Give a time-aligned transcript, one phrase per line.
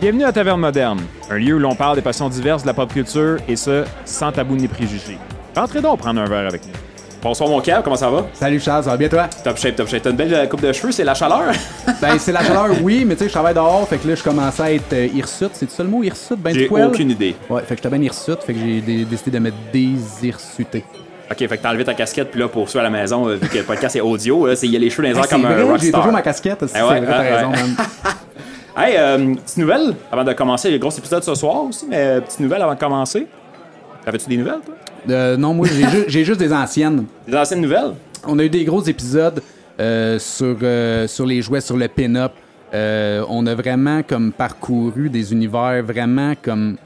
[0.00, 2.92] Bienvenue à Taverne Moderne, un lieu où l'on parle des passions diverses de la pop
[2.92, 5.18] culture et ce, sans tabou ni préjugés.
[5.56, 6.72] Rentrez donc prendre un verre avec nous.
[7.20, 8.26] Bonsoir mon Kev, comment ça va?
[8.32, 9.26] Salut Charles, ça va bien toi?
[9.42, 10.02] Top shape, top shape.
[10.02, 11.50] T'as une belle euh, coupe de cheveux, c'est la chaleur?
[12.00, 14.22] Ben c'est la chaleur, oui, mais tu sais, je travaille dehors, fait que là je
[14.22, 15.50] commençais à être euh, hirsute.
[15.54, 16.38] C'est ça le mot hirsute?
[16.38, 17.34] Ben J'ai aucune idée.
[17.50, 20.84] Ouais, fait que j'étais bien hirsute, fait que j'ai dé- décidé de me désirsuter.
[21.30, 23.34] Ok, fait que t'as enlevé ta casquette, puis là, pour ceux à la maison, euh,
[23.34, 25.16] vu que le podcast est audio, là, c'est- il y a les cheveux dans les
[25.16, 26.00] airs Ah, c'est comme un vrai, j'ai rockstar.
[26.00, 27.76] toujours ma casquette, c'est Eh ouais, vrai, t'as ouais, raison, man.
[28.80, 32.20] Hey, euh, petite nouvelle, avant de commencer, le gros épisode ce soir aussi, mais euh,
[32.20, 33.26] petite nouvelle avant de commencer.
[34.04, 34.74] T'avais-tu des nouvelles, toi?
[35.10, 37.06] Euh, non, moi j'ai ju- j'ai juste des anciennes.
[37.26, 37.94] Des anciennes nouvelles?
[38.24, 39.42] On a eu des gros épisodes
[39.80, 42.32] euh, sur, euh, sur les jouets, sur le pin-up.
[42.72, 46.76] On a vraiment comme parcouru des univers vraiment comme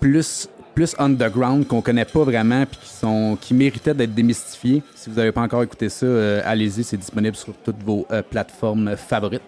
[0.00, 4.82] plus, plus underground qu'on connaît pas vraiment puis qui sont qui méritaient d'être démystifiés.
[4.94, 8.20] Si vous n'avez pas encore écouté ça, euh, allez-y, c'est disponible sur toutes vos euh,
[8.28, 9.40] plateformes favorites.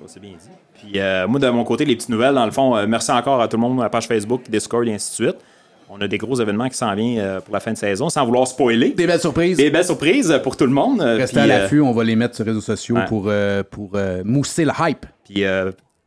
[0.00, 0.48] Oh, c'est bien dit.
[0.74, 3.40] Puis euh, moi, de mon côté, les petites nouvelles, dans le fond, euh, merci encore
[3.40, 5.36] à tout le monde, à la page Facebook, Discord et ainsi de suite.
[5.90, 8.24] On a des gros événements qui s'en viennent euh, pour la fin de saison, sans
[8.24, 8.90] vouloir spoiler.
[8.90, 9.56] Des belles surprises.
[9.56, 11.00] Des belles surprises pour tout le monde.
[11.00, 13.06] Restez puis, à l'affût, on va les mettre sur les réseaux sociaux ouais.
[13.06, 13.30] pour,
[13.70, 15.04] pour mousser le hype.
[15.24, 15.42] Puis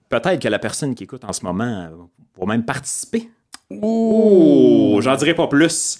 [0.10, 1.90] peut-être que la personne qui écoute en ce moment
[2.38, 3.30] va même participer.
[3.70, 4.96] Ouh!
[4.96, 6.00] Oh, j'en dirai pas plus.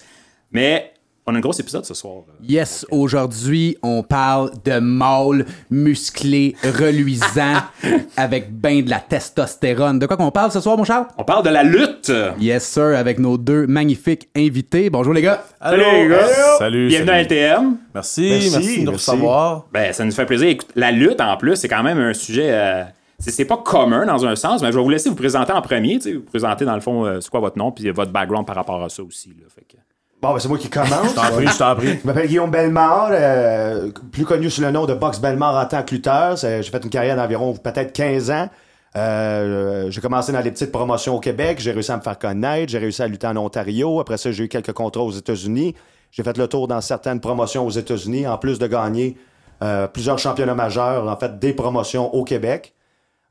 [0.50, 0.93] Mais
[1.26, 2.24] on a un gros épisode ce soir.
[2.42, 7.62] Yes, aujourd'hui, on parle de mâles musclés, reluisants,
[8.16, 9.98] avec ben de la testostérone.
[9.98, 11.06] De quoi qu'on parle ce soir, mon Charles?
[11.16, 12.12] On parle de la lutte.
[12.38, 14.90] Yes, sir, avec nos deux magnifiques invités.
[14.90, 15.42] Bonjour, les gars.
[15.60, 16.26] Salut les gars.
[16.58, 16.88] Salut.
[16.88, 17.22] Bienvenue à.
[17.22, 17.76] LTM.
[17.94, 19.10] Merci, Merci, merci, de nous merci.
[19.10, 19.66] recevoir.
[19.72, 20.48] Ben, ça nous fait plaisir.
[20.48, 22.48] Écoute, la lutte, en plus, c'est quand même un sujet.
[22.50, 22.84] euh,
[23.18, 25.94] c'est pas commun dans un sens, mais je vais vous laisser vous présenter en premier.
[25.94, 28.46] tu sais, Vous présenter, dans le fond, euh, c'est quoi votre nom, puis votre background
[28.46, 29.30] par rapport à ça aussi.
[29.30, 29.78] Là, fait que-
[30.24, 31.10] Bon, ben, c'est moi qui commence.
[31.10, 31.98] Je t'en prie, je t'en prie.
[32.00, 35.82] Je m'appelle Guillaume Bellemare, euh, plus connu sous le nom de Box Bellemare en tant
[35.82, 36.38] que lutteur.
[36.38, 38.48] J'ai fait une carrière d'environ peut-être 15 ans.
[38.96, 41.58] Euh, j'ai commencé dans les petites promotions au Québec.
[41.60, 42.72] J'ai réussi à me faire connaître.
[42.72, 44.00] J'ai réussi à lutter en Ontario.
[44.00, 45.74] Après ça, j'ai eu quelques contrats aux États-Unis.
[46.10, 49.18] J'ai fait le tour dans certaines promotions aux États-Unis, en plus de gagner
[49.62, 52.72] euh, plusieurs championnats majeurs, en fait, des promotions au Québec.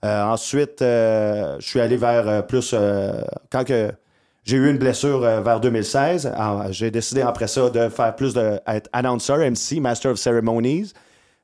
[0.06, 2.72] Euh, ensuite, euh, je suis allé vers euh, plus...
[2.76, 3.92] euh, quand que
[4.46, 8.34] j'ai eu une blessure euh, vers 2016, en- j'ai décidé après ça de faire plus
[8.34, 10.92] de être announcer, MC, Master of Ceremonies.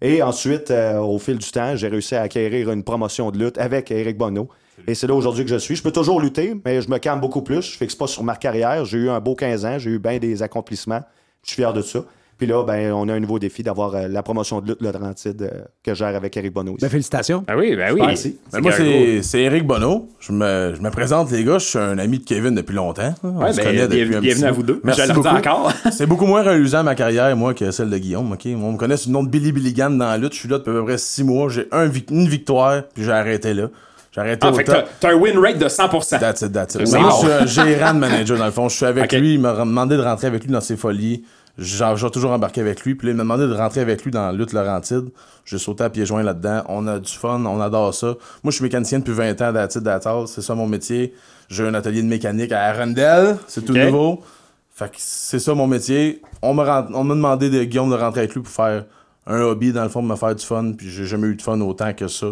[0.01, 3.57] Et ensuite, euh, au fil du temps, j'ai réussi à acquérir une promotion de lutte
[3.57, 4.47] avec Eric Bonneau.
[4.87, 5.75] Et c'est là aujourd'hui que je suis.
[5.75, 7.61] Je peux toujours lutter, mais je me calme beaucoup plus.
[7.61, 8.85] Je fixe pas sur ma carrière.
[8.85, 9.77] J'ai eu un beau 15 ans.
[9.77, 11.01] J'ai eu bien des accomplissements.
[11.43, 11.99] Je suis fier de ça.
[12.39, 15.41] Puis là, ben, on a un nouveau défi d'avoir euh, la promotion de lutte Laurentide
[15.41, 16.77] euh, que je gère avec Eric Bonneau.
[16.81, 17.43] Ben, félicitations.
[17.45, 17.99] Ben oui, ben oui.
[18.03, 18.37] Merci.
[18.53, 20.07] Ben, moi, c'est c'est Eric Bonneau.
[20.21, 21.57] Je me, je me présente, les gars.
[21.59, 23.13] Je suis un ami de Kevin depuis longtemps.
[23.23, 24.79] On Ouais, se ben, connaît depuis bienvenue- un bienvenue petit à vous deux.
[24.85, 25.27] Merci Je beaucoup.
[25.27, 25.73] encore.
[25.91, 28.31] c'est beaucoup moins reluisant ma carrière, moi, que celle de Guillaume.
[28.31, 28.41] ok?
[28.45, 30.33] On me connaît sous le nom de Billy Billigan dans la lutte.
[30.33, 31.49] Je suis là depuis à peu près six mois.
[31.49, 33.67] J'ai un une victoire, puis j'ai arrêté là.
[34.11, 34.85] J'ai arrêté Ah, au fait que top.
[34.99, 36.17] t'as t'as un win rate de 100%.
[36.19, 36.89] That's it, that's it.
[36.89, 37.09] Moi,
[37.43, 38.67] je suis un gérant de manager, dans le fond.
[38.69, 39.35] Je suis avec lui.
[39.35, 41.23] Il m'a demandé de rentrer avec lui dans ses folies.
[41.59, 42.95] J'ai j'ai toujours embarqué avec lui.
[42.95, 45.09] Puis là, il m'a demandé de rentrer avec lui dans Lutte Laurentide.
[45.45, 46.63] J'ai sauté à pieds joints là-dedans.
[46.69, 48.15] On a du fun, on adore ça.
[48.43, 50.27] Moi, je suis mécanicien depuis 20 ans, that's all.
[50.27, 51.13] C'est ça mon métier.
[51.49, 53.37] J'ai un atelier de mécanique à Arundel.
[53.47, 54.21] C'est tout nouveau.
[54.69, 56.21] Fait que c'est ça mon métier.
[56.41, 58.85] On m'a on m'a demandé de Guillaume de rentrer avec lui pour faire
[59.27, 60.71] un hobby, dans le fond, de me faire du fun.
[60.77, 62.27] Puis j'ai jamais eu de fun autant que ça.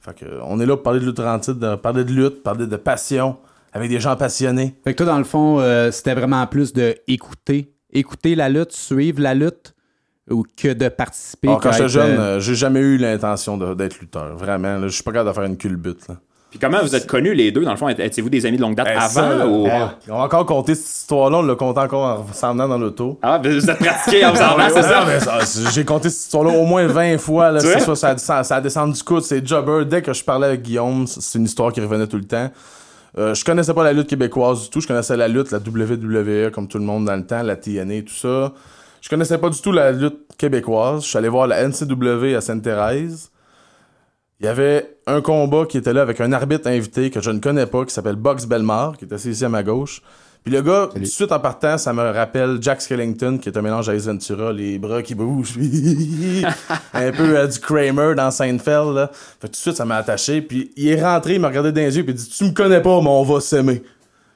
[0.00, 2.66] Fait que, on est là pour parler de lutte Laurentide, de parler de lutte, parler
[2.66, 3.36] de passion,
[3.72, 4.74] avec des gens passionnés.
[4.84, 8.72] Fait que toi, dans le fond, euh, c'était vraiment plus de écouter, écouter la lutte,
[8.72, 9.74] suivre la lutte,
[10.30, 11.48] ou que de participer.
[11.48, 14.36] Alors, quand j'étais jeune, euh, euh, j'ai jamais eu l'intention d'être lutteur.
[14.36, 14.80] Vraiment.
[14.82, 16.08] Je suis pas capable de faire une culbute.
[16.08, 16.16] Là.
[16.50, 17.88] Puis comment vous êtes connus les deux, dans le fond?
[17.88, 19.08] Étiez-vous des amis de longue date Eh, avant?
[19.08, 19.66] ça, ou...
[19.66, 21.38] euh, On va encore compter cette histoire-là.
[21.38, 23.18] On l'a compté encore en s'en venant dans l'auto.
[23.22, 24.68] Ah, ben, vous êtes pratiqués en vous en Ah,
[25.44, 25.70] c'est ça?
[25.72, 27.50] J'ai compté cette histoire-là au moins 20 fois.
[27.50, 29.84] Là, ça, ça, ça descend du coude, c'est jobber.
[29.84, 32.50] Dès que je parlais avec Guillaume, c'est une histoire qui revenait tout le temps.
[33.16, 34.80] Euh, je connaissais pas la lutte québécoise du tout.
[34.80, 38.02] Je connaissais la lutte, la WWE, comme tout le monde dans le temps, la TNA,
[38.02, 38.52] tout ça.
[39.00, 41.04] Je connaissais pas du tout la lutte québécoise.
[41.04, 43.30] Je suis allé voir la NCW à Sainte-Thérèse.
[44.40, 47.38] Il y avait un combat qui était là avec un arbitre invité que je ne
[47.38, 50.02] connais pas, qui s'appelle Box Belmar, qui est assis ici à ma gauche.
[50.44, 53.56] Puis le gars, tout de suite en partant, ça me rappelle Jack Skellington, qui est
[53.56, 55.54] un mélange à Ace Ventura, les bras qui bougent.
[56.92, 58.94] un peu euh, du Kramer dans Seinfeld.
[58.94, 59.10] Là.
[59.12, 60.42] Fait que tout de suite, ça m'a attaché.
[60.42, 62.50] Puis il est rentré, il m'a regardé dans les yeux, puis il dit Tu me
[62.50, 63.82] connais pas, mais on va s'aimer.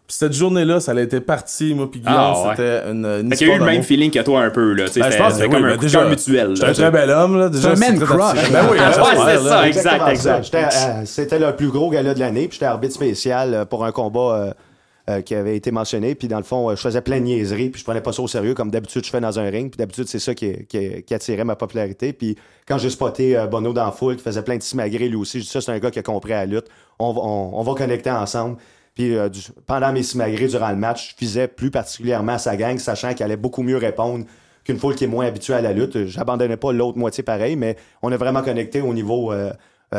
[0.06, 2.50] Puis cette journée-là, ça a été parti, moi, puis Guillaume, Ah, ouais.
[2.56, 4.72] c'était une, une Fait qu'il y a eu le même feeling que toi un peu,
[4.72, 4.86] là.
[4.86, 6.56] tu sais, Ben, je c'était- pense que c'était oui, comme un déjà, cœur mutuel.
[6.56, 7.48] J'étais un très bel homme, là.
[7.50, 8.50] Déjà, C'est un man crush.
[8.50, 10.54] Ben oui, Ouais, c'est ça, exact, exact.
[10.54, 13.92] euh, C'était le plus gros gala de l'année, puis j'étais arbitre spécial euh, pour un
[13.92, 14.52] combat euh,
[15.08, 16.14] euh, qui avait été mentionné.
[16.14, 18.20] Puis dans le fond, euh, je faisais plein de niaiseries, puis je prenais pas ça
[18.20, 19.70] au sérieux, comme d'habitude je fais dans un ring.
[19.70, 20.52] Puis d'habitude, c'est ça qui,
[21.10, 22.12] attirait ma popularité.
[22.12, 25.16] Puis quand j'ai spoté euh, Bono dans la foule, qui faisait plein de simagrées lui
[25.16, 26.66] aussi, je dis ça, c'est un gars qui a compris la lutte.
[26.98, 28.58] On, va- on, on va connecter ensemble.
[28.94, 29.14] Puis
[29.66, 33.22] pendant mes simagrées durant le match, je visais plus particulièrement à sa gang, sachant qu'il
[33.24, 34.24] allait beaucoup mieux répondre
[34.64, 36.06] qu'une foule qui est moins habituée à la lutte.
[36.06, 39.32] J'abandonnais pas l'autre moitié pareil, mais on a vraiment connecté au niveau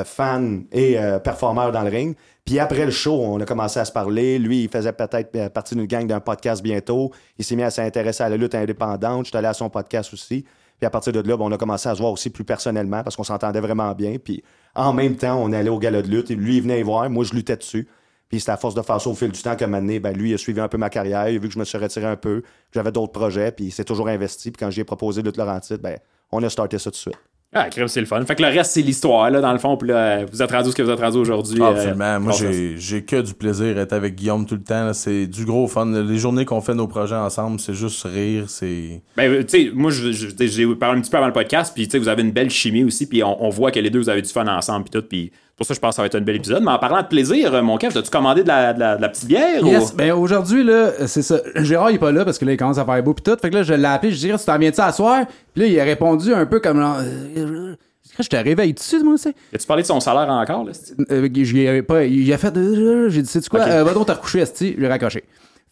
[0.04, 2.16] fan et performeur dans le ring.
[2.50, 4.40] Puis après le show, on a commencé à se parler.
[4.40, 7.12] Lui, il faisait peut-être euh, partie d'une gang d'un podcast bientôt.
[7.38, 9.26] Il s'est mis à s'intéresser à la lutte indépendante.
[9.26, 10.46] Je suis allé à son podcast aussi.
[10.80, 13.04] Puis à partir de là, ben, on a commencé à se voir aussi plus personnellement
[13.04, 14.16] parce qu'on s'entendait vraiment bien.
[14.18, 14.44] Puis
[14.74, 16.32] en même temps, on allait au gala de lutte.
[16.32, 17.08] Lui, il venait y voir.
[17.08, 17.88] Moi, je luttais dessus.
[18.30, 20.32] Puis c'était à force de faire ça au fil du temps moment donné, ben, lui,
[20.32, 21.30] il a suivi un peu ma carrière.
[21.30, 23.66] Il a vu que je me suis retiré un peu, que j'avais d'autres projets, puis
[23.66, 24.50] il s'est toujours investi.
[24.50, 26.00] Puis quand j'ai proposé Lutte Laurentide, ben,
[26.32, 27.29] on a starté ça tout de suite.
[27.52, 28.24] Ah, crème, c'est le fun.
[28.26, 29.76] Fait que le reste, c'est l'histoire, là, dans le fond.
[29.76, 31.60] Puis là, vous êtes rendu ce que vous êtes rendu aujourd'hui.
[31.60, 32.20] Ah, euh, absolument.
[32.20, 34.94] Moi, j'ai j'ai que du plaisir à être avec Guillaume tout le temps.
[34.94, 35.88] C'est du gros fun.
[35.88, 38.46] Les journées qu'on fait nos projets ensemble, c'est juste rire.
[38.48, 39.02] C'est.
[39.18, 41.94] Ben, euh, tu sais, moi, j'ai parlé un petit peu avant le podcast, puis tu
[41.94, 44.10] sais, vous avez une belle chimie aussi, puis on, on voit que les deux, vous
[44.10, 46.16] avez du fun ensemble, puis tout, puis pour ça, je pense que ça va être
[46.16, 46.64] un bel épisode.
[46.64, 49.10] Mais en parlant de plaisir, mon Kev, as-tu commandé de la, de la- de la
[49.10, 49.64] petite bière?
[49.64, 49.96] Yes, ou...
[49.98, 51.40] ben aujourd'hui, là, c'est ça.
[51.56, 53.38] Gérard, il est pas là parce que là, il commence à faire beau pis tout.
[53.42, 55.26] Fait que là, je l'ai appelé, je dis, tu t'en viens-tu à soir?
[55.54, 57.76] Puis là, il a répondu un peu comme euh,
[58.20, 59.36] je te réveille dessus, moi, c'est.
[59.54, 60.72] As-tu parlé de son salaire encore, là?
[61.12, 63.62] Euh, je lui ai pas, il a fait, euh, j'ai dit, sais-tu quoi?
[63.62, 63.68] Ok.
[63.70, 64.74] Euh, va donc te recoucher, Esti.
[64.78, 65.24] Je l'ai raccroché.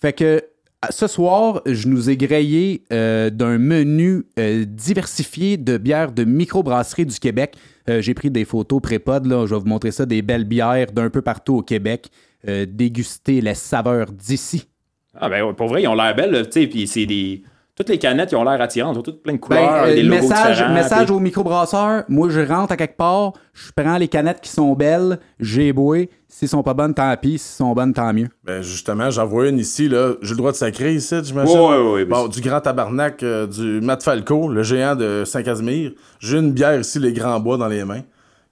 [0.02, 0.44] Fait que,
[0.92, 7.06] ce soir, je nous ai grillé euh, d'un menu euh, diversifié de bières de microbrasserie
[7.06, 7.56] du Québec.
[7.90, 9.46] Euh, J'ai pris des photos pré-pod, là.
[9.48, 12.10] Je vais vous montrer ça, des belles bières d'un peu partout au Québec.
[12.46, 14.70] Déguster les saveurs d'ici.
[15.16, 17.44] Ah, ben, pour vrai, ils ont l'air belles, tu sais, puis c'est des.
[17.78, 20.02] Toutes les canettes, ils ont l'air attirantes, ont toutes plein de couleurs, Ben, euh, des
[20.02, 22.04] logos message, différents, message puis- au microbrasseur.
[22.10, 26.10] Moi, je rentre à quelque part, je prends les canettes qui sont belles, j'ai boué.
[26.28, 27.38] S'ils sont pas bonnes, tant pis.
[27.38, 28.30] S'ils sont bonnes, tant mieux.
[28.44, 30.14] Ben justement, j'en vois une ici, là.
[30.24, 31.56] J'ai le droit de sacrer ici, j'imagine?
[31.56, 35.92] Ouais, ouais, ouais, Bon, du grand tabarnak, euh, du Matt Falco, le géant de Saint-Casimir.
[36.20, 38.02] J'ai une bière ici, les Grands Bois, dans les mains.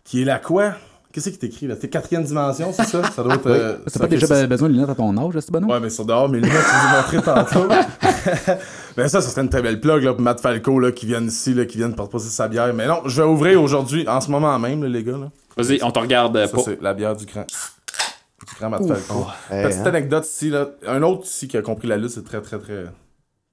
[0.03, 0.73] Qui est la quoi?
[1.11, 1.75] Qu'est-ce qui t'écrit, là?
[1.79, 3.01] C'est quatrième dimension, c'est ça?
[3.11, 3.47] Ça doit être...
[3.47, 5.63] euh, T'as pas déjà besoin de lunettes à ton âge, c'est bon?
[5.65, 7.67] Ouais, mais sur dehors, mes lunettes, tu nous montrer tantôt.
[8.97, 11.27] ben ça, ça serait une très belle plug, là, pour Matt Falco, là, qui viennent
[11.27, 12.73] ici, là, qui viennent proposer sa bière.
[12.73, 15.29] Mais non, je vais ouvrir aujourd'hui, en ce moment même, là, les gars, là.
[15.57, 16.61] Vas-y, on te regarde euh, Ça, pas.
[16.63, 17.45] c'est la bière du grand.
[17.45, 19.25] Du grand Matt Falco.
[19.49, 19.85] Hey, Petite hein?
[19.85, 20.67] anecdote ici, là.
[20.87, 22.83] Un autre ici qui a compris la lutte, c'est très, très, très.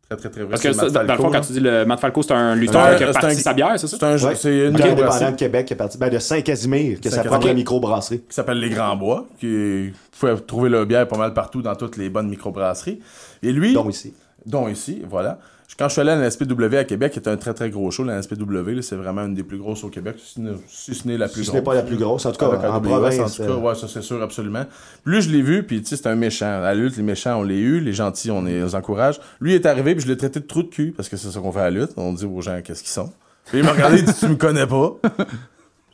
[0.08, 0.44] Très, très, très.
[0.44, 2.32] Parce que ça, Matt dans le Falco, fond, quand tu dis le Matt Falco, c'est
[2.32, 3.96] un lutteur un- qui a c'est parti un- sa bière, c'est ça?
[3.98, 4.34] C'est un jeu, Ouais.
[4.34, 7.24] c'est une bière indépendant de Québec, qui est parti ben, de Saint-Casimir, qui est sa
[7.24, 8.18] propre microbrasserie.
[8.28, 11.62] qui s'appelle Les Grands Bois, qui est- vous pouvez trouver le bière pas mal partout
[11.62, 13.00] dans toutes les bonnes microbrasseries.
[13.42, 14.12] Et lui, Donc ici.
[14.46, 15.38] Dont ici, voilà.
[15.78, 17.90] Quand je suis allé à la NSPW à Québec, qui est un très très gros
[17.90, 21.16] show, la NSPW, là, c'est vraiment une des plus grosses au Québec, si ce n'est-
[21.16, 21.54] la plus Si ce grosse.
[21.54, 23.18] n'est pas la plus grosse, en tout cas, Avec un en province.
[23.18, 24.66] en tout cas, euh, ouais, ça c'est sûr, absolument.
[25.06, 26.44] Lui, je l'ai vu, puis tu sais, c'est un méchant.
[26.44, 29.18] À la lutte, les méchants, on les eu, les gentils, on les encourage.
[29.40, 31.40] Lui est arrivé, puis je l'ai traité de trou de cul, parce que c'est ça
[31.40, 31.92] qu'on fait à la lutte.
[31.96, 33.10] On dit aux gens qu'est-ce qu'ils sont?
[33.46, 34.96] Puis il m'a regardé, il dit Tu me connais pas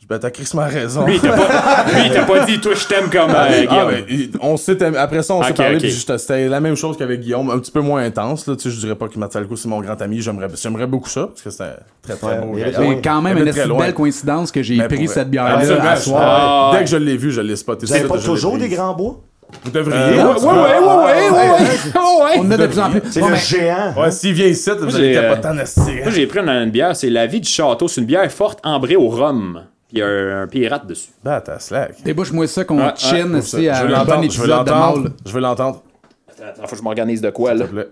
[0.09, 1.05] Ben, t'as crissement raison.
[1.05, 3.91] Lui, il t'a pas, lui, pas dit, toi, je t'aime comme euh, Ah, Guillaume.
[3.91, 5.81] ben, il- on s'est après ça, on s'est Ok, parlé, ok.
[5.83, 8.47] puis juste- c'était la même chose qu'avec Guillaume, un petit peu moins intense.
[8.47, 10.23] Là, tu sais, je dirais pas que Matt Falco, c'est mon grand ami.
[10.23, 12.53] J'aimerais, j'aimerais beaucoup ça, parce que c'était très très Ouais, beau.
[12.55, 12.67] mais- gars.
[12.75, 13.01] Ah Mais ouais.
[13.05, 13.85] quand même, Il une était très assez loin.
[13.85, 16.23] belle coïncidence que j'ai Mais pris pour- cette bière-là Absolument, à je- soir.
[16.25, 16.85] Ah, Dès ouais.
[16.85, 17.85] que je l'ai vu, je l'ai spoté.
[17.85, 18.63] Vous C'est pas ça, je l'ai toujours pris.
[18.63, 19.21] des grands bois?
[19.65, 19.99] Vous devriez.
[19.99, 20.81] Ouais, en ouais, ouais, cas.
[20.81, 22.39] ouais, ouais, ouais, ouais.
[22.39, 23.01] On en a de plus en plus.
[23.11, 23.95] C'est Bon, le ben, géant.
[23.97, 25.81] Ouais, s'il vient ici, vous j'ai, allez euh, capoter en esti.
[26.03, 27.89] Moi, j'ai pris une, une bière, c'est La Vie du Château.
[27.89, 29.63] C'est une bière forte ambrée au rhum.
[29.89, 31.11] Puis il y a un, un pirate dessus.
[31.25, 32.03] Bah, t'as slack.
[32.05, 34.45] Débouche-moi ça qu'on Ouais, chine ouais, ici à Je veux un bon l'entendre, je veux
[34.45, 34.99] épisode de l'entendre.
[35.01, 35.13] Maul.
[35.25, 35.83] Je veux l'entendre,
[36.31, 37.61] Attends, attends, faut que je m'organise de quoi, là.
[37.61, 37.89] s'il te plaît.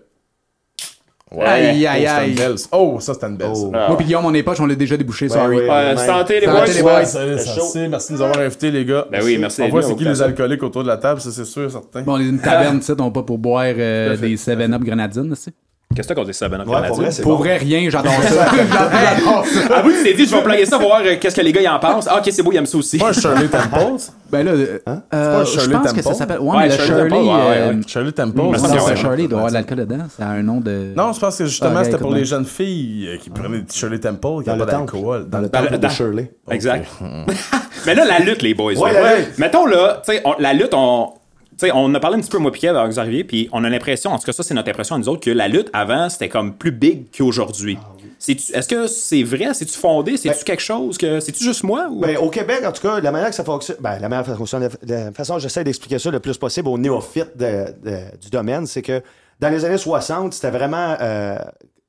[1.32, 1.44] Ouais.
[1.44, 2.30] Aïe, aïe, Oh, aïe.
[2.30, 2.54] une belle.
[2.70, 3.50] Oh, ça, c'est une belle.
[3.50, 3.70] Oh.
[3.72, 3.78] ça.
[3.80, 3.88] Ah.
[3.88, 5.56] Moi pis Guillaume, on est poche, on l'a déjà débouché, sorry.
[5.56, 5.68] ouais.
[5.68, 6.66] Ouais, santé, les Santé, boys.
[6.74, 6.94] les boys.
[6.98, 7.68] Ouais, ça, chaud.
[7.72, 7.88] c'est.
[7.88, 9.06] Merci de nous avoir invités, les gars.
[9.10, 11.44] Ben oui, merci On voit c'est qui les alcooliques autour de la table, ça, c'est
[11.44, 12.02] sûr, certain.
[12.02, 15.30] Bon, on est une taverne, tu sais, on pas pour boire euh, des 7-Up grenadines,
[15.30, 15.52] tu sais.
[15.94, 17.38] Qu'est-ce que t'as qu'on dit ça, Ben Ouais, pour vrai, Pour bon.
[17.38, 18.46] vrai, rien, j'adore ça.
[18.52, 19.60] J'adore ça.
[19.74, 21.52] Ah oui, tu t'es dit, je vais plaguer ça pour voir euh, qu'est-ce que les
[21.52, 22.06] gars y en pensent.
[22.10, 22.98] Ah, ok, c'est beau, ils aiment ça aussi.
[22.98, 24.02] Pas un Shirley Temples?
[24.30, 26.14] Ben là, euh, pas euh, un je pense que ça Temple?
[26.16, 26.38] s'appelle.
[26.40, 27.08] Ouais, Ouais, mais le Shirley Shirley.
[27.08, 27.80] Temple, ouais, euh, ouais.
[27.86, 28.36] Shirley Temple.
[28.36, 28.96] Non, c'est ouais.
[28.96, 30.04] Shirley, il doit y avoir de l'alcool dedans.
[30.14, 30.92] C'est un nom de.
[30.96, 33.64] Non, je pense que justement, Ah, c'était pour les jeunes filles euh, qui prenaient du
[33.72, 34.92] Shirley Temple, qui Dans n'avaient le pas temple.
[34.92, 35.28] d'alcool.
[35.30, 36.32] Dans le Dans le- temple de Shirley.
[36.50, 36.86] Exact.
[37.86, 38.74] Mais là, la lutte, les boys.
[38.74, 39.28] Ouais.
[39.38, 41.10] Mettons là, tu sais, la lutte, on.
[41.58, 44.10] Sais, on a parlé un petit peu, moi, que vous arriviez, puis on a l'impression,
[44.12, 46.28] en tout cas, ça, c'est notre impression à nous autres, que la lutte, avant, c'était
[46.28, 47.78] comme plus big qu'aujourd'hui.
[48.18, 49.52] C'est-tu- Est-ce que c'est vrai?
[49.52, 50.16] C'est-tu fondé?
[50.16, 51.20] C'est-tu Ben- quelque chose que.
[51.20, 51.86] C'est-tu juste moi?
[51.90, 52.00] Ou...
[52.00, 54.68] Ben, au Québec, en tout cas, la manière que ça fonctionne, ben, la manière fonctionne,
[54.86, 58.66] la façon dont j'essaie d'expliquer ça le plus possible aux néophytes de- de- du domaine,
[58.66, 59.02] c'est que
[59.38, 61.36] dans les années 60, c'était vraiment euh,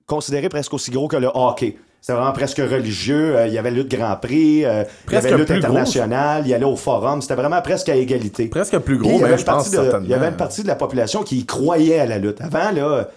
[0.06, 1.78] considéré presque aussi gros que le hockey.
[2.02, 3.36] C'était vraiment presque religieux.
[3.36, 6.50] Euh, il y avait lutte Grand Prix, euh, il y avait lutte gros, internationale, il
[6.50, 7.22] y allait au forum.
[7.22, 8.48] C'était vraiment presque à égalité.
[8.48, 10.06] Presque plus gros, une je pense, partie de- certainement.
[10.06, 12.40] Il y avait une partie de la population qui croyait à la lutte.
[12.42, 13.10] Avant, là,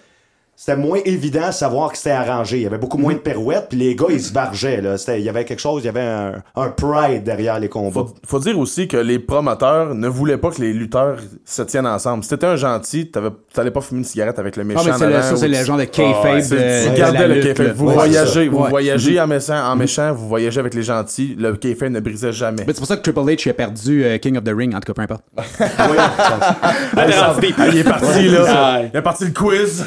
[0.55, 2.57] c'était moins évident de savoir que c'était arrangé.
[2.57, 4.79] Il y avait beaucoup moins de pirouettes, puis les gars, ils se bargeaient.
[4.81, 4.97] Là.
[4.97, 7.91] C'était- Il y avait quelque chose, il y avait un, un pride derrière les combats.
[8.01, 11.87] Faut, faut dire aussi que les promoteurs ne voulaient pas que les lutteurs se tiennent
[11.87, 12.23] ensemble.
[12.23, 14.81] Si t'étais un gentil, t'avais- t'allais pas fumer une cigarette avec le méchant.
[14.83, 17.61] Ah, mais c'est le- ça, c'est le genre de Ah, gardais la le lutte.
[17.75, 18.51] Vous Ouais, voyagez, ça.
[18.51, 18.69] vous Ouais.
[18.69, 21.35] voyagez en méchant, en méchant, vous voyagez avec les gentils.
[21.39, 22.63] Le kayfabe ne brisait jamais.
[22.67, 24.79] Mais c'est pour ça que Triple H a perdu euh, King of the Ring, en
[24.79, 25.23] tout cas, peu importe.
[25.37, 25.97] Oui,
[27.07, 27.55] ça- deep.
[27.57, 28.45] Ah, il est parti, là.
[28.47, 29.85] Ah, Il est parti le quiz.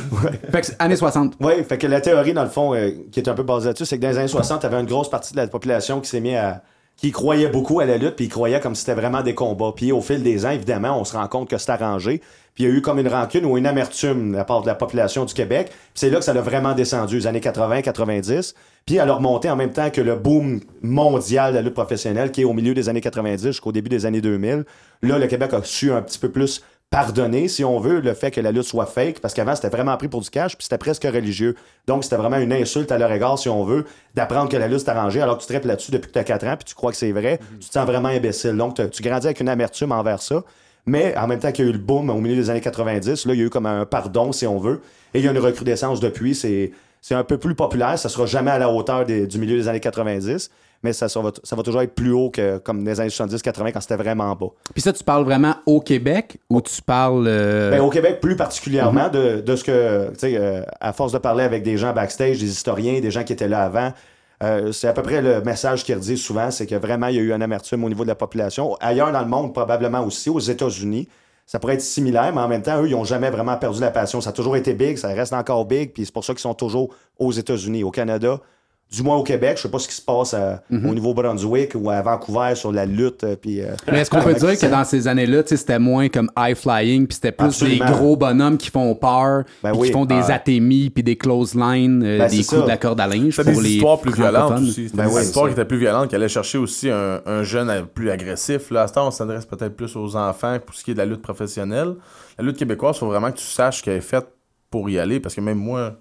[0.79, 1.35] Années 60.
[1.41, 3.87] Oui, fait que la théorie, dans le fond, euh, qui est un peu basée là-dessus,
[3.87, 6.01] c'est que dans les années 60, il y avait une grosse partie de la population
[6.01, 6.63] qui s'est mis à.
[6.97, 9.73] qui croyait beaucoup à la lutte, puis ils croyaient comme si c'était vraiment des combats.
[9.75, 12.21] Puis au fil des ans, évidemment, on se rend compte que c'est arrangé.
[12.55, 14.69] Puis il y a eu comme une rancune ou une amertume de la part de
[14.69, 15.73] la population du Québec.
[15.93, 18.55] C'est là que ça a vraiment descendu, les années 80, 90.
[18.87, 22.31] Puis elle a remonté en même temps que le boom mondial de la lutte professionnelle,
[22.31, 24.65] qui est au milieu des années 90 jusqu'au début des années 2000.
[25.03, 28.31] Là, le Québec a su un petit peu plus pardonner, si on veut, le fait
[28.31, 30.79] que la lutte soit fake, parce qu'avant, c'était vraiment pris pour du cash, puis c'était
[30.79, 31.57] presque religieux.
[31.89, 34.81] Donc, c'était vraiment une insulte à leur égard, si on veut, d'apprendre que la lutte
[34.81, 36.75] s'est arrangée, alors que tu traites là-dessus depuis que tu as 4 ans, puis tu
[36.75, 38.57] crois que c'est vrai, tu te sens vraiment imbécile.
[38.57, 40.45] Donc, tu grandis avec une amertume envers ça.
[40.87, 43.25] Mais en même temps qu'il y a eu le boom au milieu des années 90,
[43.27, 44.81] là, il y a eu comme un pardon, si on veut.
[45.15, 46.35] Et il y a une recrudescence depuis.
[46.35, 47.99] C'est, c'est un peu plus populaire.
[47.99, 50.51] Ça sera jamais à la hauteur des- du milieu des années 90,
[50.85, 53.73] mais ça, ça va, ça va toujours être plus haut que comme des années 70-80
[53.73, 54.49] quand c'était vraiment bas.
[54.73, 57.25] Puis ça, tu parles vraiment au Québec ou tu parles.
[57.27, 61.13] euh, Ben, au Québec, plus particulièrement, de, de ce que, tu sais, euh, à force
[61.13, 63.93] de parler avec des gens backstage, des historiens, des gens qui étaient là avant,
[64.43, 67.19] euh, c'est à peu près le message qu'ils redisent souvent, c'est que vraiment, il y
[67.19, 68.77] a eu un amertume au niveau de la population.
[68.81, 71.09] Ailleurs dans le monde, probablement aussi, aux États-Unis,
[71.47, 73.91] ça pourrait être similaire, mais en même temps, eux, ils n'ont jamais vraiment perdu la
[73.91, 74.21] passion.
[74.21, 76.55] Ça a toujours été big, ça reste encore big, puis c'est pour ça qu'ils sont
[76.55, 77.85] toujours aux États-Unis.
[77.85, 78.41] Au Canada,
[78.93, 80.89] du moins au Québec, je sais pas ce qui se passe à- Mhm.
[80.89, 83.61] au Nouveau-Brunswick ou à Vancouver sur la lutte, euh, puis...
[83.61, 87.07] euh, Mais est-ce qu'on peut dire que dans ces années-là, c'était moins comme high flying,
[87.09, 87.85] puis c'était plus Absolument.
[87.87, 89.89] des gros bonhommes qui font peur, Ben oui.
[89.89, 90.35] qui font des Ah.
[90.35, 92.63] atémies, puis des close lines, euh, Ben, des coups ça.
[92.63, 94.85] de la corde à linge C'était pour des les histoires plus violentes aussi.
[94.89, 97.87] C'était Ben des histoires qui étaient plus violentes, qui allaient chercher aussi un, un jeune
[97.93, 98.71] plus agressif.
[98.71, 100.99] Là, à ce temps, on s'adresse peut-être plus aux enfants pour ce qui est de
[101.01, 101.95] la lutte professionnelle.
[102.39, 104.27] La lutte québécoise, il faut vraiment que tu saches qu'elle est faite
[104.71, 105.95] pour y aller, parce que même moi,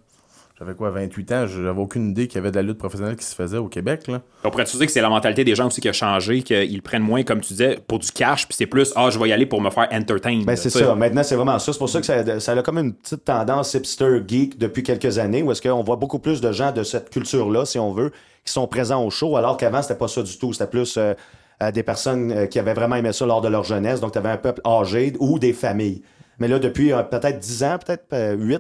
[0.64, 3.26] j'avais quoi, 28 ans, j'avais aucune idée qu'il y avait de la lutte professionnelle qui
[3.26, 4.08] se faisait au Québec.
[4.08, 4.22] Là.
[4.44, 7.04] On pourrait dire que c'est la mentalité des gens aussi qui a changé, qu'ils prennent
[7.04, 9.46] moins, comme tu disais, pour du cash, puis c'est plus, ah, je vais y aller
[9.46, 10.42] pour me faire entertain.
[10.46, 10.96] Ben, c'est ça.
[10.96, 11.74] Maintenant, c'est vraiment ça.
[11.74, 15.18] C'est pour ça que ça, ça a comme une petite tendance hipster geek depuis quelques
[15.20, 18.12] années, où est-ce qu'on voit beaucoup plus de gens de cette culture-là, si on veut,
[18.46, 20.54] qui sont présents au show, alors qu'avant, c'était pas ça du tout.
[20.54, 21.14] C'était plus euh,
[21.74, 24.00] des personnes euh, qui avaient vraiment aimé ça lors de leur jeunesse.
[24.00, 26.02] Donc, tu avais un peuple âgé ou des familles.
[26.40, 28.60] Mais là, depuis euh, peut-être 10 ans, peut-être euh, 8, euh,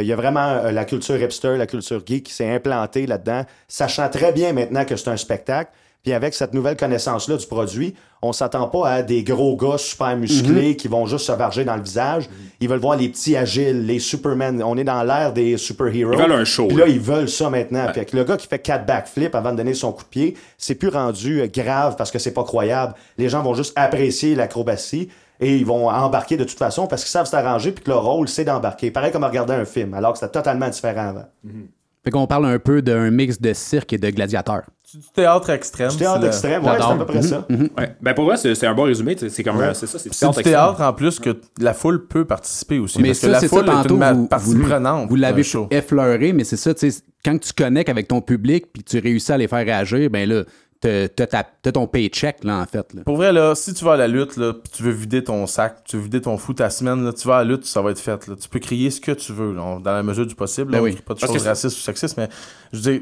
[0.00, 3.44] il y a vraiment euh, la culture hipster, la culture geek qui s'est implantée là-dedans,
[3.68, 5.70] sachant très bien maintenant que c'est un spectacle.
[6.02, 10.16] Puis avec cette nouvelle connaissance-là du produit, on s'attend pas à des gros gars super
[10.16, 12.28] musclés qui vont juste se varger dans le visage.
[12.60, 14.60] Ils veulent voir les petits agiles, les Superman.
[14.64, 16.12] On est dans l'ère des super-héros.
[16.12, 16.90] Ils veulent un show, Puis là, là.
[16.90, 17.84] ils veulent ça maintenant.
[17.86, 20.36] Puis avec le gars qui fait quatre backflips avant de donner son coup de pied,
[20.58, 22.94] c'est plus rendu euh, grave parce que c'est pas croyable.
[23.16, 25.08] Les gens vont juste apprécier l'acrobatie
[25.42, 28.28] et ils vont embarquer de toute façon parce qu'ils savent s'arranger puis que leur rôle,
[28.28, 28.90] c'est d'embarquer.
[28.90, 31.26] Pareil comme regarder un film, alors que c'était totalement différent avant.
[32.04, 34.62] Fait qu'on parle un peu d'un mix de cirque et de gladiateur.
[34.84, 35.88] C'est du théâtre extrême.
[35.90, 37.46] Du théâtre c'est le- extrême, ouais, c'est à peu près ça.
[37.78, 37.94] Ouais.
[38.02, 39.16] Ben, pour vrai, c'est c'est un bon résumé.
[39.16, 40.52] C'est comme, euh, c'est ça, c'est du C'est du extrême.
[40.52, 43.00] théâtre en plus que la foule peut participer aussi.
[43.00, 45.08] Mais parce ça, que la c'est ça, foule est tantôt, une vous, partie vous, prenante.
[45.08, 48.82] vous l'avez effleuré, mais c'est ça, tu sais, quand tu connectes avec ton public puis
[48.82, 50.42] tu réussis à les faire réagir, ben là,
[50.82, 52.92] t'as t'as ta- t'as ton paycheck, là, en fait.
[52.92, 53.02] là.
[53.04, 55.46] Pour vrai, là, si tu vas à la lutte, là, pis tu veux vider ton
[55.46, 57.80] sac, tu veux vider ton fou ta semaine, là, tu vas à la lutte, ça
[57.80, 58.26] va être fait.
[58.26, 58.34] Là.
[58.40, 60.70] Tu peux crier ce que tu veux, là, dans la mesure du possible.
[60.72, 60.96] Ben là, on oui.
[60.96, 62.28] pas de Parce choses racistes ou sexistes, mais
[62.72, 63.00] je veux dire,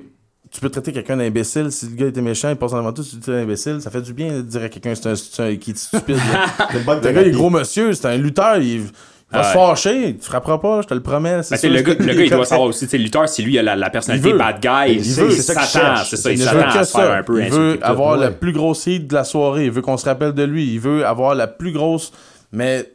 [0.50, 1.70] tu peux traiter quelqu'un d'imbécile.
[1.70, 4.02] Si le gars était méchant, il passe en avant tout, tu dis imbécile, ça fait
[4.02, 6.16] du bien de dire à quelqu'un c'est un, c'est un qui est stupide.
[6.74, 8.90] le gars, il est gros monsieur, c'est un lutteur, il, il
[9.32, 9.44] va Ouais.
[9.46, 11.42] se fâcher, tu frapperas pas, je te le promets.
[11.42, 13.42] c'est Ben, le, gars, le gars, il doit savoir aussi, tu sais, le lutteur, si
[13.42, 14.38] lui, il a la, la personnalité Il veut.
[14.38, 15.62] bad guy, Il veut, c'est ça
[16.04, 17.14] c'est ça, il s'attend veut à que se faire ça.
[17.16, 18.26] un peu il veut avoir Ouais.
[18.26, 19.66] le plus gros hit de la soirée.
[19.66, 20.72] Il veut qu'on se rappelle de lui.
[20.72, 22.12] Il veut avoir la plus grosse.
[22.52, 22.90] Mais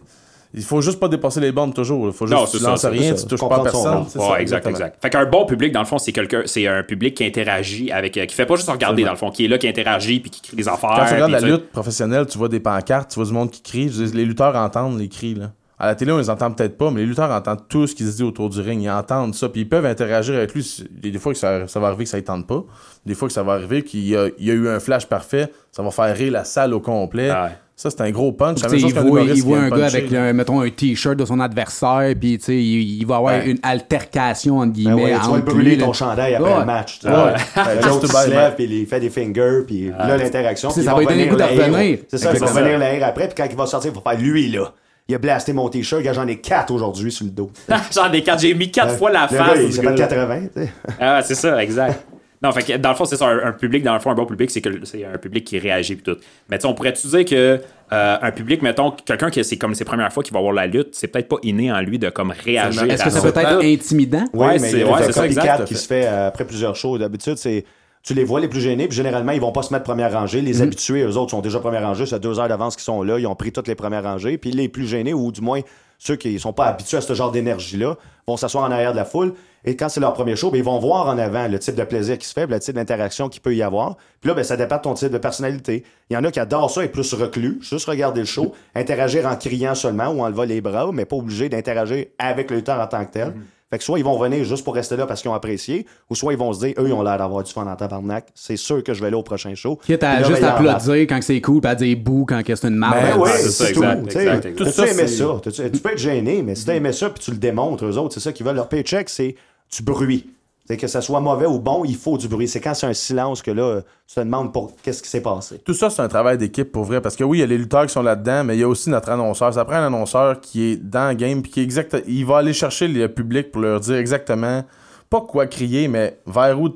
[0.54, 2.08] il faut juste pas dépasser les bornes toujours.
[2.08, 3.24] Il faut juste Non, tu c'est ça, lances c'est rien, ça.
[3.24, 4.06] tu touches pas à Comprendre son personne.
[4.10, 5.02] c'est Ouais, ça, exact, exact.
[5.02, 8.18] Fait qu'un bon public, dans le fond, c'est quelqu'un, c'est un public qui interagit avec,
[8.18, 10.30] euh, qui fait pas juste regarder, dans le fond, qui est là, qui interagit, puis
[10.32, 10.92] qui crie des affaires.
[10.98, 13.62] Quand tu regardes la lutte professionnelle, tu vois des pancartes, tu vois du monde qui
[13.62, 13.88] crie.
[13.90, 15.36] Je veux dire, les lutteurs entendent les cris.
[15.36, 15.52] Là.
[15.78, 18.04] À la télé, on les entend peut-être pas, mais les lutteurs entendent tout ce qui
[18.06, 18.82] se dit autour du ring.
[18.82, 20.62] Ils entendent ça, puis ils peuvent interagir avec lui.
[21.02, 22.64] Il y a Des fois que ça, ça va arriver que ça ne tente pas.
[23.06, 25.06] Des fois que ça va arriver qu'il y a, il y a eu un flash
[25.06, 25.52] parfait.
[25.74, 27.30] Ça va faire rire la salle au complet.
[27.30, 27.50] Ah ouais.
[27.78, 28.62] Ça, c'est un gros punch.
[28.62, 29.04] La Tu même sais, chose
[29.36, 32.56] il voit, il un gars avec, mettons, un t-shirt de son adversaire, puis tu sais,
[32.56, 33.50] il, il va avoir Ouais.
[33.52, 35.92] une altercation, entre Ben guillemets, ouais, tu vas brûler ton là.
[35.94, 36.60] chandail après Ouais.
[36.60, 37.00] le match.
[37.00, 37.14] tu sais.
[37.14, 37.18] Ouais.
[37.18, 37.32] Ouais.
[37.58, 40.70] Ouais, L'autre, se lève, puis il fait des fingers, puis là, l'interaction.
[40.70, 42.00] Ça va lui donner le goût de revenir.
[42.08, 42.62] C'est ça, il va Exactement.
[42.66, 44.72] venir le rire après, puis quand il va sortir, il va faire lui, là.
[45.08, 47.52] Il a blasté mon t-shirt, gars, j'en ai quatre aujourd'hui sur le dos.
[47.94, 48.40] J'en ai quatre.
[48.42, 49.38] J'ai mis quatre fois la face.
[49.38, 50.08] gars, il s'appelle gars.
[50.08, 50.70] 80, tu sais.
[51.00, 52.08] Ah, c'est ça, exact.
[52.42, 54.16] Non, fait que dans le fond, c'est ça, un, un public, dans le fond, un
[54.16, 56.18] bon public, c'est que c'est un public qui réagit pis tout.
[56.50, 57.62] Mais tu sais, on pourrait-tu dire que
[57.94, 60.66] euh, un public, mettons, quelqu'un qui c'est comme ses premières fois qui va voir la
[60.68, 62.84] lutte, c'est peut-être pas inné en lui de comme réagir.
[62.86, 64.26] Est-ce que ça peut être intimidant?
[64.34, 66.98] Oui, Ouais, mais c'est- ouais, ça, exact, qui se fait euh, après plusieurs shows.
[66.98, 67.64] D'habitude, c'est
[68.06, 70.40] tu les vois les plus gênés, puis généralement, ils vont pas se mettre première rangée.
[70.42, 72.06] Les habitués, eux autres, sont déjà première rangée.
[72.06, 73.18] Fait deux heures d'avance qu'ils sont là.
[73.18, 74.38] Ils ont pris toutes les premières rangées.
[74.38, 75.62] Puis les plus gênés, ou du moins
[75.98, 77.98] ceux qui sont pas habitués à ce genre d'énergie-là,
[78.28, 79.34] vont s'asseoir en arrière de la foule.
[79.64, 81.84] Et quand c'est leur premier show, ben, ils vont voir en avant le type de
[81.84, 83.98] plaisir qui se fait, le type d'interaction qu'il peut y avoir.
[84.22, 85.84] Puis là, ben, ça dépend de ton type de personnalité.
[86.12, 89.26] Il y en a qui adorent ça, être plus reclus, juste regarder le show, interagir
[89.26, 92.80] en criant seulement ou en levant les bras, mais pas obligé d'interagir avec le lutteur
[92.80, 93.34] en tant que tel.
[93.72, 96.16] Fait que soit ils vont venir juste pour rester là parce qu'ils ont apprécié, ou
[96.16, 98.28] soit ils vont se dire, eux, ils ont l'air d'avoir du fun en tabarnak.
[98.36, 99.80] C'est sûr que je vais aller au prochain show.
[99.84, 102.76] Quitte à juste ben, applaudir quand c'est cool, puis à dire bouh quand c'est une
[102.76, 102.96] marde.
[103.02, 103.72] Ben oui, Ouais, c'est ça, tout.
[103.84, 104.20] exact, tu sais.
[104.22, 104.58] exact, exact.
[104.58, 105.72] T'as-tu Tout ça, aimé ça?
[105.74, 108.14] Tu peux être gêné, mais si t'as aimé ça puis tu le démontres aux autres,
[108.14, 108.56] c'est ça qu'ils veulent.
[108.56, 109.36] Leur paycheck, c'est
[109.76, 110.30] du bruit.
[110.68, 112.48] C'est que ça soit mauvais ou bon, il faut du bruit.
[112.48, 115.60] C'est quand c'est un silence que là, tu te demandes pour qu'est-ce qui s'est passé.
[115.60, 117.02] Tout ça, c'est un travail d'équipe pour vrai.
[117.02, 118.68] Parce que oui, il y a les lutteurs qui sont là-dedans, mais il y a
[118.68, 119.54] aussi notre annonceur.
[119.54, 121.68] Ça prend un annonceur qui est dans le game, puis qui.
[122.08, 124.64] Il va aller chercher le public pour leur dire exactement,
[125.12, 126.70] pas quoi crier, mais vers où.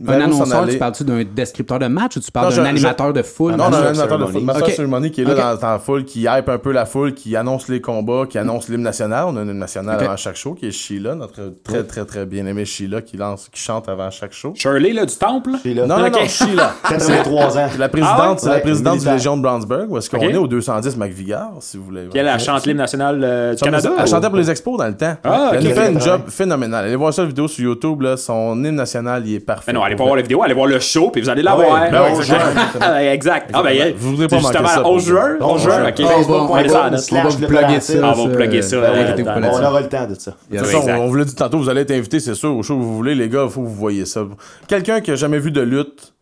[0.00, 2.68] Vers Un annonceur, tu parles-tu d'un descripteur de match ou tu parles Non, d'un je-
[2.68, 3.52] animateur de foule?
[3.52, 4.70] Non, non, Master un animateur de foot, Master.
[4.70, 7.34] Ceremony qui est là dans, dans la foule, qui hype un peu la foule, qui
[7.36, 9.24] annonce les combats, qui annonce l'hymne national.
[9.28, 10.02] On a un hymne national Ok.
[10.02, 13.48] avant chaque show, qui est Sheila, notre très, très, très bien aimé Sheila, qui, lance,
[13.52, 14.52] qui chante avant chaque show.
[14.54, 15.50] Shirley, là, du temple?
[15.64, 16.74] Non, non, non, Sheila.
[16.88, 17.68] 83 ans.
[17.72, 19.08] C'est la présidente, Ah c'est la Ouais, présidente du.
[19.08, 22.02] Légion de Brownsburg, où est-ce qu'on est au 210 McVigar, si vous voulez.
[22.10, 23.90] Puis elle, elle chante l'hymne national euh, du Canada?
[23.98, 25.16] Elle chantait pour les expos dans le temps.
[25.24, 26.84] Ah, elle fait un job phénoménal.
[26.84, 29.72] Allez voir ça, la vidéo sur YouTube, là, son hymne national, il est parfait.
[29.88, 31.64] Allez pas voir la vidéo, allez voir le show, puis vous allez la Ah ouais,
[31.66, 31.90] voir.
[31.90, 32.24] ben ouais,
[32.80, 33.50] Ah, exact.
[33.52, 35.36] Ah, ben, Vous voudrez pas manquer ça, 11 pour juin.
[35.36, 35.36] vrai.
[35.40, 35.94] 11 juin, ok.
[36.00, 37.94] On va- on va- Allez, ça en on va vous plugger ça.
[38.16, 40.34] On plugger euh, euh, aura le temps de ça.
[40.52, 40.98] Exact.
[40.98, 42.96] on vous l'a dit tantôt, vous allez être invité, c'est sûr, au show que vous
[42.96, 44.24] voulez, les gars, il faut que vous voyez ça.
[44.68, 46.12] Quelqu'un qui a jamais vu de lutte,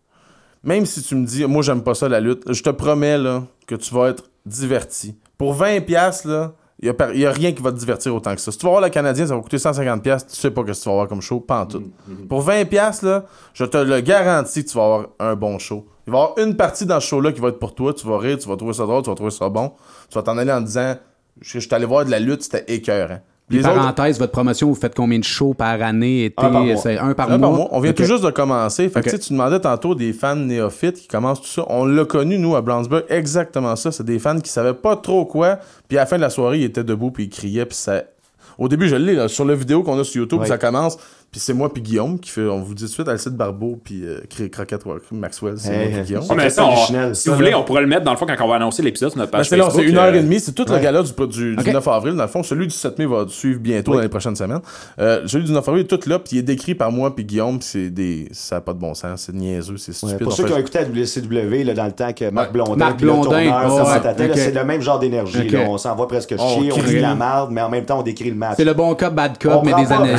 [0.65, 3.43] même si tu me dis, moi j'aime pas ça la lutte, je te promets là,
[3.67, 5.15] que tu vas être diverti.
[5.39, 8.53] Pour 20$, piastres, là, il y, a rien qui va te divertir autant que ça.
[8.53, 10.67] Si tu vas voir le Canadien, ça va coûter 150$, piastres, tu sais pas ce
[10.67, 11.83] que tu vas avoir comme show, pas en tout.
[12.29, 15.87] Pour 20$, piastres, là, je te le garantis que tu vas avoir un bon show.
[16.07, 18.07] Il va y avoir une partie dans ce show-là qui va être pour toi, tu
[18.07, 19.73] vas rire, tu vas trouver ça drôle, tu vas trouver ça bon.
[20.11, 20.97] Tu vas t'en aller en disant,
[21.41, 23.21] je suis allé voir de la lutte, c'était écœurant.
[23.49, 26.35] Les autres- parenthèse, votre promotion, vous faites combien de shows par année, été?
[26.45, 26.77] Un par mois.
[26.77, 27.49] C'est un par Un mois?
[27.49, 27.69] par mois?
[27.71, 28.89] On vient tout juste de commencer.
[28.89, 31.65] Fait que, tu sais, tu demandais tantôt des fans néophytes qui commencent tout ça.
[31.69, 33.93] On l'a connu, nous, à Brownsburg, exactement ça.
[33.93, 35.59] C'est des fans qui savaient pas trop quoi.
[35.89, 37.67] Puis à la fin de la soirée, ils étaient debout, puis ils criaient.
[37.67, 38.03] Puis ça...
[38.59, 40.97] Au début, je l'ai, là, sur la vidéo qu'on a sur YouTube, ça commence.
[41.37, 43.79] Puis c'est moi, puis Guillaume, qui fait, on vous dit tout de suite, Alcide Barbeau,
[43.85, 44.81] puis euh, Cro- Croquette
[45.13, 46.07] Maxwell, c'est Hey, moi, puis.
[46.07, 46.25] Guillaume.
[46.31, 48.05] Ah, mais peut-être ça, pas on- original, si ça, vous voulez, on pourrait le mettre
[48.05, 49.73] dans le fond quand on va annoncer l'épisode sur notre Ben, page Facebook.
[49.75, 50.41] c'est une heure euh, et demie.
[50.41, 50.81] C'est tout le ouais.
[50.81, 51.67] gala du, du, du Ok.
[51.75, 52.43] 9 avril, dans le fond.
[52.43, 54.61] Celui du 7 mai va suivre bientôt dans les prochaines semaines.
[54.99, 57.27] Euh, celui du 9 avril est tout là, puis il est décrit par moi puis
[57.27, 58.29] Guillaume, puis c'est des...
[58.33, 60.19] ça n'a pas de bon sens, c'est niaiseux, c'est Ouais, stupide.
[60.21, 62.47] pour On ceux fait- qui ont écouté à WCW là, dans le temps que Marc
[62.47, 62.53] Ouais.
[62.55, 65.55] Blondin, Marc le Blondin, ouais, c'est le même genre d'énergie.
[65.69, 66.83] On s'envoie presque On chier, on crie.
[66.87, 68.55] crie la merde, mais en même temps on décrit le match.
[68.57, 70.15] C'est le bon cop, bad cop, mais des années.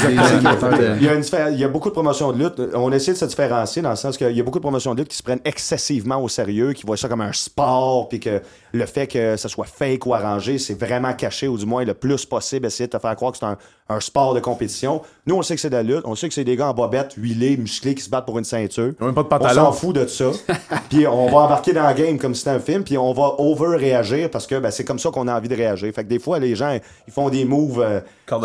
[1.07, 2.61] Il, y a une diffé- il y a beaucoup de promotions de lutte.
[2.73, 4.99] On essaie de se différencier dans le sens qu'il y a beaucoup de promotions de
[4.99, 8.41] lutte qui se prennent excessivement au sérieux, qui voient ça comme un sport, puis que
[8.73, 11.93] le fait que ça soit fake ou arrangé, c'est vraiment caché, ou du moins le
[11.93, 13.57] plus possible, essayer de te faire croire que c'est un,
[13.89, 15.01] un sport de compétition.
[15.25, 16.73] Nous, on sait que c'est de la lutte, on sait que c'est des gars en
[16.73, 18.93] bobette, huilés, musclés, qui se battent pour une ceinture.
[18.99, 20.31] Ils ont même pas de On s'en fout de ça.
[20.89, 23.35] puis on va embarquer dans le game comme si c'était un film, puis on va
[23.37, 25.93] over-réagir parce que ben, c'est comme ça qu'on a envie de réagir.
[25.93, 27.99] Fait que des fois, les gens, ils font des moves, euh,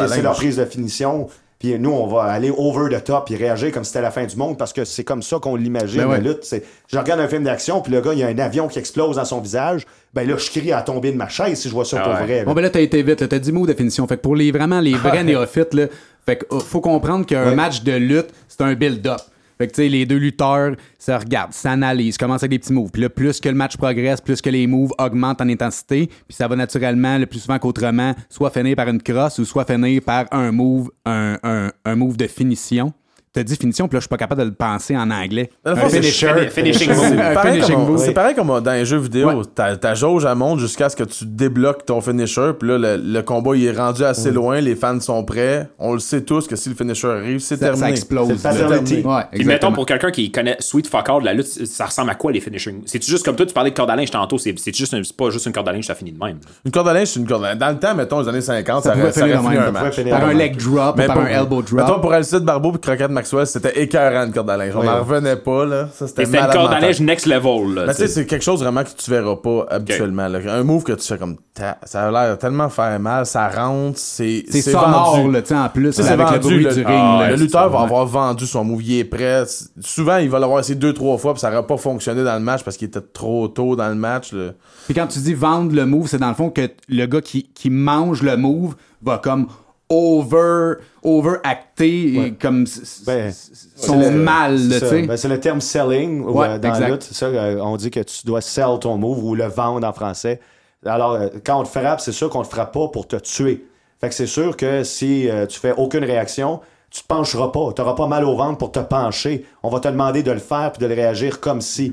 [0.09, 1.29] c'est leur prise de finition.
[1.63, 4.25] Puis nous, on va aller over the top et réagir comme si c'était la fin
[4.27, 6.21] du monde parce que c'est comme ça qu'on l'imagine, Ben ouais.
[6.21, 6.43] la lutte.
[6.43, 8.81] C'est- Je regarde un film d'action, puis le gars, il y a un avion qui
[8.81, 9.87] explose dans son visage.
[10.13, 12.15] Ben là, je crie à tomber de ma chaise si je vois ça Ah pour
[12.15, 12.25] ouais.
[12.27, 12.39] vrai.
[12.41, 12.45] là.
[12.47, 13.29] Bon, ben là, t'as été vite, là.
[13.29, 14.05] T'as 10 mots de définition.
[14.09, 15.87] Fait que pour les, vraiment les vrais néophytes, là,
[16.27, 17.55] fait que, euh, faut comprendre qu'un Ouais.
[17.55, 19.21] match de lutte, c'est un build-up.
[19.63, 22.91] Fait que, tu les deux lutteurs se regardent, s'analysent, commencent avec des petits moves.
[22.91, 26.35] Puis là, plus que le match progresse, plus que les moves augmentent en intensité, puis
[26.35, 30.03] ça va naturellement, le plus souvent qu'autrement, soit finir par une crosse ou soit finir
[30.03, 32.93] par un move, un move de finition.
[33.33, 35.51] T'as dit finition, puis là, je suis pas capable de le penser en anglais.
[35.65, 36.49] Un c'est finisher.
[36.51, 37.35] Finishing C'est move.
[37.35, 37.63] Pareil,
[37.99, 39.29] c'est pareil comme dans les jeux vidéo.
[39.31, 39.45] Ouais.
[39.55, 42.51] Ta, ta jauge, elle monte jusqu'à ce que tu débloques ton finisher.
[42.59, 44.61] Puis là, le, le combat, il est rendu assez loin.
[44.61, 45.69] Les fans sont prêts.
[45.79, 47.81] On le sait tous que si le finisher arrive, c'est terminé.
[47.81, 48.37] ça explose.
[48.37, 49.05] C'est.
[49.07, 52.11] Ouais, Puis mettons pour quelqu'un qui connaît Sweet Fuck All de la lutte, ça ressemble
[52.11, 52.83] à quoi les finishing?
[52.87, 55.03] C'est juste comme toi, tu parlais de corde à linge tantôt, c'est c'est juste un-
[55.03, 56.39] c'est pas juste une corde à linge, ça finit de même.
[56.65, 57.59] Une corde à linge, c'est une corde à linge.
[57.59, 59.63] Dans le temps, mettons, les années 50, ça, Ça aurait, finir fini même.
[59.69, 60.01] un match.
[60.09, 61.81] Par un leg drop, par un elbow drop.
[61.81, 64.75] Mettons, pour Alcide Barbeau et Croquette Maxwell, c'était écœurant une corde à linge.
[64.77, 65.89] On n'en revenait pas, là.
[65.95, 67.75] Ça, c'était une corde à linge next level.
[67.75, 70.29] Là, Mais tu sais, c'est quelque chose vraiment que tu verras pas habituellement.
[70.29, 70.39] là.
[70.49, 71.37] Un move que tu fais comme.
[71.55, 74.45] ta- Ça a l'air tellement faire mal, ça rentre, c'est.
[74.49, 75.33] C'est sonore, vendu.
[75.33, 76.89] là, tu sais, en plus, avec le vendu, bruit le- du ring.
[77.03, 77.31] Ah, là.
[77.31, 79.45] Le lutteur va avoir vendu son move, il est prêt.
[79.81, 82.41] Souvent, il va l'avoir essayé deux, trois fois, puis ça n'aurait pas fonctionné dans le
[82.41, 84.33] match parce qu'il était trop tôt dans le match.
[84.33, 84.51] là.
[84.87, 87.45] Puis quand tu dis vendre le move, c'est dans le fond que le gars qui,
[87.55, 89.47] qui mange le move va comme
[89.93, 92.65] over overacter et comme
[93.07, 93.33] Ben,
[93.77, 95.03] son le- mal, c'est.
[95.03, 97.03] Ben, c'est le terme selling Ouais, euh, dans la lutte.
[97.03, 100.41] Ça, euh, on dit que tu dois sell ton move ou le vendre en français.
[100.85, 103.67] Alors, euh, quand on te frappe, c'est sûr qu'on te frappe pas pour te tuer.
[104.01, 107.73] Fait que c'est sûr que si euh, tu fais aucune réaction, tu te pencheras pas.
[107.75, 109.45] Tu n'auras pas mal au ventre pour te pencher.
[109.63, 111.93] On va te demander de le faire puis de le réagir comme si.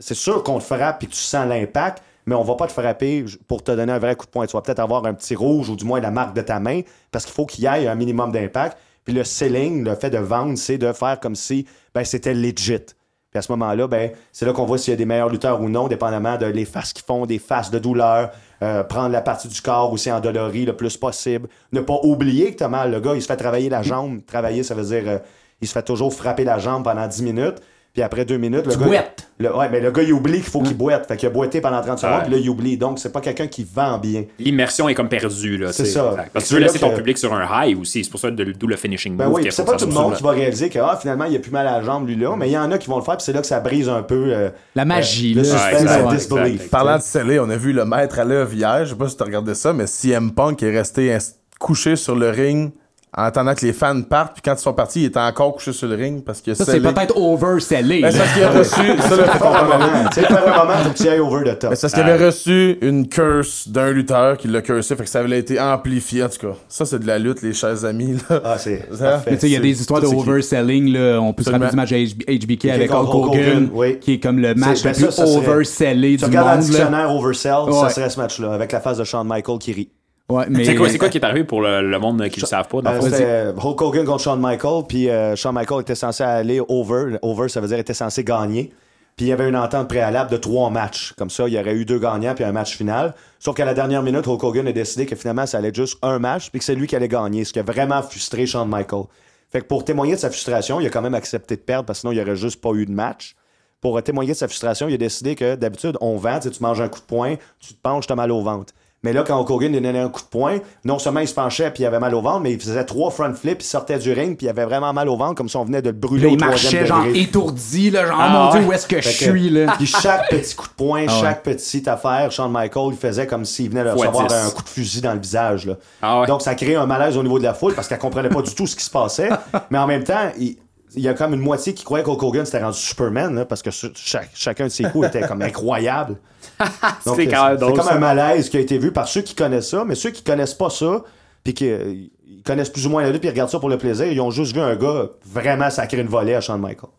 [0.00, 2.72] C'est sûr qu'on te frappe puis que tu sens l'impact, mais on va pas te
[2.72, 4.46] frapper pour te donner un vrai coup de poing.
[4.46, 6.82] Tu vas peut-être avoir un petit rouge ou du moins la marque de ta main
[7.10, 8.76] parce qu'il faut qu'il y ait un minimum d'impact.
[9.04, 12.84] Puis le selling, le fait de vendre, c'est de faire comme si ben, c'était legit.
[13.30, 15.62] Puis à ce moment-là, ben, c'est là qu'on voit s'il y a des meilleurs lutteurs
[15.62, 18.30] ou non, dépendamment de les faces qu'ils font, des faces de douleur,
[18.62, 21.48] euh, prendre la partie du corps aussi endolorie le plus possible.
[21.72, 22.90] Ne pas oublier que t'as mal.
[22.90, 24.20] Le gars, il se fait travailler la jambe.
[24.26, 25.18] Travailler, ça veut dire euh,
[25.62, 27.62] il se fait toujours frapper la jambe pendant 10 minutes.
[27.94, 28.86] Puis après deux minutes, le Tu gars.
[28.86, 29.28] boites.
[29.40, 31.06] Le, ouais, mais le gars, il oublie qu'il faut qu'il boite.
[31.08, 32.22] Fait qu'il a boité pendant 30 secondes, Ouais.
[32.24, 32.76] puis là, il oublie.
[32.76, 34.24] Donc, c'est pas quelqu'un qui vend bien.
[34.38, 35.56] L'immersion est comme perdue.
[35.58, 36.10] là, C'est ça.
[36.10, 36.30] Exact.
[36.32, 38.04] Parce que tu veux laisser ton que- public sur un high aussi.
[38.04, 39.36] C'est pour ça de- d'où le finishing Ben move.
[39.36, 41.50] oui, c'est pas tout le monde qui va réaliser que ah, finalement, il a plus
[41.50, 42.34] mal à la jambe, lui, là.
[42.36, 43.88] Mais il y en a qui vont le faire, puis c'est là que ça brise
[43.88, 44.32] un peu.
[44.32, 45.48] euh, La magie, le là.
[45.48, 46.54] suspense Ouais, disbelief.
[46.54, 46.70] exact.
[46.70, 48.84] Parlant de scellé, on a vu le maître à l'œuvre hier.
[48.84, 51.16] Je sais pas si tu as regardé ça, mais CM Punk est resté
[51.58, 52.70] couché sur le ring
[53.16, 54.34] en attendant que les fans partent.
[54.34, 56.56] Puis quand ils sont partis, il était encore couché sur le ring parce qu'il a
[56.56, 58.02] Ça, c'est peut-être oversellé.
[58.02, 59.02] Ben, c'est parce qu'il a reçu.
[59.02, 59.64] Ça, un comprendre.
[59.64, 61.70] moment, tu sais, faire un moment, faut que tu ailles over the top.
[61.70, 65.08] Ben, c'est parce qu'il avait reçu une curse d'un lutteur qui l'a cursé, fait que
[65.10, 66.54] ça avait été amplifié en tout cas.
[66.68, 68.16] Ça, c'est de la lutte, les chers amis.
[68.28, 68.40] Là.
[68.44, 68.88] Ah, c'est.
[69.26, 70.92] Mais tu sais, il y a C'est- des histoires de c'est overselling.
[70.92, 71.18] Là.
[71.20, 73.98] On peut se rappeler du match à HB- HBK avec Hulk Hogan, oui.
[74.00, 76.46] qui est comme le match ben le plus ça, ça serait- oversellé Tu du regardes
[76.48, 76.70] dans le monde.
[76.70, 76.76] là.
[76.78, 79.88] dictionnaire oversell, ça serait ce match-là, avec la face de Shawn Michael qui rit.
[80.30, 80.64] Ouais, mais...
[80.64, 82.68] C'est quoi, c'est quoi qui est arrivé pour le, le monde qui ne le savent
[82.68, 82.78] pas?
[82.78, 83.00] Euh?
[83.00, 87.16] C'était euh, Hulk Hogan contre Shawn Michael, puis euh, Shawn Michael était censé aller over.
[87.22, 88.70] Over, ça veut dire était censé gagner.
[89.16, 91.12] Puis il y avait une entente préalable de trois matchs.
[91.16, 93.14] Comme ça, il y aurait eu deux gagnants puis un match final.
[93.40, 95.98] Sauf qu'à la dernière minute, Hulk Hogan a décidé que finalement, ça allait être juste
[96.02, 98.68] un match puis que c'est lui qui allait gagner, ce qui a vraiment frustré Shawn
[98.68, 99.04] Michael.
[99.50, 101.98] Fait que pour témoigner de sa frustration, il a quand même accepté de perdre parce
[101.98, 103.34] que sinon, il n'y aurait juste pas eu de match.
[103.80, 106.62] Pour témoigner de sa frustration, il a décidé que d'habitude, on vend, tu sais, tu
[106.62, 108.74] manges un coup de poing, tu te penches, tu as mal au ventre.
[109.04, 111.70] Mais là, quand Hogan lui donnait un coup de poing, non seulement il se penchait
[111.70, 114.12] puis il avait mal au ventre, mais il faisait trois front flips, il sortait du
[114.12, 116.24] ring puis il avait vraiment mal au ventre comme si on venait de le brûler
[116.24, 118.58] Là, au il marchait genre étourdi, là, genre, oh Ah, mon ouais.
[118.58, 119.72] dieu, où est-ce que je Fait suis, là?
[119.78, 121.20] Puis chaque petit coup de poing, Ah ouais.
[121.20, 124.34] chaque petite affaire, Shawn Michael, il faisait comme s'il venait de recevoir 10.
[124.34, 125.66] un coup de fusil dans le visage.
[125.66, 125.74] Là.
[126.02, 126.26] Ah ouais.
[126.26, 128.52] Donc ça crée un malaise au niveau de la foule parce qu'elle comprenait pas du
[128.54, 129.28] tout ce qui se passait.
[129.70, 130.56] Mais en même temps, il,
[130.98, 133.62] il y a comme une moitié qui croyait qu'Hulk Hogan s'était rendu Superman là, parce
[133.62, 136.16] que ce- chaque- chacun de ses coups était comme incroyable.
[137.06, 139.22] Donc, C'est quand même c'est drôle, comme un malaise qui a été vu par ceux
[139.22, 141.02] qui connaissent ça, mais ceux qui connaissent pas ça,
[141.44, 141.92] puis qui euh,
[142.26, 144.20] ils connaissent plus ou moins la lutte, puis ils regardent ça pour le plaisir, ils
[144.20, 146.90] ont juste vu un gars vraiment sacrer une volée à Shawn Michael.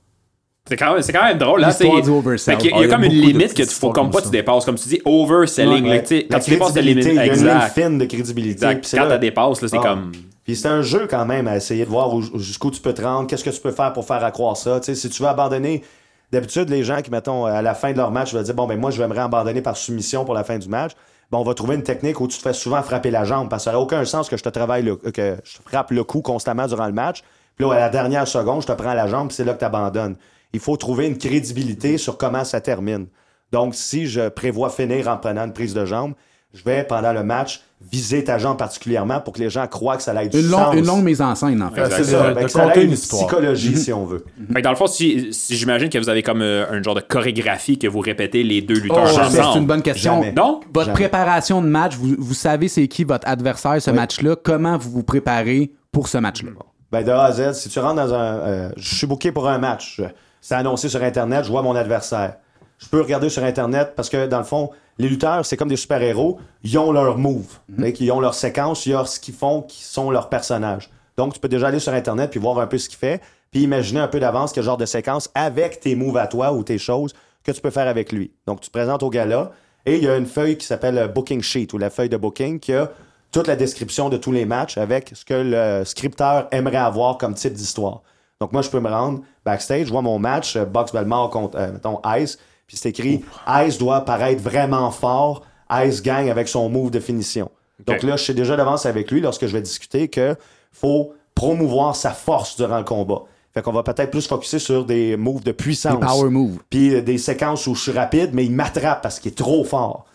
[0.67, 1.61] C'est quand, même- c'est quand même drôle.
[1.61, 2.55] Là, L'histoire c'est- du oversell.
[2.55, 3.63] Fait qu'il y a- Ah, il y a il y a comme une limite que
[3.63, 4.25] tu faut comme pas ça.
[4.25, 4.65] tu dépasses.
[4.65, 5.83] Comme tu dis, overselling.
[5.83, 7.05] Ouais, là, tu sais, la Quand tu dépasses la limite.
[7.05, 8.65] il y a une ligne fine de crédibilité.
[8.67, 8.95] Exact.
[8.99, 9.81] Quand tu dépasses, là, c'est Ah.
[9.81, 10.11] comme.
[10.55, 13.27] C'est un jeu quand même à essayer de voir où- jusqu'où tu peux te rendre,
[13.27, 14.79] qu'est-ce que tu peux faire pour faire accroire ça.
[14.81, 15.83] Si tu veux abandonner,
[16.31, 18.79] d'habitude, les gens qui, mettons, à la fin de leur match, veulent dire Bon, ben
[18.79, 20.93] moi, je vais me abandonner par soumission pour la fin du match.
[21.31, 23.63] Ben, on va trouver une technique où tu te fais souvent frapper la jambe parce
[23.63, 26.21] que ça n'aurait aucun sens que je te travaille, le- que je frappe le cou
[26.21, 27.23] constamment durant le match.
[27.55, 29.65] Puis là, à la dernière seconde, je te prends la jambe, c'est là que tu
[29.65, 30.15] abandonnes.
[30.53, 33.05] Il faut trouver une crédibilité sur comment ça termine.
[33.51, 36.13] Donc, si je prévois finir en prenant une prise de jambe,
[36.53, 40.03] je vais, pendant le match, viser ta jambe particulièrement pour que les gens croient que
[40.03, 40.73] ça ait du Une, sens.
[40.75, 41.89] une longue mise en scène, en fait.
[41.91, 42.29] C'est ça.
[42.29, 43.27] de- Ben, de que ça conter ait une histoire.
[43.27, 44.25] psychologie, si on veut.
[44.47, 46.95] Fait que dans le fond, si, si j'imagine que vous avez comme euh, un genre
[46.95, 49.49] de chorégraphie que vous répétez les deux lutteurs Oh, ensemble.
[49.53, 50.15] c'est une bonne question.
[50.21, 50.31] Jamais.
[50.33, 50.59] Non?
[50.73, 50.93] Votre Jamais.
[50.99, 55.03] préparation de match, vous, vous savez c'est qui votre adversaire ce match-là, comment vous vous
[55.03, 56.49] préparez pour ce match-là?
[56.91, 58.17] Ben, de A à Z, si tu rentres dans un.
[58.39, 60.01] euh, je suis booké pour un match.
[60.41, 62.37] C'est annoncé sur Internet, je vois mon adversaire.
[62.79, 65.77] Je peux regarder sur Internet parce que, dans le fond, les lutteurs, c'est comme des
[65.77, 66.39] super-héros.
[66.63, 67.59] Ils ont leur move.
[67.69, 67.93] Mhm.
[67.99, 70.89] Ils ont leur séquence, ils ont ce qu'ils font, qui sont leurs personnages.
[71.17, 73.21] Donc, tu peux déjà aller sur Internet puis voir un peu ce qu'il fait.
[73.51, 76.63] puis imaginer un peu d'avance quel genre de séquence avec tes moves à toi ou
[76.63, 78.31] tes choses que tu peux faire avec lui.
[78.45, 79.51] Donc, tu te présentes au gala
[79.87, 82.59] et il y a une feuille qui s'appelle Booking Sheet ou la feuille de booking
[82.59, 82.91] qui a
[83.31, 87.33] toute la description de tous les matchs avec ce que le scripteur aimerait avoir comme
[87.33, 88.01] type d'histoire.
[88.39, 91.57] Donc, moi, je peux me rendre backstage, je vois mon match, euh, Box Belmore contre,
[91.57, 92.37] euh, mettons, Ice,
[92.69, 93.25] puis c'est écrit
[93.65, 97.49] Ice doit paraître vraiment fort, Ice gagne avec son move de finition.
[97.87, 100.35] Donc là, je sais déjà d'avance avec lui lorsque je vais discuter que
[100.71, 103.23] faut promouvoir sa force durant le combat.
[103.55, 105.99] Fait qu'on va peut-être plus focuser sur des moves de puissance.
[105.99, 106.59] Des power moves.
[106.69, 109.63] Puis euh, des séquences où je suis rapide, mais il m'attrape parce qu'il est trop
[109.63, 110.05] fort.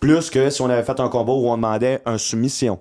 [0.00, 2.78] Plus que si on avait fait un combat où on demandait un soumission.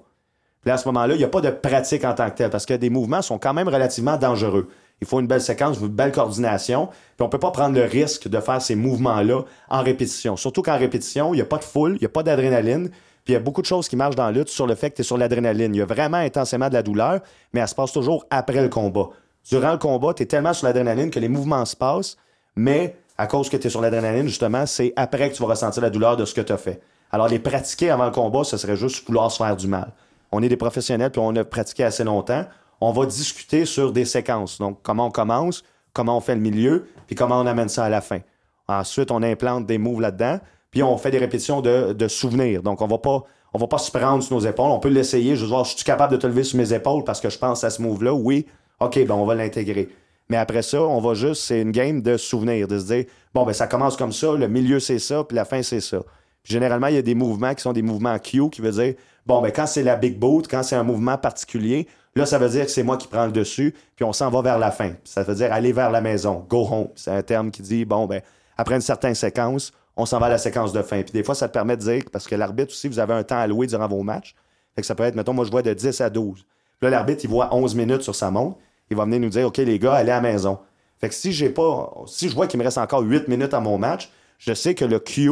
[0.69, 2.73] À ce moment-là, il n'y a pas de pratique en tant que tel parce que
[2.73, 4.67] des mouvements sont quand même relativement dangereux.
[5.01, 6.87] Il faut une belle séquence, une belle coordination.
[6.87, 10.35] Puis on peut pas prendre le risque de faire ces mouvements-là en répétition.
[10.35, 12.89] Surtout qu'en répétition, il n'y a pas de foule, il n'y a pas d'adrénaline.
[12.89, 14.89] Puis il y a beaucoup de choses qui marchent dans la lutte sur le fait
[14.89, 15.75] que tu es sur l'adrénaline.
[15.75, 17.19] Il y a vraiment intensément de la douleur,
[17.53, 19.09] mais elle se passe toujours après le combat.
[19.49, 22.17] Durant le combat, tu es tellement sur l'adrénaline que les mouvements se passent,
[22.55, 25.81] mais à cause que tu es sur l'adrénaline, justement, c'est après que tu vas ressentir
[25.81, 26.81] la douleur de ce que tu as fait.
[27.11, 29.91] Alors, les pratiquer avant le combat, ce serait juste vouloir se faire du mal.
[30.31, 32.45] On est des professionnels, puis on a pratiqué assez longtemps.
[32.81, 34.59] On va discuter sur des séquences.
[34.59, 35.63] Donc, comment on commence,
[35.93, 38.19] comment on fait le milieu, puis comment on amène ça à la fin.
[38.67, 40.39] Ensuite, on implante des moves là-dedans,
[40.71, 42.61] puis on fait des répétitions de, de souvenirs.
[42.63, 44.69] Donc, on va pas on va pas se prendre sur nos épaules.
[44.69, 45.35] On peut l'essayer.
[45.35, 47.39] Je vais voir, je suis capable de te lever sur mes épaules parce que je
[47.39, 48.13] pense à ce move-là?
[48.13, 48.45] Oui.
[48.79, 49.89] OK, ben on va l'intégrer.
[50.29, 53.45] Mais après ça, on va juste, c'est une game de souvenirs, de se dire, bon,
[53.45, 56.03] ben ça commence comme ça, le milieu c'est ça, puis la fin c'est ça.
[56.43, 58.93] Généralement, il y a des mouvements qui sont des mouvements Q, qui veut dire,
[59.27, 62.49] bon, ben quand c'est la big boot, quand c'est un mouvement particulier, là, ça veut
[62.49, 64.93] dire que c'est moi qui prends le dessus, puis on s'en va vers la fin.
[65.03, 66.87] Ça veut dire aller vers la maison, go home.
[66.95, 68.21] C'est un terme qui dit, bon, ben
[68.57, 71.01] après une certaine séquence, on s'en va à la séquence de fin.
[71.03, 73.23] Puis des fois, ça te permet de dire, parce que l'arbitre aussi, vous avez un
[73.23, 74.35] temps alloué durant vos matchs.
[74.75, 76.35] Fait que ça peut être, mettons, moi, je vois de 10 à 12.
[76.35, 76.45] Puis
[76.81, 78.57] là, l'arbitre, il voit 11 minutes sur sa montre.
[78.89, 80.59] Il va venir nous dire, OK, les gars, allez à la maison.
[80.99, 83.59] Fait que si j'ai pas, si je vois qu'il me reste encore 8 minutes à
[83.59, 85.31] mon match, je sais que le Q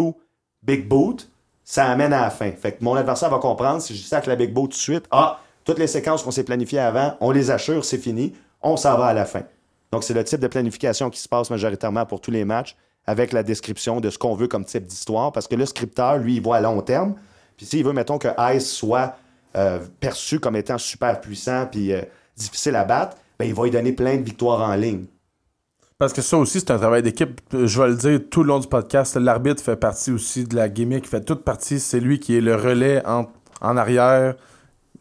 [0.64, 1.30] Big Boot,
[1.66, 2.52] ça amène à la fin.
[2.52, 5.06] Fait que mon adversaire va comprendre, si je sac la Big Boot tout de suite,
[5.12, 8.98] ah, toutes les séquences qu'on s'est planifiées avant, on les assure, c'est fini, on s'en
[8.98, 9.42] va à la fin.
[9.92, 12.76] Donc, c'est le type de planification qui se passe majoritairement pour tous les matchs
[13.08, 16.36] avec la description de ce qu'on veut comme type d'histoire, parce que le scripteur, lui,
[16.36, 17.16] il voit à long terme.
[17.58, 19.16] Puis s'il veut, mettons, que Ice soit
[19.56, 22.02] euh, perçu comme étant super puissant puis euh,
[22.36, 25.06] difficile à battre, ben, il va lui donner plein de victoires en ligne.
[26.06, 27.42] Parce que ça aussi, c'est un travail d'équipe.
[27.52, 29.16] Je vais le dire tout le long du podcast.
[29.16, 31.80] L'arbitre fait partie aussi de la gimmick, fait toute partie.
[31.80, 33.26] C'est lui qui est le relais en,
[33.60, 34.36] en arrière,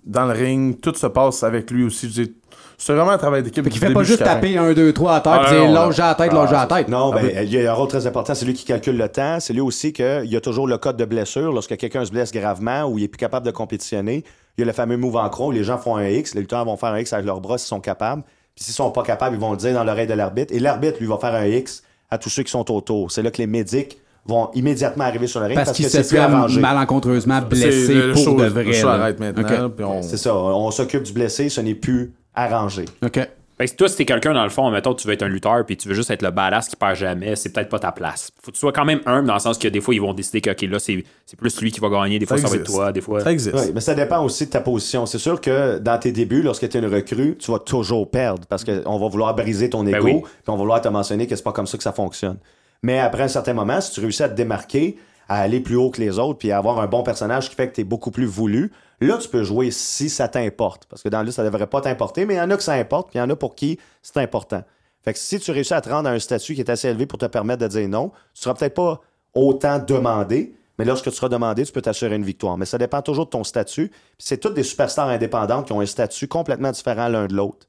[0.07, 0.81] dans le ring.
[0.81, 2.09] Tout se passe avec lui aussi.
[2.09, 2.35] Je dis,
[2.79, 3.69] C'est vraiment un travail d'équipe.
[3.69, 6.33] Du fait pas juste taper un, deux, trois à terre, Ah, puis à la tête,
[6.33, 6.88] lâche à la tête.
[6.88, 8.35] Non, Ah, ben, il y a un rôle très important.
[8.35, 9.40] C'est lui qui calcule le temps.
[9.40, 11.53] C'est lui aussi qu'il y a toujours le code de blessure.
[11.53, 14.25] Lorsque quelqu'un se blesse gravement ou il est plus capable de compétitionner,
[14.57, 16.35] il y a le fameux move en croix où les gens font un X.
[16.35, 18.23] Les lutteurs vont faire un X avec leurs bras s'ils sont capables.
[18.55, 20.55] Puis s'ils sont pas capables, ils vont le dire dans l'oreille de l'arbitre.
[20.55, 23.11] Et l'arbitre, lui, va faire un X à tous ceux qui sont autour.
[23.11, 25.90] C'est là que les médics vont immédiatement arriver sur le ring Parce, parce, qu'il que
[25.90, 26.09] c'est
[26.49, 28.73] plus malencontreusement blessé le pour show- de Le vrai.
[28.73, 28.93] show là.
[28.95, 29.67] arrête maintenant.
[29.67, 29.75] OK.
[29.77, 30.35] puis on- C'est ça.
[30.35, 32.85] On s'occupe du blessé, ce n'est plus arrangé.
[33.05, 33.21] OK.
[33.57, 35.64] Fait que toi, si t'es quelqu'un dans le fond, mettons, tu veux être un lutteur
[35.64, 38.33] puis tu veux juste être le badass qui perd jamais, c'est peut-être pas ta place.
[38.43, 40.12] Faut que tu sois quand même humble dans le sens que des fois, ils vont
[40.12, 42.57] décider que, OK, là, c'est c'est plus lui qui va gagner, des fois, ça, va
[42.57, 43.21] être toi, des fois.
[43.21, 43.55] Ça existe.
[43.57, 45.07] Oui, mais ça dépend aussi de ta position.
[45.07, 48.45] C'est sûr que dans tes débuts, lorsque tu es une recrue, tu vas toujours perdre
[48.49, 50.21] parce qu'on va vouloir briser ton ego, Ben oui.
[50.23, 52.38] puis on va vouloir te mentionner que c'est pas comme ça que ça fonctionne.
[52.83, 55.90] Mais après un certain moment, si tu réussis à te démarquer, à aller plus haut
[55.90, 58.11] que les autres, puis à avoir un bon personnage qui fait que tu es beaucoup
[58.11, 58.73] plus voulu,
[59.07, 60.87] là, tu peux jouer si ça t'importe.
[60.87, 62.75] Parce que dans le ça devrait pas t'importer, mais il y en a que ça
[62.75, 64.62] importe, puis il y en a pour qui c'est important.
[65.05, 67.19] Fait si tu réussis à te rendre à un statut qui est assez élevé pour
[67.19, 69.01] te permettre de dire non, tu seras peut-être pas
[69.35, 72.57] autant demandé, mais lorsque tu seras demandé, tu peux t'assurer une victoire.
[72.57, 73.90] Mais ça dépend toujours de ton statut.
[74.19, 77.69] C'est toutes des superstars indépendantes qui ont un statut complètement différent l'un de l'autre.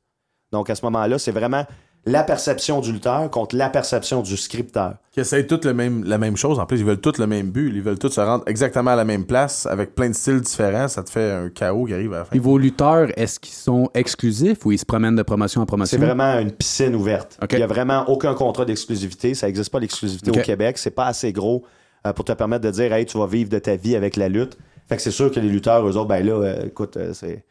[0.52, 1.66] Donc à ce moment-là, c'est vraiment
[2.06, 4.96] la perception du lutteur contre la perception du scripteur.
[5.12, 6.60] Qui essayent toutes le même, la même chose.
[6.60, 7.72] En plus, ils veulent tous le même but.
[7.74, 10.88] Ils veulent tous se rendre exactement à la même place avec plein de styles différents.
[10.88, 12.30] Ça te fait un chaos qui arrive à la fin.
[12.32, 15.68] Puis vos lutteurs, est-ce qu'ils sont exclusifs ou ils se promènent de promotion en C'est
[15.68, 15.98] promotion?
[16.00, 17.40] vraiment une piscine ouverte.
[17.52, 19.34] Il n'y a vraiment aucun contrat d'exclusivité.
[19.34, 20.78] Ça n'existe pas l'exclusivité au Québec.
[20.78, 21.64] C'est pas assez gros
[22.06, 24.30] euh, pour te permettre de dire Hey, tu vas vivre de ta vie avec la
[24.30, 24.58] lutte.
[24.88, 27.28] Fait que c'est sûr que les lutteurs, eux autres, ben là, euh, écoute, euh, c'est
[27.28, 27.44] c'est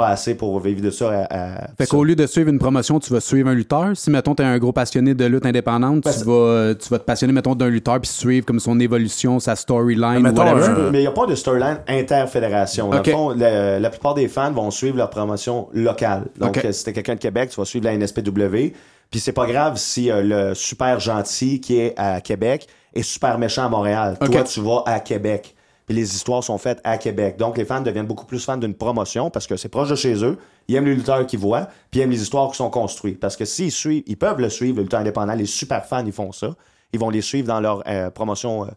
[0.00, 1.10] pas assez pour vivre de ça.
[1.10, 1.26] À,
[1.64, 3.90] à- Fait qu'au lieu de suivre une promotion, tu vas suivre un lutteur.
[3.94, 6.98] Si, mettons, tu es un gros passionné de lutte indépendante, Ben, tu, vas, tu vas
[6.98, 10.90] te passionner, mettons, d'un lutteur puis suivre comme son évolution, sa storyline, Mais whatever.
[10.92, 12.88] il n'y a pas de storyline interfédération.
[12.90, 13.06] Dans OK.
[13.06, 16.24] le fond, le- la plupart des fans vont suivre leur promotion locale.
[16.38, 18.72] Donc, euh, si t'es quelqu'un de Québec, tu vas suivre la NSPW.
[19.10, 23.38] Puis c'est pas grave si euh, le super gentil qui est à Québec est super
[23.38, 24.16] méchant à Montréal.
[24.24, 25.54] Toi, tu vas à Québec.
[25.90, 27.36] Puis les histoires sont faites à Québec.
[27.36, 30.24] Donc, les fans deviennent beaucoup plus fans d'une promotion parce que c'est proche de chez
[30.24, 30.38] eux.
[30.68, 33.18] Ils aiment les lutteurs qu'ils voient, puis ils aiment les histoires qui sont construites.
[33.18, 35.34] Parce que s'ils suivent, ils peuvent le suivre, le lutteur indépendant.
[35.34, 36.54] Les super fans, ils font ça.
[36.92, 38.68] Ils vont les suivre dans leur euh, promotion euh,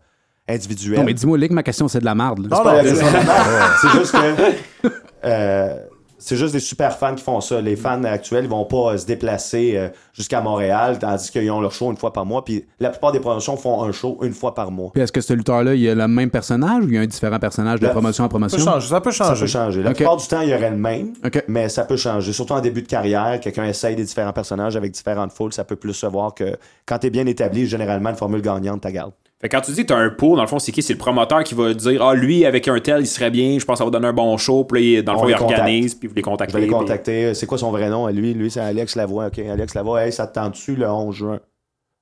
[0.50, 1.02] individuelle.
[1.02, 2.40] Non, mais dis-moi, Lick, ma question, c'est de la merde.
[2.40, 2.58] là.
[2.58, 3.72] C'est pas la question de merde.
[3.80, 4.88] C'est juste que.
[5.26, 5.76] euh,
[6.24, 7.60] c'est juste des super fans qui font ça.
[7.62, 11.60] Les fans actuels, ils vont pas euh, se déplacer euh, jusqu'à Montréal, tandis qu'ils ont
[11.62, 12.44] leur show une fois par mois.
[12.46, 14.92] Puis la plupart des promotions font un show une fois par mois.
[14.94, 17.06] Puis est-ce que ce lutteur-là, il a le même personnage ou il y a un
[17.06, 18.58] différent personnage de promotion en Ça peut promotion?
[18.60, 18.88] changer.
[18.88, 19.42] Ça peut Ça changer.
[19.42, 19.84] peut changer.
[19.84, 19.96] La Ok.
[19.98, 21.44] plupart du temps, il y aurait le même, Ok.
[21.48, 22.32] mais ça peut changer.
[22.34, 25.76] Surtout en début de carrière, quelqu'un essaye des différents personnages avec différentes foules, ça peut
[25.76, 26.56] plus se voir que
[26.86, 29.12] quand tu es bien établi, généralement, une formule gagnante, tu garde.
[29.44, 30.82] Fait quand tu dis que t'as un pot, dans le fond, c'est qui?
[30.82, 33.66] C'est le promoteur qui va dire Ah, lui, avec un tel, il serait bien, je
[33.66, 34.64] pense que ça va donner un bon show.
[34.64, 36.54] Puis là, dans le On fond, il organise, puis vous les contactez.
[36.54, 37.34] vais les puis- contacter.
[37.34, 38.08] C'est quoi son vrai nom?
[38.08, 39.28] Lui, lui c'est Alex Lavoie.
[39.28, 41.40] OK, Alex Lavoie, hey, ça te tente-tu le 11 juin?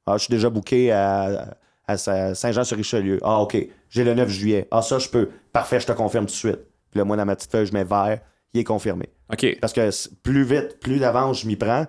[0.05, 1.55] Ah, je suis déjà booké à,
[1.87, 3.19] à Sa- Saint-Jean-sur-Richelieu.
[3.23, 3.57] Ah, OK.
[3.89, 4.67] J'ai le 9 juillet.
[4.69, 5.29] Ah, ça, je peux.
[5.51, 6.59] Parfait, je te confirme tout de suite.
[6.91, 8.19] Puis là, moi, dans ma petite feuille, je mets vert.
[8.53, 9.09] Il est confirmé.
[9.33, 9.57] OK.
[9.59, 9.89] Parce que
[10.21, 11.85] plus vite, plus d'avance je m'y prends,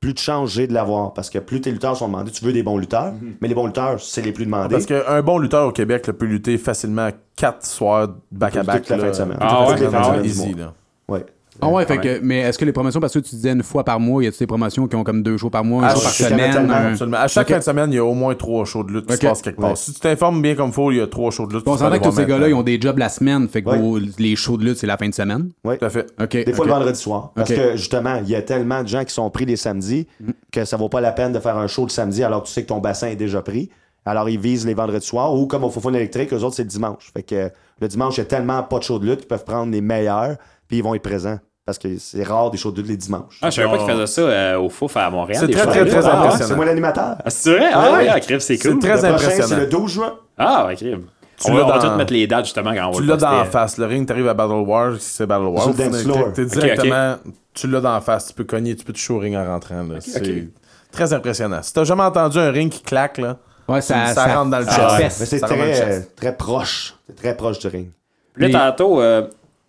[0.00, 1.12] plus de chances j'ai de l'avoir.
[1.12, 3.66] Parce que plus tes lutteurs sont demandés, tu veux des bons lutteurs, mais les bons
[3.66, 4.74] lutteurs, c'est les plus demandés.
[4.74, 8.82] Parce qu'un bon lutteur au Québec là, peut lutter facilement 4 soirs back-à-back.
[8.82, 9.38] Toute la fin de semaine.
[9.40, 9.78] Ah ouais, ouais.
[9.78, 10.74] semaine du Easy, là.
[11.08, 11.24] Ouais.
[11.60, 13.82] Ah ouais, fait que, mais est-ce que les promotions, parce que tu disais une fois
[13.84, 15.94] par mois, y a-t-il des promotions qui ont comme deux shows par mois, un Ah,
[15.94, 16.70] show par semaine?
[16.70, 17.16] un- Absolument.
[17.18, 19.14] À chaque fin de semaine, il y a au moins trois shows de lutte qui
[19.16, 19.70] se passent quelque part.
[19.70, 19.76] Ouais.
[19.76, 21.66] Si tu t'informes bien comme il faut, il y a trois shows de lutte.
[21.66, 23.78] On s'entend que tous ces gars-là, ils ont des jobs la semaine, fait que Ouais.
[23.78, 25.50] vos- les shows de lutte, c'est la fin de semaine.
[25.64, 26.06] Tout à fait.
[26.22, 26.30] OK.
[26.44, 27.32] Des fois le vendredi soir.
[27.34, 27.56] Parce Ok.
[27.56, 30.06] que justement, il y a tellement de gens qui sont pris les samedis
[30.52, 32.52] que ça vaut pas la peine de faire un show le samedi alors que tu
[32.52, 33.68] sais que ton bassin est déjà pris.
[34.06, 36.68] Alors ils visent les vendredis soirs ou comme au Fofone électrique, eux autres c'est le
[36.68, 37.10] dimanche.
[37.12, 39.44] Fait que le dimanche, il y a tellement pas de shows de lutte qu'ils peuvent
[39.44, 40.36] prendre les meilleurs
[40.68, 41.38] puis ils vont être présents.
[41.66, 43.40] Parce que c'est rare des shows de les dimanches.
[43.42, 45.42] Ah, je savais pas qu'ils faisaient ça euh, au Fouf à Montréal.
[45.44, 45.94] C'est très, très, très lutte.
[46.02, 46.48] Ah, impressionnant.
[46.48, 47.16] c'est moi l'animateur.
[47.22, 47.68] Ah, c'est vrai?
[47.74, 47.98] Ah, Ouais.
[47.98, 48.78] ouais, ah, crève, c'est C'est cool.
[48.78, 49.48] très Le prochain, impressionnant.
[49.48, 50.14] c'est le 12 juin.
[50.38, 51.00] Ah, ouais, crève.
[51.36, 52.96] Tu On va, l'as on va dans- tout mettre les dates justement quand on va
[52.96, 53.76] Tu le l'as dans la face.
[53.76, 55.62] Le ring, t'arrives à Battle War, si c'est Battle War.
[55.64, 56.32] Sur le Faut dance que floor.
[56.32, 57.16] T'es Ok, directement,
[57.52, 58.28] tu l'as dans la face.
[58.28, 59.86] Tu peux cogner, tu peux toucher au ring en rentrant.
[60.00, 60.44] C'est ok.
[60.90, 61.58] très impressionnant.
[61.62, 63.36] Si t'as jamais entendu un ring qui claque, là,
[63.68, 65.18] Ouais, ça, ça rentre dans le chest.
[65.20, 66.16] Mais c'est très, chest.
[66.16, 66.94] très proche.
[67.06, 67.90] C'est très proche du ring.
[68.36, 69.26] Là, tantôt, euh,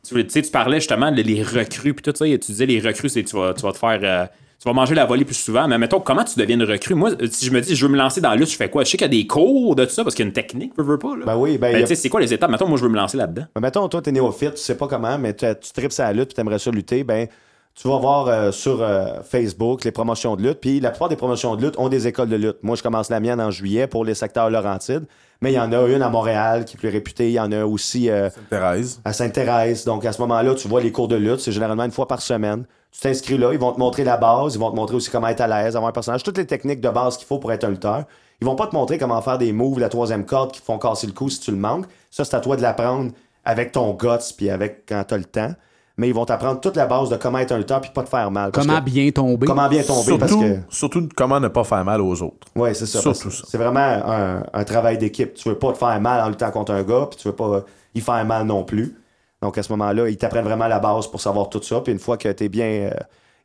[0.07, 3.23] tu, tu parlais justement de les recrues, puis tout ça, tu disais les recrues, c'est
[3.23, 3.99] tu vas, tu vas te faire.
[4.03, 4.25] euh,
[4.61, 6.93] tu vas manger la volée plus souvent, mais mettons, comment tu deviens une recrue?
[6.93, 8.69] Moi, euh, si je me dis, je veux me lancer dans la lutte, je fais
[8.69, 8.83] quoi?
[8.83, 10.33] Je sais qu'il y a des cours de tout ça, parce qu'il y a une
[10.33, 11.15] technique, veux, veux pas.
[11.15, 11.25] Là.
[11.25, 12.51] Ben oui, ben, Ben, a- tu sais, c'est quoi les étapes?
[12.51, 13.45] Mettons, moi, je veux me lancer là-dedans.
[13.55, 16.33] Ben, mettons, toi, t'es néophyte, tu sais pas comment, mais tu, tripes à la lutte,
[16.35, 17.27] tu aimerais ça lutter, ben,
[17.73, 20.59] tu vas voir euh, sur euh, Facebook les promotions de lutte.
[20.59, 22.57] Puis la plupart des promotions de lutte ont des écoles de lutte.
[22.61, 25.05] Moi, je commence la mienne en juillet pour les secteurs Laurentides.
[25.41, 27.29] Mais il y en a une à Montréal qui est plus réputée.
[27.29, 28.99] Il y en a aussi euh, Thérèse.
[29.05, 29.85] à Sainte-Thérèse.
[29.85, 31.39] Donc, à ce moment-là, tu vois les cours de lutte.
[31.39, 32.65] C'est généralement une fois par semaine.
[32.91, 33.53] Tu t'inscris là.
[33.53, 34.55] Ils vont te montrer la base.
[34.55, 36.23] Ils vont te montrer aussi comment être à l'aise, avoir un personnage.
[36.23, 38.03] Toutes les techniques de base qu'il faut pour être un lutteur.
[38.41, 40.77] Ils vont pas te montrer comment faire des moves, la troisième corde qui te font
[40.77, 41.85] casser le cou si tu le manques.
[42.09, 43.11] Ça, c'est à toi de l'apprendre
[43.45, 45.53] avec ton guts puis avec quand t'as le temps.
[45.99, 48.09] Mais ils vont t'apprendre toute la base de comment être un lutteur puis pas te
[48.09, 48.51] faire mal.
[48.53, 49.45] Comment que- bien tomber?
[49.45, 52.47] comment bien tomber Surtout, parce que surtout comment ne pas faire mal aux autres.
[52.55, 53.01] Ouais, c'est ça.
[53.01, 53.29] Surtout.
[53.31, 55.33] C'est vraiment un, un travail d'équipe.
[55.33, 57.63] Tu veux pas te faire mal en luttant contre un gars, puis tu veux pas
[57.93, 58.95] y faire mal non plus.
[59.41, 61.81] Donc à ce moment-là, ils t'apprennent vraiment la base pour savoir tout ça.
[61.81, 62.91] Puis une fois que t'es bien, euh,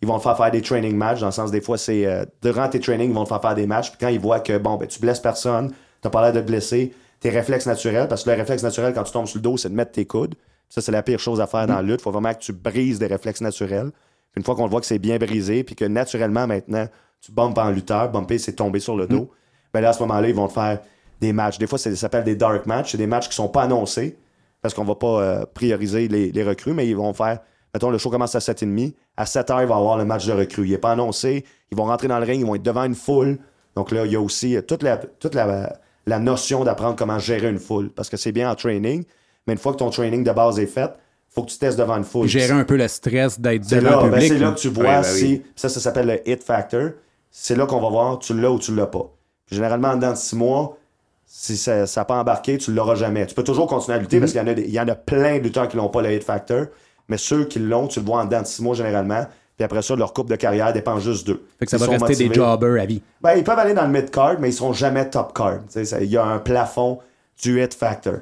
[0.01, 1.21] ils vont te faire faire des training matchs.
[1.21, 3.55] Dans le sens des fois, c'est euh, durant tes trainings, ils vont te faire faire
[3.57, 3.91] des matchs.
[3.91, 6.47] Puis quand ils voient que bon, ben tu blesses personne, t'as pas l'air de te
[6.47, 9.57] blesser, tes réflexes naturels, parce que le réflexe naturel quand tu tombes sur le dos,
[9.57, 10.37] c'est de mettre tes coudes.
[10.75, 12.01] Ça, c'est la pire chose à faire dans la lutte.
[12.01, 13.93] faut vraiment que tu brises des réflexes naturels.
[14.33, 16.89] Puis une fois qu'on voit que c'est bien brisé, puis que naturellement maintenant,
[17.21, 19.31] tu bumpes en lutteur, bumper, c'est tomber sur le dos,
[19.73, 20.81] ben là, à ce moment-là, ils vont te faire
[21.21, 21.59] des matchs.
[21.59, 22.91] Des fois, ça s'appelle des dark matchs.
[22.91, 24.19] C'est des matchs qui sont pas annoncés
[24.63, 27.39] parce qu'on va pas euh, prioriser les, les recrues, mais ils vont faire.
[27.73, 28.95] Mettons, le show commence à 7h30.
[29.17, 30.67] À 7h, il va y avoir le match de recrues.
[30.67, 31.45] Il n'est pas annoncé.
[31.71, 33.39] Ils vont rentrer dans le ring, ils vont être devant une foule.
[33.77, 37.21] Donc là, il y a aussi euh, toute la, toute la, la notion d'apprendre comment
[37.21, 37.91] gérer une foule.
[37.91, 39.05] Parce que c'est bien en training,
[39.47, 40.91] mais une fois que ton training de base est fait,
[41.31, 42.29] faut que tu testes devant une foule.
[42.29, 44.33] Gérer un peu le stress d'être C'est devant là, le ben, public.
[44.33, 45.25] c'est là que tu vois ben si.
[45.25, 45.43] oui.
[45.57, 46.91] Ça, ça s'appelle le hit factor.
[47.31, 49.11] C'est là qu'on va voir tu l'as ou tu l'as pas.
[49.47, 50.79] Puis généralement, en dedans de six mois,
[51.27, 53.27] si ça n'a pas embarqué, tu l'auras jamais.
[53.27, 54.95] Tu peux toujours continuer à lutter parce qu'il y en a il y, en a
[54.95, 56.67] plein de lutteurs qui n'ont pas le hit factor.
[57.09, 59.27] Mais ceux qui l'ont, tu le vois en dedans de six mois généralement.
[59.57, 61.45] Puis après ça, leur coupe de carrière dépend juste d'eux.
[61.59, 63.03] Fait que ça Ils va rester des jobbers à vie.
[63.21, 65.59] Ben, ils peuvent aller dans le mid-card, mais ils seront jamais top-card.
[65.67, 66.99] Tu sais, ça- Il y a un plafond
[67.43, 68.15] du hit factor.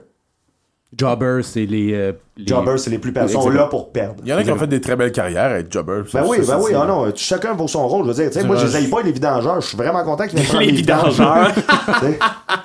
[0.97, 3.33] Jobbers, c'est les, euh, les- Jobbers, c'est les plus perdus.
[3.33, 4.17] Ils sont là pour perdre.
[4.25, 6.05] Il y en a qui ont fait des très belles carrières à être jobbers.
[6.15, 8.05] Ben oui, ben oui, ah non, chacun vaut son rôle.
[8.05, 9.61] Je veux dire, tu sais, moi, je les pas les vidangeurs.
[9.61, 11.53] Je suis vraiment content qu'ils viennent prendre Les les vidangeurs.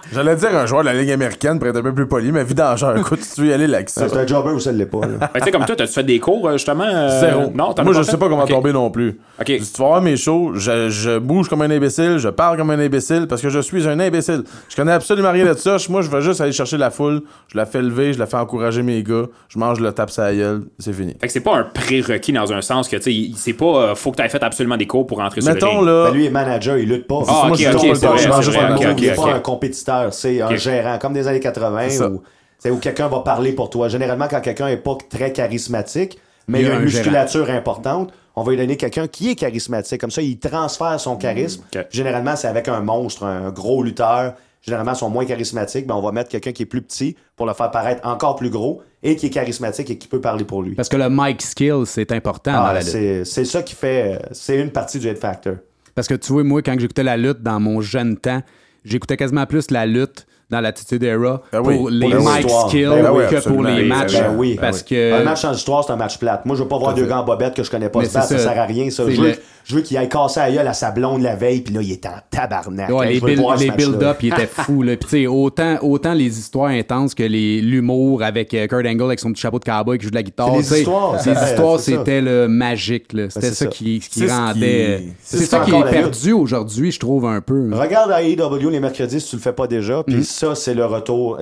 [0.09, 2.31] Tu J'allais dire un joueur de la Ligue américaine pour être un peu plus poli,
[2.31, 3.79] mais vidangeur, écoute, tu veux y aller là.
[3.87, 4.99] C'est un jobber ou ça l'est pas.
[5.01, 6.85] Ben, tu sais, comme toi, t'as-tu fait des cours, euh, justement?
[6.87, 7.51] euh, Zéro.
[7.53, 9.19] Non, Moi, je pas sais pas comment tomber non plus.
[9.45, 12.69] Si tu vas voir mes shows, je, je bouge comme un imbécile, je parle comme
[12.69, 14.43] un imbécile parce que je suis un imbécile.
[14.69, 15.75] Je connais absolument rien de ça.
[15.89, 18.37] Moi, je vais juste aller chercher la foule, je la fais lever, je la fais
[18.37, 21.15] encourager mes gars, je mange le tape sa gueule, c'est fini.
[21.19, 23.65] Fait que c'est pas un prérequis dans un sens que, tu sais, il- c'est pas,
[23.65, 25.85] euh, faut que t'aies fait absolument des cours pour rentrer sur le Mettons ring.
[25.85, 27.21] là, Ben, lui, il est manager, il lutte pas.
[27.27, 28.75] Ah, Moi, ok, je suis ok, pas- c'est vrai, je c'est mange juste vrai, un
[28.75, 28.91] ok, mot.
[28.91, 32.09] ok, Il est pas un compétiteur, c'est un gérant, comme des années 80 ça.
[32.09, 32.21] où,
[32.59, 33.87] c'est où quelqu'un va parler pour toi.
[33.89, 37.03] Généralement, quand quelqu'un est pas très charismatique, mais il, a un une gérant.
[37.05, 39.99] musculature importante, on va lui donner quelqu'un qui est charismatique.
[39.99, 41.63] Comme ça, il transfère son charisme.
[41.75, 41.85] Ok.
[41.89, 44.33] Généralement, c'est avec un monstre, un gros lutteur.
[44.61, 47.45] Généralement, ils sont moins charismatiques, mais on va mettre quelqu'un qui est plus petit pour
[47.45, 50.61] le faire paraître encore plus gros et qui est charismatique et qui peut parler pour
[50.63, 50.75] lui.
[50.75, 52.89] Parce que le mic skill, c'est important dans Ah, la lutte.
[52.89, 54.15] c'est c'est ça qui fait.
[54.15, 55.55] euh, C'est une partie du head factor.
[55.95, 58.41] Parce que tu vois, moi, quand j'écoutais la lutte dans mon jeune temps,
[58.83, 62.69] j'écoutais quasiment plus la lutte dans l'attitude era Ben oui, pour les mic histoires.
[62.69, 64.13] skills Ben oui, que pour les Oui, matchs.
[64.13, 64.57] Ben oui.
[64.59, 65.23] Parce Un que.
[65.23, 66.45] match en histoire, c'est un match plate.
[66.45, 68.27] Moi, je veux pas voir deux gars en bobette que je connais pas se battre,
[68.29, 68.43] ça ça.
[68.53, 69.03] sert à rien, ça.
[69.09, 69.33] Je veux,
[69.65, 71.91] je veux qu'il aille casser la gueule à sa blonde la veille, puis là, il
[71.91, 72.89] est en tabarnak.
[72.89, 74.83] Ouais, les build- les build-up, ils étaient fous.
[74.83, 74.95] Là.
[74.95, 79.33] Puis, autant, autant les histoires intenses que les- l'humour avec euh, Kurt Angle avec son
[79.33, 80.51] petit chapeau de cowboy qui joue de la guitare.
[80.61, 83.07] C'est les histoires, Les histoires, c'était le magique.
[83.11, 85.03] C'était c'est ça, qui, rendait.
[85.21, 87.69] C'est ça qui est perdu aujourd'hui, je trouve, un peu.
[87.73, 90.85] Regarde à AEW les mercredis si tu le fais pas déjà, puis ça, c'est le
[90.85, 91.39] retour.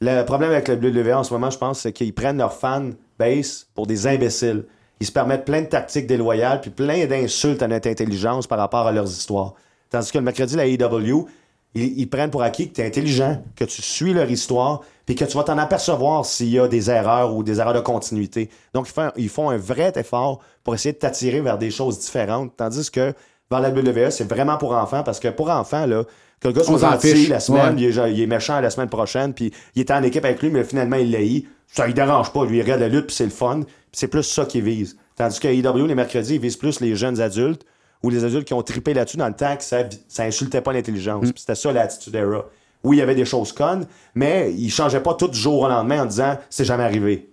[0.00, 2.94] Le, problème avec le WWE en ce moment, je pense, c'est qu'ils prennent leurs fan
[3.18, 4.64] base pour des imbéciles.
[5.00, 8.86] Ils se permettent plein de tactiques déloyales, puis plein d'insultes à notre intelligence par rapport
[8.86, 9.54] à leurs histoires.
[9.90, 11.26] Tandis que le mercredi, la AEW,
[11.74, 15.14] ils, ils prennent pour acquis que tu es intelligent, que tu suis leur histoire, puis
[15.14, 18.50] que tu vas t'en apercevoir s'il y a des erreurs ou des erreurs de continuité.
[18.74, 21.98] Donc, ils font, ils font un vrai effort pour essayer de t'attirer vers des choses
[21.98, 22.52] différentes.
[22.56, 23.14] Tandis que
[23.50, 26.04] vers la WWE, c'est vraiment pour enfants, parce que pour enfants, là,
[26.40, 27.82] que le gars soit gentil la semaine, Ouais.
[27.82, 30.50] il, est, il est méchant la semaine prochaine, puis il était en équipe avec lui,
[30.50, 31.44] mais finalement, il l'a eu.
[31.66, 32.44] Ça, il dérange pas.
[32.44, 33.60] Lui, il regarde la lutte, puis c'est le fun.
[33.92, 34.96] C'est plus ça qu'il vise.
[35.16, 37.64] Tandis que AEW, les mercredis, ils visent plus les jeunes adultes
[38.02, 40.72] ou les adultes qui ont trippé là-dessus dans le temps que ça, ça insultait pas
[40.72, 41.22] l'intelligence.
[41.32, 42.44] Puis c'était ça l'attitude era.
[42.84, 45.68] Oui, il y avait des choses connes, mais ils changeaient pas tout du jour au
[45.68, 47.28] lendemain en disant c'est jamais arrivé.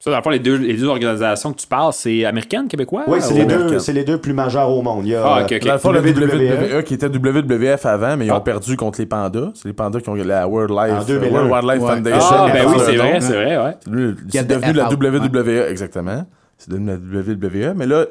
[0.00, 3.04] Ça, dans le fond, les deux, les deux organisations que tu parles, c'est américaine, québécois?
[3.06, 5.06] Oui, c'est ou- les, deux, c'est les deux plus majeurs au monde.
[5.06, 5.58] Il y a, Ah, euh.
[5.60, 6.76] Dans le fond, la WWE.
[6.78, 8.36] WWE, qui était WWF avant, mais ils Ah.
[8.36, 9.52] ont perdu contre les pandas.
[9.54, 11.30] C'est les pandas qui ont la World, Life, En 2001.
[11.48, 11.94] World Wildlife Ouais.
[11.94, 12.28] Foundation.
[12.36, 14.14] Ah, ben oui, c'est vrai, c'est vrai, ouais.
[14.28, 14.88] C'est devenu la.
[14.90, 16.26] WWE, exactement.
[16.58, 17.74] C'est devenu la WWE.
[17.74, 18.04] Mais là,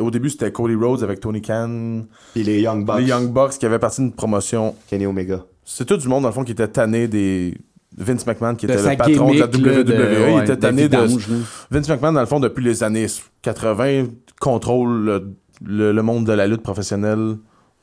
[0.00, 2.02] au début, c'était Cody Rhodes avec Tony Khan,
[2.34, 4.74] Puis les Young Bucks, les Young Bucks qui avaient parti d'une promotion.
[4.88, 5.40] Kenny Omega.
[5.64, 7.54] C'est tout du monde, dans le fond, qui était tanné des.
[7.96, 9.92] Vince McMahon, qui était le patron de la WWE, de-
[10.38, 10.96] il était tanné de.
[11.70, 13.06] Vince McMahon, dans le fond, depuis les années
[13.42, 14.04] 80,
[14.40, 15.32] contrôle le,
[15.64, 17.36] le- le monde de la lutte professionnelle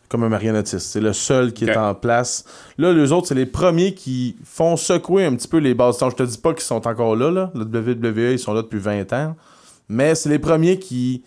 [0.09, 0.85] comme un marionnettiste.
[0.91, 2.45] C'est le seul qui est en place.
[2.77, 5.97] Là, les autres, c'est les premiers qui font secouer un petit peu les bases.
[5.99, 7.51] Je te dis pas qu'ils sont encore là, là.
[7.55, 9.35] Le WWE, ils sont là depuis 20 ans.
[9.89, 11.23] Mais c'est les premiers qui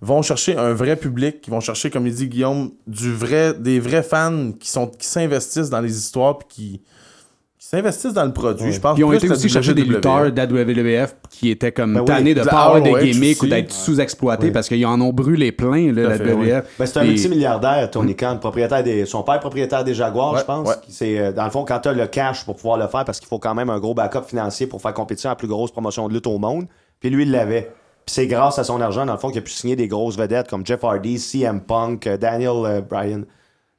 [0.00, 3.78] vont chercher un vrai public, qui vont chercher, comme il dit Guillaume, du vrai, des
[3.78, 6.80] vrais fans qui sont qui s'investissent dans les histoires puis qui
[7.74, 8.70] s'investissent dans le produit.
[8.72, 9.88] Je pense Puis ils ont plus été aussi chercher des WWE.
[9.94, 12.90] lutteurs de la WWF qui étaient comme Ben tannés de De pas la avoir de
[12.90, 16.48] ROH gimmick ou d'être sous-exploités parce qu'ils en ont brûlé plein, là, la fait, oui.
[16.50, 16.64] WWF.
[16.78, 20.40] Ben, c'est un Et- multimilliardaire, Tony Khan, propriétaire des, son père propriétaire des Jaguars, Ouais,
[20.40, 20.68] je pense.
[20.68, 20.74] ouais.
[20.88, 23.18] C'est euh, dans le fond quand tu as le cash pour pouvoir le faire parce
[23.20, 25.70] qu'il faut quand même un gros backup financier pour faire compétition à la plus grosse
[25.70, 26.66] promotion de lutte au monde.
[27.00, 27.72] Puis lui il l'avait.
[28.04, 30.18] Puis c'est grâce à son argent dans le fond qu'il a pu signer des grosses
[30.18, 33.24] vedettes comme Jeff Hardy, CM Punk, euh, Daniel euh, Bryan,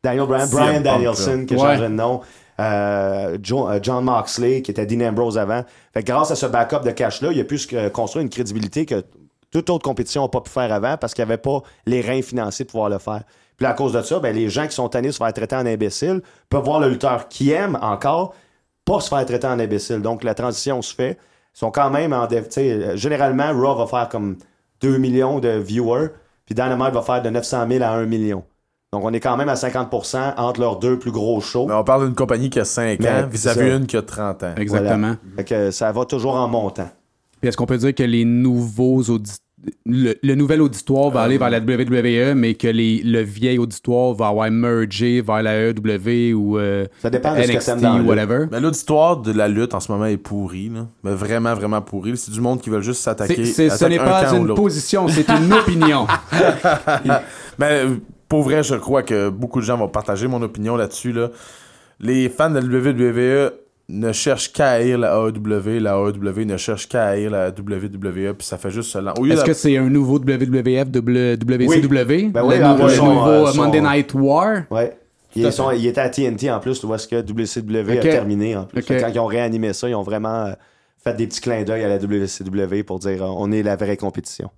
[0.03, 1.63] Daniel Bryan, Brian Danielson qui a Ouais.
[1.75, 2.21] changé de nom.
[2.59, 5.63] Euh, euh, John Moxley qui était Dean Ambrose avant.
[5.93, 8.85] Fait grâce à ce backup de cash là, il a pu euh, construire une crédibilité
[8.85, 9.03] que
[9.51, 12.21] toute autre compétition n'a pas pu faire avant parce qu'il n'y avait pas les reins
[12.21, 13.23] financiers pour pouvoir le faire.
[13.57, 15.65] Puis à cause de ça, ben, les gens qui sont tannés se faire traiter en
[15.65, 18.33] imbécile peuvent voir le lutteur qui aime encore
[18.85, 20.01] pas se faire traiter en imbécile.
[20.01, 21.17] Donc la transition se fait.
[21.55, 22.27] Ils sont quand même en...
[22.95, 24.37] généralement, Raw va faire comme
[24.81, 26.09] 2 millions de viewers,
[26.45, 28.43] puis Dynamite va faire de 900 000 à 1 million.
[28.93, 31.65] Donc on est quand même à 50% entre leurs deux plus gros shows.
[31.67, 34.43] Mais on parle d'une compagnie qui a 5 Mais, ans vis-à-vis une qui a 30
[34.43, 34.53] ans.
[34.55, 34.97] Exactement.
[34.97, 35.17] Voilà.
[35.37, 36.91] Fait que ça va toujours en montant.
[37.41, 39.01] Puis est-ce qu'on peut dire que les nouveaux
[39.85, 44.13] le, le nouvel auditoire va aller vers la WWE, mais que les, le vieil auditoire
[44.13, 47.93] va avoir mergé vers la AEW ou euh, Ça dépend de ce que NXT la
[47.95, 48.45] ou whatever?
[48.51, 50.69] Mais l'auditoire de la lutte en ce moment est pourri.
[50.69, 50.85] Là.
[51.03, 52.15] Mais vraiment, vraiment pourri.
[52.17, 53.45] C'est du monde qui veut juste s'attaquer.
[53.45, 56.05] C'est- c'est- ce n'est un pas une position, c'est une opinion.
[57.57, 57.95] Mais euh,
[58.33, 61.11] pour vrai, je crois que beaucoup de gens vont partager mon opinion là-dessus.
[61.11, 61.29] Là.
[61.99, 63.51] Les fans de la WWE
[63.89, 65.79] ne cherchent qu'à haïr la AEW.
[65.79, 68.33] La AEW ne cherche qu'à haïr la WWE.
[68.33, 69.13] Puis ça fait juste cela.
[69.29, 72.29] Est-ce que c'est un nouveau WWF, W- WCW?
[72.31, 74.63] Ben oui, le en nouveau, son, euh, euh, son- Monday Night War?
[74.71, 74.97] Ouais.
[75.35, 78.63] Ils, sont, ils étaient à TNT en plus, où est-ce que WCW a terminé en
[78.65, 78.81] plus.
[78.81, 80.53] Quand ils ont réanimé ça, ils ont vraiment euh,
[81.03, 84.49] fait des petits clins d'œil à la WCW pour dire on est la vraie compétition.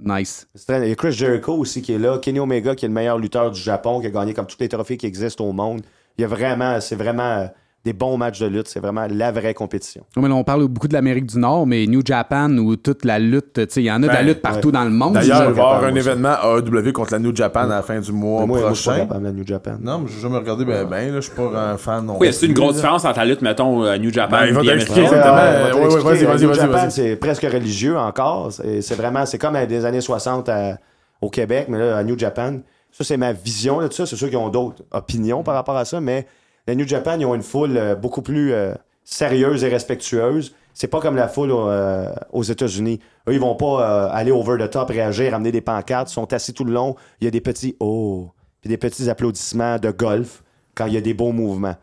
[0.00, 0.48] Nice.
[0.68, 3.18] Il y a Chris Jericho aussi qui est là, Kenny Omega qui est le meilleur
[3.18, 5.82] lutteur du Japon, qui a gagné comme tous les trophées qui existent au monde.
[6.18, 7.48] Il y a vraiment, c'est vraiment
[7.84, 10.04] des bons matchs de lutte, c'est vraiment la vraie compétition.
[10.16, 13.04] Non, mais là, on parle beaucoup de l'Amérique du Nord, mais New Japan ou toute
[13.04, 14.72] la lutte, tu sais, il y en a de la Ben, lutte partout ouais.
[14.72, 15.12] dans le monde.
[15.14, 18.00] D'ailleurs, il va y avoir un événement AEW contre la New Japan à la fin
[18.00, 19.20] du mois moi, moi, je suis pas prochain.
[19.32, 19.76] New Japan.
[19.80, 22.16] Non, mais je vais me regarder ben, ben, là, je suis pas un fan non
[22.18, 24.62] Oui, c'est une grosse différence entre la lutte, mettons, euh, New Japan Ben, il va
[24.62, 26.24] t'expliquer, Euh, ouais, t'expliquer.
[26.24, 28.50] vas-y, vas-y, Japan, c'est presque religieux encore.
[28.52, 30.78] C'est c'est vraiment, c'est comme des années 60 à-
[31.20, 32.60] au Québec, mais là, à New Japan,
[32.92, 34.06] ça, c'est ma vision là, de ça.
[34.06, 36.26] C'est sûr qu'ils ont d'autres opinions par rapport à ça, mais
[36.66, 40.54] la New Japan, ils ont une foule euh, beaucoup plus euh, sérieuse et respectueuse.
[40.72, 42.98] C'est pas comme la foule euh, aux États-Unis.
[43.28, 46.10] Eux, ils vont pas euh, aller over the top, réagir, amener des pancartes.
[46.10, 46.96] Ils sont assis tout le long.
[47.20, 50.42] Il y a des petits oh, puis des petits applaudissements de golf
[50.74, 51.76] quand il y a des beaux mouvements.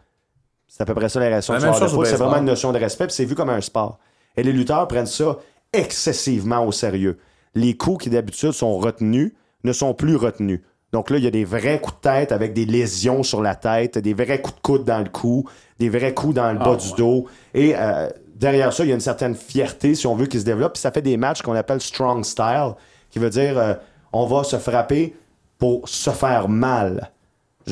[0.67, 2.05] C'est à peu près ça la réaction La de.
[2.05, 3.99] C'est vraiment une notion de respect, puis c'est vu comme un sport.
[4.35, 5.37] Et les lutteurs prennent ça
[5.71, 7.17] excessivement au sérieux.
[7.55, 10.61] Les coups qui d'habitude sont retenus ne sont plus retenus.
[10.91, 13.55] Donc là, il y a des vrais coups de tête avec des lésions sur la
[13.55, 15.47] tête, des vrais coups de coude dans le cou,
[15.79, 17.27] des vrais coups dans le bas du dos.
[17.53, 20.45] Et euh, derrière ça, il y a une certaine fierté, si on veut, qui se
[20.45, 20.73] développe.
[20.73, 22.73] Puis ça fait des matchs qu'on appelle strong style,
[23.09, 23.73] qui veut dire euh,
[24.11, 25.15] on va se frapper
[25.57, 27.11] pour se faire mal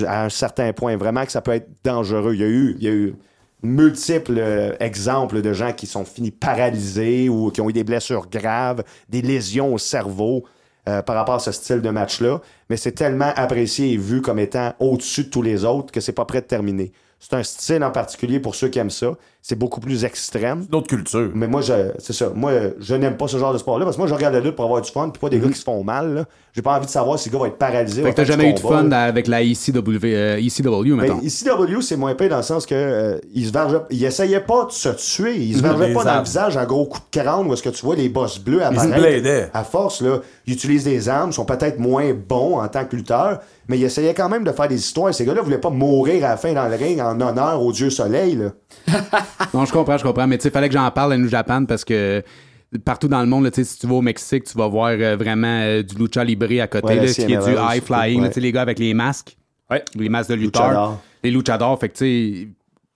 [0.06, 0.96] à un certain point.
[0.96, 2.34] Vraiment que ça peut être dangereux.
[2.36, 3.16] Il y a eu, il y a eu
[3.64, 8.30] multiples euh, exemples de gens qui sont finis paralysés ou qui ont eu des blessures
[8.30, 10.46] graves, des lésions au cerveau
[10.88, 12.42] euh, par rapport à ce style de match-là.
[12.70, 16.14] Mais c'est tellement apprécié et vu comme étant au-dessus de tous les autres que c'est
[16.14, 16.92] pas prêt de terminer.
[17.20, 19.18] C'est un style en particulier pour ceux qui aiment ça.
[19.42, 20.66] C'est beaucoup plus extrême.
[20.70, 21.32] Une autre culture.
[21.34, 22.30] Mais moi, je, c'est ça.
[22.36, 24.56] Moi, je n'aime pas ce genre de sport-là parce que moi, je regarde la lutte
[24.56, 26.14] pour avoir du fun puis pas des gars qui se font mal.
[26.14, 26.26] là.
[26.54, 28.04] J'ai pas envie de savoir si le gars va être paralysé.
[28.04, 29.04] Fait que t'as jamais eu de fun là.
[29.04, 31.16] avec la ECW, euh, ECW mettons.
[31.16, 34.04] Ben, ici, W, c'est moins pire dans le sens que euh, il se vergeait- il
[34.04, 35.38] essayait pas de se tuer.
[35.38, 37.64] Il se vergeait Les pas dans le visage un gros coup de crâne où est-ce
[37.64, 39.50] que tu vois les bosses bleus Ils se apparaître.
[39.54, 40.18] À force, là,
[40.48, 44.14] ils utilisent des armes, sont peut-être moins bons en tant que lutteurs, mais ils essayaient
[44.16, 45.14] quand même de faire des histoires.
[45.14, 47.90] Ces gars-là voulaient pas mourir à la fin dans le ring en honneur au dieu
[47.90, 48.36] soleil.
[48.36, 48.50] Là.
[49.54, 50.28] Non, je comprends, je comprends.
[50.28, 52.24] Mais tu sais, fallait que j'en parle à New Japan parce que
[52.86, 54.90] partout dans le monde, là, tu sais, si tu vas au Mexique, tu vas voir
[54.92, 58.18] euh, vraiment euh, du lucha libre à côté, Ouais, là, qui est du high flying,
[58.20, 58.24] ouais.
[58.24, 59.36] là, tu sais, les gars avec les masques,
[59.72, 59.84] Ouais.
[59.96, 61.00] les masques de lutteurs, Luchador.
[61.24, 61.80] les luchadors.
[61.80, 62.48] Fait que tu sais,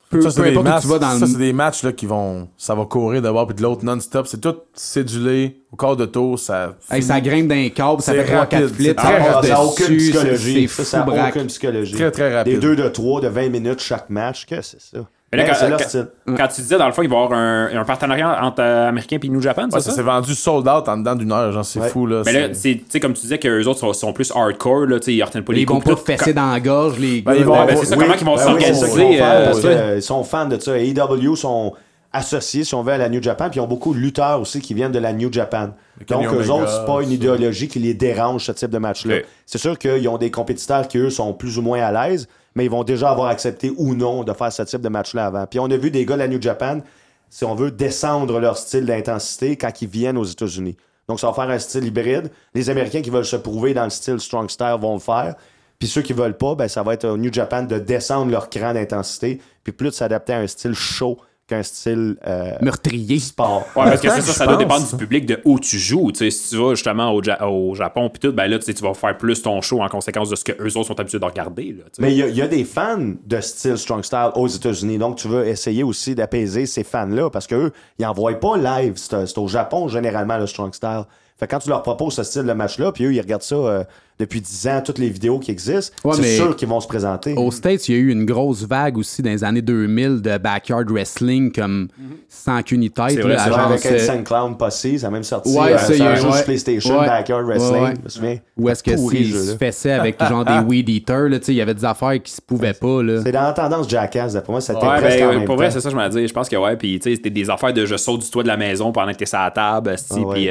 [0.09, 1.53] peu, Ça, c'est peu des, importe où matchs, tu vas dans ça, le c'est des
[1.53, 2.47] matchs là, qui vont.
[2.55, 4.27] Ça va courir d'un bord puis de l'autre non-stop.
[4.27, 6.37] C'est tout cédulé au quart de tour.
[6.37, 9.61] Ça, Hey, ça grimpe d'un câble, ça fait 3-4 rapide, flips, ça très ça n'a
[9.63, 10.67] aucune dessus, psychologie.
[10.69, 11.35] c'est Ça fou braque.
[11.35, 11.95] aucune psychologie.
[11.95, 12.53] Très, très rapide.
[12.53, 14.45] Des 2 de 3 de 20 minutes chaque match.
[14.45, 15.05] Qu'est-ce que c'est ça?
[15.33, 16.07] Mais là, Ben, quand- c'est leur quand- style.
[16.37, 18.87] Quand tu disais, dans le fond, il va y avoir un, un partenariat entre euh,
[18.89, 19.81] Américains et New Japan, Ouais, ça?
[19.81, 19.91] ça?
[19.91, 21.51] s'est vendu sold out en dedans d'une heure.
[21.51, 21.89] Genre, c'est Ouais.
[21.89, 22.05] fou.
[22.05, 24.99] Là, Mais là, tu sais, comme tu disais, qu'eux autres sont, sont plus hardcore, là,
[24.99, 27.31] tu sais, ils retiennent pas les Ils vont pas fesser dans la gorge, les gars.
[27.33, 29.21] Ben, ils vont Ouais, ben, avoir- c'est ça, Oui, comment ils vont ben s'organiser.
[29.21, 30.77] euh, euh, ils sont fans de ça.
[30.77, 31.73] AEW sont
[32.15, 34.61] associés, si on veut, à la New Japan, puis ils ont beaucoup de lutteurs aussi
[34.61, 35.69] qui viennent de la New Japan.
[36.07, 39.15] Donc, eux autres, c'est pas une idéologie qui les dérange, ce type de match-là.
[39.45, 42.65] C'est sûr qu'ils ont des compétiteurs qui, eux, sont plus ou moins à l'aise, mais
[42.65, 45.45] ils vont déjà avoir accepté ou non de faire ce type de match-là avant.
[45.47, 46.81] Puis on a vu des gars de la New Japan,
[47.29, 50.77] si on veut, descendre leur style d'intensité quand ils viennent aux États-Unis.
[51.07, 52.31] Donc, ça va faire un style hybride.
[52.53, 55.35] Les Américains qui veulent se prouver dans le style Strong Style vont le faire.
[55.79, 58.49] Puis ceux qui veulent pas, ben, ça va être au New Japan de descendre leur
[58.49, 63.19] cran d'intensité, puis plus de s'adapter à un style chaud qu'un style euh, Meurtrier.
[63.19, 63.65] sport.
[63.75, 66.11] Ouais, parce que c'est ça, ça doit dépendre du public de où tu joues.
[66.13, 68.65] Tu sais, si tu vas justement au, Ja- au Japon, puis tout, ben là, tu
[68.65, 70.99] sais, tu vas faire plus ton show en conséquence de ce que eux autres sont
[70.99, 71.73] habitués de regarder.
[71.73, 72.01] Là, tu sais.
[72.01, 74.97] Mais il y, a- il y a des fans de style Strong Style aux États-Unis.
[74.97, 78.93] Donc, tu veux essayer aussi d'apaiser ces fans-là parce qu'eux, ils n'envoient pas live.
[78.95, 81.03] C'est au Japon, généralement, le Strong Style.
[81.39, 83.55] Fait que quand tu leur proposes ce style de match-là, puis eux, ils regardent ça
[83.55, 83.83] euh,
[84.19, 87.33] depuis 10 ans, toutes les vidéos qui existent, Ouais, c'est sûr qu'ils vont se présenter.
[87.35, 90.37] Aux States, il y a eu une grosse vague aussi dans les années 2000 de
[90.37, 91.87] backyard wrestling comme
[92.29, 93.11] sans queue ni tête.
[93.11, 95.57] C'est vrai, là, Genre avec Clown Posse, ça a même sorti.
[95.57, 96.15] Ouais, euh, ça, ouais.
[96.17, 97.07] sur PlayStation, Ouais.
[97.07, 97.73] Backyard Wrestling.
[97.73, 97.93] Ouais, ouais.
[97.97, 98.37] Je me souviens.
[98.55, 101.57] Où est-ce que c'est se fessait avec genre des weed eaters, là, tu sais, il
[101.57, 103.21] y avait des affaires qui se pouvaient pas, là.
[103.23, 105.55] C'est dans la tendance Jackass, d'après moi, ça Ouais, presque ben, en ouais, même pour
[105.55, 106.27] vrai, c'est ça, je me dis.
[106.27, 108.43] Je pense que ouais, puis tu sais, c'était des affaires de je saute du toit
[108.43, 110.49] de la maison pendant que t'es sur la table, Ah puis.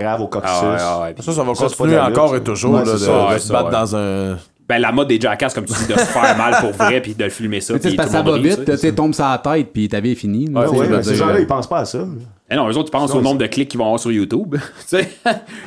[0.00, 0.52] Grave au coccyx.
[0.54, 2.72] ah ouais, ah ouais, puis- Ça, ça va Ça, c'est pas continuer encore et toujours
[2.74, 3.72] Ouais, là, de, c'est ça, de ouais, se battre ouais.
[3.72, 4.36] dans un.
[4.68, 7.14] Ben, la mode des jackass, comme tu dis, de se faire mal pour vrai, puis
[7.14, 7.72] de le filmer ça.
[7.72, 8.76] Mais puis ça va vite, tu tu sais.
[8.76, 10.48] sais, tombe sur la tête, puis ta vie est finie.
[10.54, 12.06] Ah ouais, veux mais ces gens-là, ils pensent pas à ça.
[12.52, 14.56] Eh non, eux autres, ils pensent au nombre de clics qu'ils vont avoir sur YouTube.
[14.88, 15.08] tu sais,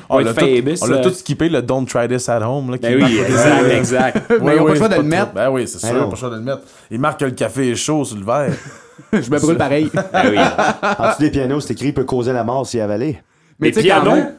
[0.09, 0.45] On on tout,
[0.81, 1.03] on l'a euh.
[1.03, 2.71] tout skippé, le Don't Try This at Home.
[2.71, 4.33] Là, qui Ben oui, exact, exact.
[4.41, 5.33] Mais ils ont pas le choix de le mettre.
[5.33, 6.61] Ben oui, c'est sûr, Ben pas le choix de le mettre.
[6.91, 8.53] Il marque que le café est chaud sur le verre.
[9.13, 9.89] je me brûle pareil.
[9.93, 10.37] Ben oui.
[10.97, 13.17] En dessous des pianos, c'est écrit peut causer la mort s'il avalé.
[13.59, 14.11] Mais les quand pianos?
[14.15, 14.33] même-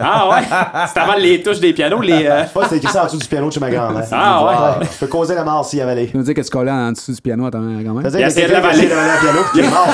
[0.00, 0.42] Ah ouais?
[0.92, 2.12] C'est avant les touches des pianos, les.
[2.26, 4.04] euh, Je sais pas, c'est écrit ça en dessous du piano de chez ma grand-mère.
[4.12, 4.86] Ah, ouais.
[4.92, 6.92] Je peux causer la mort s'il y avait Tu veux dire que tu collais en
[6.92, 7.64] dessous du piano attends, quand
[7.94, 8.00] même?
[8.02, 8.78] C'est-à-dire Il que essayait de l'avaler.
[8.78, 9.88] essaie d'avaler un piano puis qui est mort.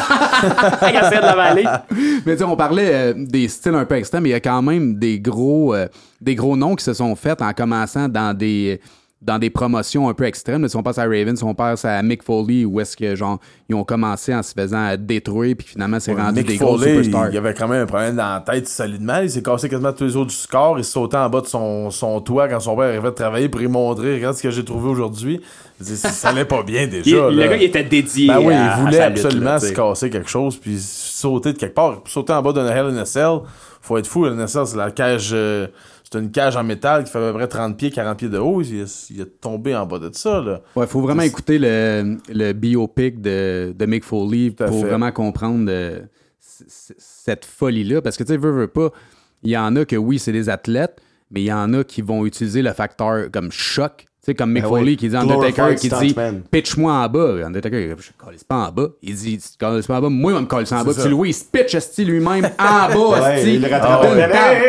[0.82, 1.64] Il essaie de l'avaler.
[2.26, 4.40] Mais tu sais, on parlait euh, des styles un peu extrêmes, mais il y a
[4.40, 5.86] quand même des gros, euh,
[6.20, 8.80] des gros noms qui se sont faits en commençant dans des
[9.24, 10.66] dans des promotions un peu extrêmes.
[10.68, 13.38] Si on passe à Raven, si on passe à Mick Foley, où est-ce que genre
[13.68, 17.04] ils ont commencé en se faisant détruire, puis finalement c'est rendu Mick des gros Foley,
[17.04, 17.28] superstars.
[17.28, 19.20] il y avait quand même un problème dans la tête solidement.
[19.22, 20.78] Il s'est cassé quasiment tous les autres du score.
[20.78, 23.60] Il sautait en bas de son, son toit quand son père arrivait de travailler pour
[23.60, 25.40] lui montrer Regarde ce que j'ai trouvé aujourd'hui.
[25.80, 27.28] Ça allait pas bien déjà.
[27.30, 28.26] Il- le gars, il était dédié.
[28.28, 30.78] Ben oui, à- il voulait à sa lutte, absolument là, se casser quelque chose puis
[30.80, 32.00] sauter de quelque part.
[32.06, 33.38] Sauter en bas d'un Hell in a Cell,
[33.80, 34.26] faut être fou.
[34.26, 35.30] Hell in a Cell, c'est la cage.
[35.32, 35.66] euh,
[36.12, 38.38] c'est une cage en métal qui fait à peu près 30 pieds, 40 pieds de
[38.38, 38.60] haut.
[38.62, 40.40] Il, est- il est tombé en bas de ça.
[40.40, 40.60] Là.
[40.76, 44.86] Ouais, faut vraiment écouter le, le biopic de, de Mick Foley pour fait.
[44.88, 46.00] vraiment comprendre euh,
[46.38, 48.02] c- c- cette folie-là.
[48.02, 48.90] Parce que, tu sais, veux, veux pas,
[49.42, 51.00] il y en a que, oui, c'est des athlètes,
[51.30, 54.04] mais il y en a qui vont utiliser le facteur comme choc.
[54.24, 54.96] Tu sais, comme Mick Ben Foley oui.
[54.96, 56.14] qui dit Undertaker, qui dit
[56.50, 57.44] pitch-moi en bas.
[57.44, 58.88] Undertaker, je ne pas en bas.
[59.02, 60.92] Il dit, tu te calisses pas en bas, moi, je vais me coller en bas.
[60.96, 63.20] Puis Louis, il se pitch lui-même en bas.
[63.20, 64.04] Ouais, il le rattrape.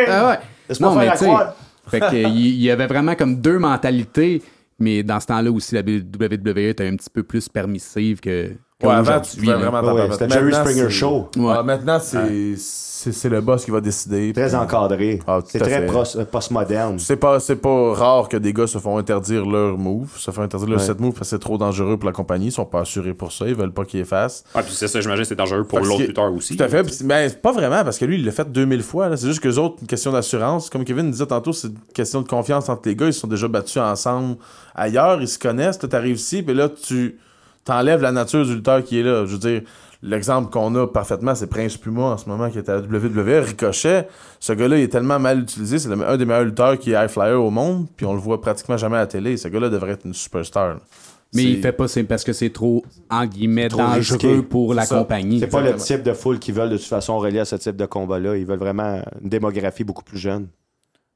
[0.08, 0.38] Ah ouais.
[0.68, 1.56] Laisse-moi Non, faire mais la tu sais, croix.
[1.88, 4.42] fait que, il y avait vraiment comme deux mentalités,
[4.78, 8.52] mais dans ce temps-là aussi, la WWE était un petit peu plus permissive que.
[8.88, 10.12] Ouais, avant, tu pouvais vraiment t'en Ouais, permettre.
[10.18, 11.28] c'était Jerry Springer Show.
[11.36, 11.54] Ouais.
[11.56, 14.32] Ah, maintenant, c'est c'est c'est le boss qui va décider.
[14.32, 15.20] Très puis- encadré.
[15.26, 16.98] Ah, c'est très euh, post-moderne.
[16.98, 20.40] C'est pas, c'est pas rare que des gars se font interdire leur move, se font
[20.40, 22.46] interdire leur set move parce que c'est trop dangereux pour la compagnie.
[22.46, 23.46] Ils sont pas assurés pour ça.
[23.46, 24.42] Ils veulent pas qu'ils effacent.
[24.54, 26.56] Ouais, puis c'est ça, j'imagine, c'est dangereux pour l'autre lutteur aussi.
[26.56, 26.82] Tout à fait.
[26.82, 29.14] Puis, ben, pas vraiment parce que lui, il l'a fait 2000 fois.
[29.18, 30.70] C'est juste que les autres, une question d'assurance.
[30.70, 33.06] Comme Kevin disait tantôt, c'est une question de confiance entre les gars.
[33.08, 34.36] Ils se sont déjà battus ensemble
[34.74, 35.20] ailleurs.
[35.20, 35.78] Ils se connaissent.
[35.78, 37.18] Toi, t'arrives ici, puis là, tu
[37.64, 39.24] t'enlèves la nature du lutteur qui est là.
[39.26, 39.62] Je veux dire,
[40.02, 43.42] l'exemple qu'on a parfaitement, c'est Prince Puma en ce moment qui est à la WWE.
[43.44, 44.06] Ricochet,
[44.40, 45.78] ce gars-là, il est tellement mal utilisé.
[45.78, 47.86] C'est un des meilleurs lutteurs qui est high flyer au monde.
[47.96, 49.36] Puis on le voit pratiquement jamais à la télé.
[49.36, 50.68] Ce gars-là devrait être une superstar.
[50.68, 50.76] là.
[51.36, 53.98] Mais il fait pas, c'est parce que c'est trop, en guillemets, Trop dangereux
[54.28, 54.42] risqué.
[54.42, 54.98] pour la ça.
[54.98, 55.40] compagnie.
[55.40, 57.74] C'est pas le type de foule qu'ils veulent de toute façon relier à ce type
[57.74, 58.36] de combat-là.
[58.36, 60.46] Ils veulent vraiment une démographie beaucoup plus jeune.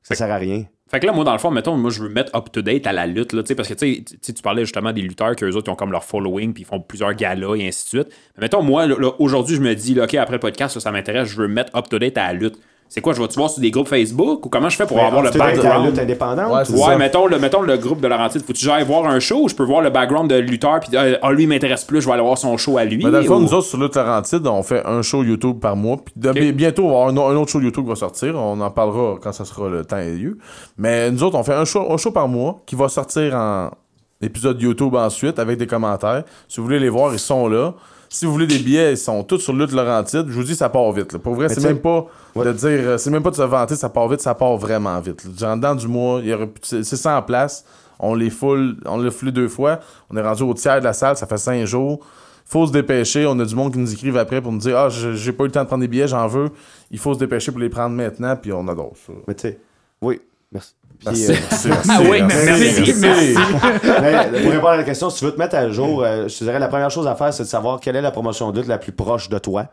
[0.02, 0.64] Ça sert à rien.
[0.90, 3.06] Fait que là, moi, dans le fond, mettons, moi, je veux mettre up-to-date à la
[3.06, 5.76] lutte, là, parce que, tu sais, tu parlais justement des lutteurs qu'eux autres, ils ont
[5.76, 8.14] comme leur following, puis ils font plusieurs galas, et ainsi de suite.
[8.36, 10.90] Mais mettons, moi, là, aujourd'hui, je me dis, là, OK, après le podcast, ça, ça
[10.90, 12.58] m'intéresse, je veux mettre up-to-date à la lutte.
[12.90, 15.22] C'est quoi, je vais-tu voir sur des groupes Facebook, ou comment je fais pour avoir
[15.22, 15.86] le C'est la background?
[15.86, 16.50] lutte indépendante.
[16.70, 16.96] Ouais, Ouais, ça.
[16.96, 18.40] mettons le, mettons le groupe de Laurentide.
[18.40, 20.96] Faut-tu que j'aille voir un show ou je peux voir le background de lutteur puis
[20.96, 23.04] euh, ah, lui il m'intéresse plus, je vais aller voir son show à lui.
[23.04, 25.60] Mais dans le fond, ou- nous autres, sur le Laurentide, on fait un show YouTube
[25.60, 25.98] par mois.
[26.34, 28.34] Puis bientôt, on va avoir un autre show YouTube qui va sortir.
[28.36, 30.38] On en parlera quand ça sera le temps et lieu.
[30.78, 33.70] Mais nous autres, on fait un show, un show par mois qui va sortir en
[34.22, 36.24] épisode YouTube ensuite avec des commentaires.
[36.48, 37.74] Si vous voulez les voir, ils sont là.
[38.10, 40.24] Si vous voulez des billets, ils sont tous sur Lutte Laurentide.
[40.28, 41.12] Je vous dis, ça part vite.
[41.12, 41.18] là.
[41.18, 42.44] Pour vrai, c'est même pas Ouais.
[42.46, 44.98] de dire, euh, c'est même pas de se vanter, ça part vite, ça part vraiment
[45.00, 45.26] vite.
[45.38, 47.64] dans du mois, il c'est c'est ça en place.
[47.98, 49.80] On les foule, on l'a foulé deux fois.
[50.08, 52.00] On est rendu au tiers de la salle, ça fait cinq jours.
[52.46, 53.26] Faut se dépêcher.
[53.26, 55.48] On a du monde qui nous écrivent après pour nous dire Ah, j'ai pas eu
[55.48, 56.48] le temps de prendre des billets, j'en veux.
[56.90, 59.12] Il faut se dépêcher pour les prendre maintenant, puis on adore ça.
[59.26, 59.58] Mais tu sais,
[60.00, 60.20] oui,
[60.52, 60.74] merci.
[61.04, 61.34] Puis, euh,
[61.88, 63.34] Ah oui, merci, merci.
[64.02, 66.38] mais pour répondre à la question, si tu veux te mettre à jour, euh, je
[66.38, 68.58] te dirais la première chose à faire, c'est de savoir quelle est la promotion de
[68.58, 69.66] lutte la plus proche de toi.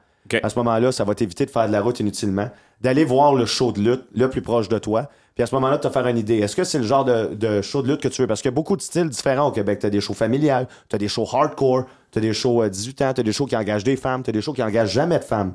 [0.43, 2.49] À ce moment-là, ça va t'éviter de faire de la route inutilement,
[2.81, 5.09] d'aller voir le show de lutte le plus proche de toi.
[5.35, 6.37] Puis à ce moment-là, de te faire une idée.
[6.37, 8.27] Est-ce que c'est le genre de, de show de lutte que tu veux?
[8.27, 9.79] Parce qu'il y a beaucoup de styles différents au Québec.
[9.79, 12.69] Tu as des shows familiales, tu as des shows hardcore, tu as des shows euh,
[12.69, 14.63] 18 ans, tu as des shows qui engagent des femmes, tu as des shows qui
[14.63, 15.53] engagent jamais de femmes.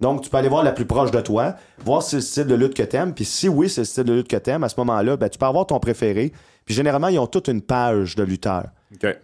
[0.00, 2.46] Donc, tu peux aller voir la plus proche de toi, voir si c'est le style
[2.46, 3.12] de lutte que t'aimes.
[3.12, 5.38] Puis si oui, c'est le style de lutte que t'aimes, à ce moment-là, ben, tu
[5.38, 6.32] peux avoir ton préféré.
[6.64, 8.68] Puis généralement, ils ont toute une page de lutteurs.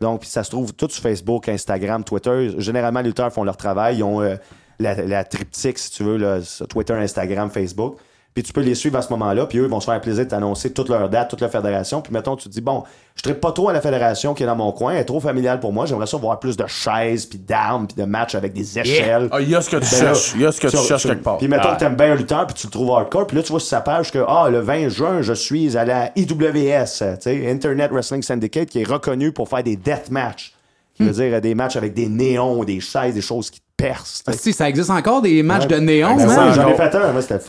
[0.01, 2.55] Donc, puis ça se trouve tout sur Facebook, Instagram, Twitter.
[2.59, 3.99] Généralement, les lutteurs font leur travail.
[3.99, 4.37] Ils ont euh,
[4.79, 7.97] la, la triptyque, si tu veux, là, sur Twitter, Instagram, Facebook.
[8.37, 9.47] Puis tu peux les suivre à ce moment-là.
[9.47, 12.03] Puis eux, ils vont se faire plaisir de t'annoncer toute leur date, toute leur fédération.
[12.03, 12.85] Puis mettons, tu te dis, bon,
[13.25, 14.93] je ne pas trop à la fédération qui est dans mon coin.
[14.93, 15.87] Elle est trop familiale pour moi.
[15.87, 19.29] J'aimerais ça voir plus de chaises, puis d'armes, puis de matchs avec des échelles.
[19.33, 20.33] Ah, il y a ce que tu Ben cherches.
[20.35, 21.39] Il y a ce que tu cherches quelque part.
[21.39, 21.75] Puis mettons Ah.
[21.77, 23.71] que t'aimes bien un lutteur, puis tu le trouves hardcore, puis là tu vois sur
[23.71, 27.91] sa page que ah le 20 juin je suis à la IWS, tu sais, Internet
[27.91, 30.53] Wrestling Syndicate, qui est reconnu pour faire des death matchs,
[30.95, 31.07] qui Hmm.
[31.07, 34.25] veut dire euh, des matchs avec des néons, des chaises, des choses qui te percent.
[34.27, 34.31] tu.
[34.31, 35.69] Ah, Si, ça existe encore des matchs Ouais.
[35.69, 37.41] de néon, Ben, J'en ai fait un, c'était le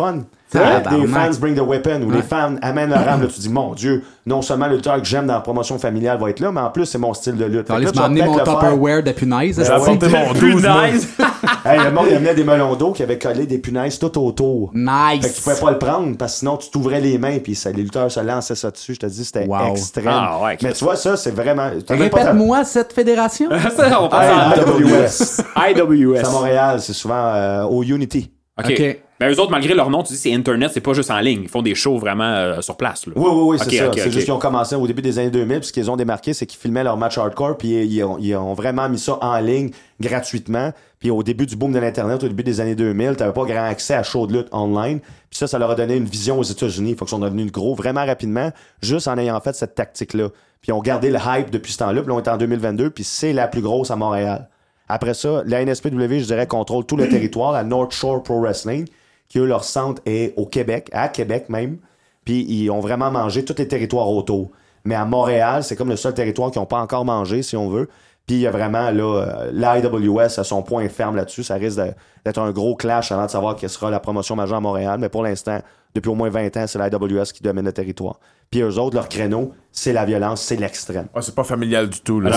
[0.49, 0.59] fun.
[0.59, 1.01] Tabarnak.
[1.01, 3.21] des fans bring the weapon ou les fans amènent leur arme.
[3.23, 6.19] Là, tu dis, mon Dieu, non seulement le lutteur que j'aime dans la promotion familiale
[6.19, 7.67] va être là, mais en plus, c'est mon style de lutte.
[7.69, 8.59] Vas amené peut-être mon.
[8.59, 9.57] Tupperware de punaise.
[9.63, 10.87] J'ai apporté mon 12 Plus mois.
[10.91, 11.07] nice.
[11.65, 14.71] Hey, le monde, il amenait des melons d'eau qui avaient collé des punaises tout autour.
[14.71, 15.39] Fait que tu Nice.
[15.41, 18.09] pouvais pas le prendre parce que sinon tu t'ouvrais les mains puis ça, les lutteurs
[18.09, 18.93] se lançaient ça dessus.
[18.93, 19.71] Je te dis, c'était Wow.
[19.71, 20.05] extrême.
[20.07, 21.69] Ah, ouais, Mais tu vois, ça, c'est vraiment.
[21.89, 23.49] Répète-moi cette fédération.
[23.75, 25.73] Ça, on passe Ah, à IWS.
[25.75, 26.15] IWS.
[26.21, 28.31] C'est à Montréal, c'est souvent euh, au Unity.
[28.57, 28.71] OK.
[28.71, 28.99] OK.
[29.19, 31.41] Ben, eux autres, malgré leur nom, tu dis c'est Internet, c'est pas juste en ligne.
[31.43, 33.07] Ils font des shows vraiment euh, sur place.
[33.07, 33.13] Là.
[33.15, 33.87] Oui, oui, oui, c'est ça.
[33.87, 35.95] ok, c'est juste qu'ils ont commencé au début des années 2000, puis ce qu'ils ont
[35.95, 39.17] démarqué, c'est qu'ils filmaient leur match hardcore, puis ils ont, ils ont vraiment mis ça
[39.19, 40.71] en ligne gratuitement.
[40.99, 43.65] Puis au début du boom de l'Internet, au début des années 2000, t'avais pas grand
[43.65, 44.99] accès à show de lutte online.
[44.99, 46.93] Puis ça, ça leur a donné une vision aux États-Unis.
[46.93, 48.51] Faut qu'ils sont devenus gros vraiment rapidement,
[48.83, 50.29] juste en ayant fait cette tactique-là.
[50.61, 52.91] Puis ils ont gardé le hype depuis ce temps-là, puis là, on est en 2022,
[52.91, 54.47] puis c'est la plus grosse à Montréal.
[54.89, 58.87] Après ça, la NSPW, je dirais, contrôle tout le territoire, la North Shore Pro Wrestling,
[59.27, 61.77] qui eux, leur centre est au Québec, à Québec même.
[62.25, 64.51] Puis ils ont vraiment mangé tous les territoires autour.
[64.83, 67.69] Mais à Montréal, c'est comme le seul territoire qu'ils n'ont pas encore mangé, si on
[67.69, 67.89] veut.
[68.25, 71.43] Puis il y a vraiment là, euh, l'IWS à son point ferme là-dessus.
[71.43, 71.79] Ça risque
[72.25, 74.97] d'être un gros clash avant de savoir quelle sera la promotion majeure à Montréal.
[74.99, 75.59] Mais pour l'instant,
[75.95, 78.19] depuis au moins 20 ans, c'est l'IWS qui domine le territoire.
[78.49, 81.07] Puis eux autres, leur créneau, c'est la violence, c'est l'extrême.
[81.13, 82.19] Ouais, c'est pas familial du tout.
[82.21, 82.31] Là.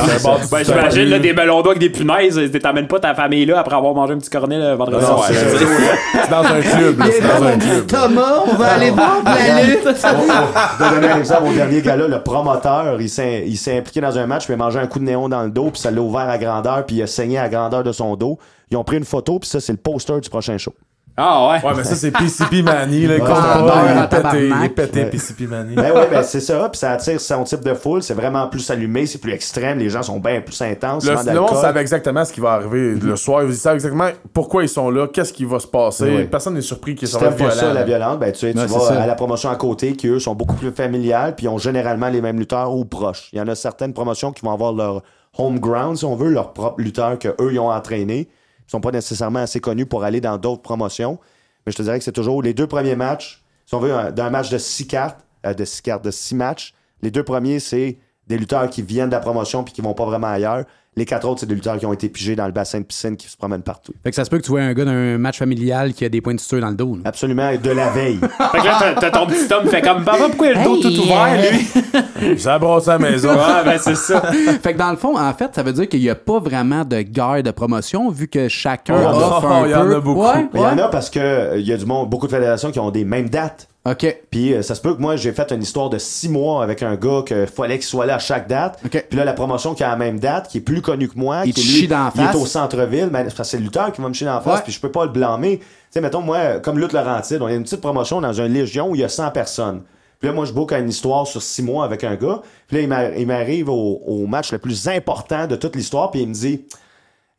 [0.51, 2.37] Ben, j'imagine là, des ballons d'eau avec des punaises.
[2.39, 5.25] euh, T'amènes pas ta famille là après avoir mangé un petit cornet le vendredi soir.
[6.13, 6.99] c'est dans un club.
[6.99, 7.87] là, C'est dans un club.
[7.87, 9.85] Thomas, on va aller voir la lutte?
[9.85, 14.19] Pour donner un exemple, au dernier gala, le promoteur, il s'est, il s'est impliqué dans
[14.19, 15.91] un match, puis il a mangé un coup de néon dans le dos, puis ça
[15.91, 18.39] l'a ouvert à grandeur, puis il a saigné à grandeur de son dos.
[18.73, 20.75] Ils ont pris une photo, puis ça, c'est le poster du prochain show.
[21.23, 21.69] Ah ouais.
[21.69, 23.07] Ouais, mais ça, c'est PCP Manny.
[23.07, 25.11] Là, Ah, pas, il pété, il est pété, Ouais.
[25.11, 25.75] PCP Manny.
[25.75, 28.71] Ben oui, ben c'est ça, puis ça attire son type de foule, c'est vraiment plus
[28.71, 32.25] allumé, c'est plus extrême, les gens sont bien plus intenses, Le, le monde savent exactement
[32.25, 33.43] ce qui va arriver le soir.
[33.45, 36.05] Ils savent exactement pourquoi ils sont là, qu'est-ce qui va se passer.
[36.05, 36.25] Oui.
[36.25, 37.55] Personne n'est surpris qu'ils Si sont t'aimes pas violents.
[37.55, 39.03] ça, la violence, ben tu, sais, tu Ouais, vas ça.
[39.03, 42.21] à la promotion à côté, qui eux sont beaucoup plus familiales, puis ont généralement les
[42.21, 43.29] mêmes lutteurs ou proches.
[43.33, 45.03] Il y en a certaines promotions qui vont avoir leur
[45.39, 48.29] home ground, si on veut, leur propre lutteur que eux ils ont entraîné.
[48.71, 51.19] Sont pas nécessairement assez connus pour aller dans d'autres promotions.
[51.67, 53.43] Mais je te dirais que c'est toujours les deux premiers matchs.
[53.67, 56.35] Si on veut, un- d'un match de six cartes, euh, de six cartes, de six
[56.37, 57.99] matchs, les deux premiers, c'est
[58.29, 60.65] des lutteurs qui viennent de la promotion puis qui vont pas vraiment ailleurs.
[60.97, 63.17] Les quatre autres, c'est des lutteurs qui ont été pigés dans le bassin de piscine
[63.17, 63.93] qui se promènent partout.
[64.03, 66.09] Fait que ça se peut que tu vois un gars d'un match familial qui a
[66.09, 66.97] des points de suture dans le dos.
[66.97, 67.03] là.
[67.05, 68.19] Absolument, de la veille.
[68.53, 70.65] Fait que là, t'as- t'as ton petit homme fait comme Papa, pourquoi il a le
[70.65, 72.39] dos Hey, tout ouvert, lui?
[72.39, 73.31] Ça brosse à la maison.
[73.31, 74.21] Ouais, ben c'est ça.
[74.63, 76.85] Fait que dans le fond, en fait, ça veut dire qu'il n'y a pas vraiment
[76.85, 79.95] de guerre de promotion vu que chacun Oh, offre un il y en peu.
[79.95, 80.23] a beaucoup.
[80.27, 80.83] Ouais, Mais il y en ouais.
[80.83, 83.05] a parce que euh, il y a du monde, beaucoup de fédérations qui ont des
[83.05, 83.69] mêmes dates.
[83.87, 84.25] OK.
[84.31, 86.83] Puis euh, ça se peut que moi, j'ai fait une histoire de six mois avec
[86.83, 88.79] un gars qu'il fallait qu'il soit là à chaque date.
[88.85, 89.07] OK.
[89.09, 91.43] Puis là, la promotion qui a la même date, qui est plus connue que moi,
[91.47, 92.37] Il qui lui, chie d'en il est face.
[92.37, 94.63] au centre-ville, mais c'est le lutteur qui va me chier d'en face, Ouais.
[94.65, 95.59] puis je peux pas le blâmer.
[95.61, 98.91] Tu sais, mettons, moi, comme Lutte Laurentide, on a une petite promotion dans un Légion
[98.91, 99.83] où il y a 100 personnes.
[100.19, 102.43] Puis là, moi, je book une histoire sur six mois avec un gars.
[102.69, 106.11] Puis là, il m'a- il m'arrive au, au match le plus important de toute l'histoire,
[106.11, 106.67] puis il me dit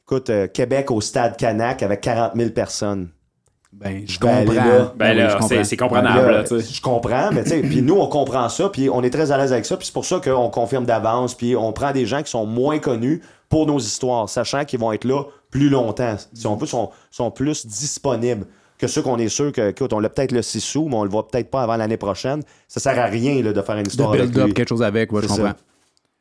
[0.08, 3.10] Écoute, euh, Québec au stade Canac avec 40 000 personnes.
[3.74, 4.54] Ben, je comprends.
[4.54, 4.94] là.
[4.98, 6.46] Ben là, c'est- comprenable.
[6.50, 9.38] Je comprends, mais tu sais, puis nous, on comprend ça, puis on est très à
[9.38, 12.22] l'aise avec ça, puis c'est pour ça qu'on confirme d'avance, puis on prend des gens
[12.22, 16.16] qui sont moins connus pour nos histoires, sachant qu'ils vont être là plus longtemps.
[16.34, 18.46] Si on veut, sont, sont plus disponibles
[18.78, 21.04] que ceux qu'on est sûr que, écoute, on l'a peut-être le 6 sous, mais on
[21.04, 22.42] le voit peut-être pas avant l'année prochaine.
[22.68, 25.12] Ça sert à rien là, de faire une De histoire avec build-up, quelque chose avec,
[25.12, 25.44] ouais, je comprends.
[25.48, 25.56] ça.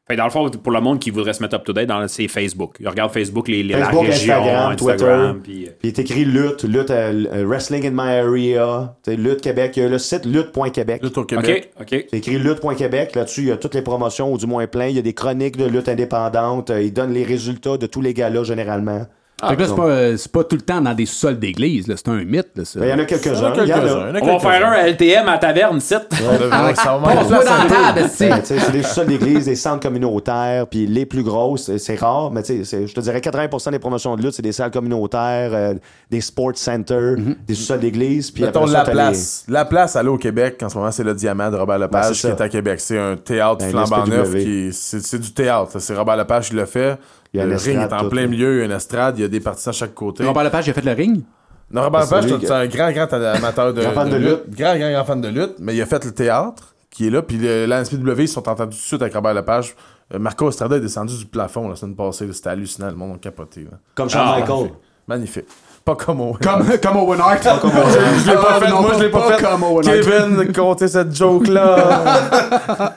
[0.08, 2.08] Fait dans le fond, pour le monde qui voudrait se mettre up to date, dans-
[2.08, 2.74] c'est Facebook.
[2.80, 5.68] Il regarde Facebook, les, les- Facebook, la région, Instagram, Instagram, Twitter.
[5.78, 9.86] puis, euh, écrit lutte, lutte, euh, euh, Wrestling in my area, lutte Québec, il y
[9.86, 11.00] a le site lutte.québec.
[11.02, 11.70] Lutte au Québec.
[11.78, 12.06] OK, OK.
[12.10, 13.14] C'est écrit lutte.québec.
[13.14, 14.86] Là-dessus, il y a toutes les promotions, ou du moins plein.
[14.88, 16.72] Il y a des chroniques de lutte indépendante.
[16.76, 19.06] Il donne les résultats de tous les galas, généralement.
[19.42, 21.86] Là, c'est pas, euh, pas tout le temps dans des sols d'église.
[21.86, 22.80] C'est un mythe, là, ça.
[22.80, 23.52] Ben, Il y en a quelques-uns.
[23.52, 26.08] En a On va faire un LTM à taverne, site.
[26.10, 32.30] Ben, sais, c'est des sous-sols d'église, des centres communautaires, puis les plus grosses, c'est- rare,
[32.30, 35.74] mais je te dirais 80% des promotions de lutte, c'est des salles communautaires, euh,
[36.10, 37.16] des sports centers,
[37.46, 38.30] des sous-sols d'église.
[38.30, 39.44] Puis Mettons après ça, la place.
[39.48, 42.14] La place, aller au Québec, en ce moment, c'est le Diamant de Robert Lepage Ben,
[42.14, 42.80] c'est qui est à Québec.
[42.80, 44.32] C'est un théâtre Ben, flambant neuf.
[44.34, 45.78] qui C'est c'est du théâtre.
[45.78, 46.96] C'est Robert Lepage qui le fait.
[47.32, 48.26] Il y a le ring est en tout, plein là.
[48.28, 50.24] milieu, il y a une estrade, il y a des partisans à chaque côté.
[50.24, 51.22] Robert Lepage, il a fait le ring?
[51.70, 54.50] Non, Robert Lepage, c'est un grand, grand amateur de, Grand fan de de lutte.
[54.50, 55.54] Grand, grand, grand fan de lutte.
[55.60, 57.22] Mais il a fait le théâtre qui est là.
[57.22, 59.76] Puis le- la NSPW, ils sont entendus tout de suite avec Robert Lepage.
[60.12, 62.26] Euh, Marco Estrada est descendu du plafond la semaine passée.
[62.32, 62.88] C'était hallucinant.
[62.88, 63.60] Le monde a capoté.
[63.62, 63.78] là.
[63.94, 64.70] Comme Shawn Ah, Michael.
[65.06, 65.44] Magnifique.
[65.82, 66.36] Pas comme Owen.
[66.42, 67.38] Comme, comme Owen Hart.
[67.42, 69.42] Je l'ai pas Ah, fait, non, moi je l'ai pas, fait.
[69.42, 69.96] comme Owen Hart.
[69.96, 71.76] Kevin, comptez cette joke-là.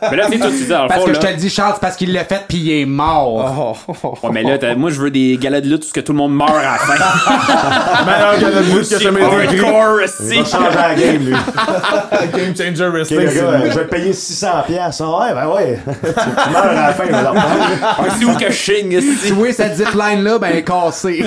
[0.12, 1.32] Mais là, tu sais, toi, tu dis, dans le Parce fond, que je te là,
[1.32, 3.78] le dis, Charles, c'est parce qu'il l'a fait puis il est mort.
[3.88, 6.12] ouais, mais là, t'as- moi, je veux des galas de lutte où ce que tout
[6.12, 6.94] le monde meurt à la fin.
[8.06, 9.56] Meilleur gars de lutte qui a jamais été écrit.
[9.58, 11.34] Il va changer la game, lui.
[12.34, 13.20] Game Changer Wrestling.
[13.34, 13.72] gars, lui.
[13.72, 15.04] je vais payer 600 piastres.
[15.06, 15.80] Ah ouais, ben ouais.
[16.04, 17.42] tu meurs à la fin, reprendre.
[17.82, 19.28] Ah, C'est où que je signe, esti?
[19.28, 21.24] Tu vois, cette zipline-là, ben, elle est cassée.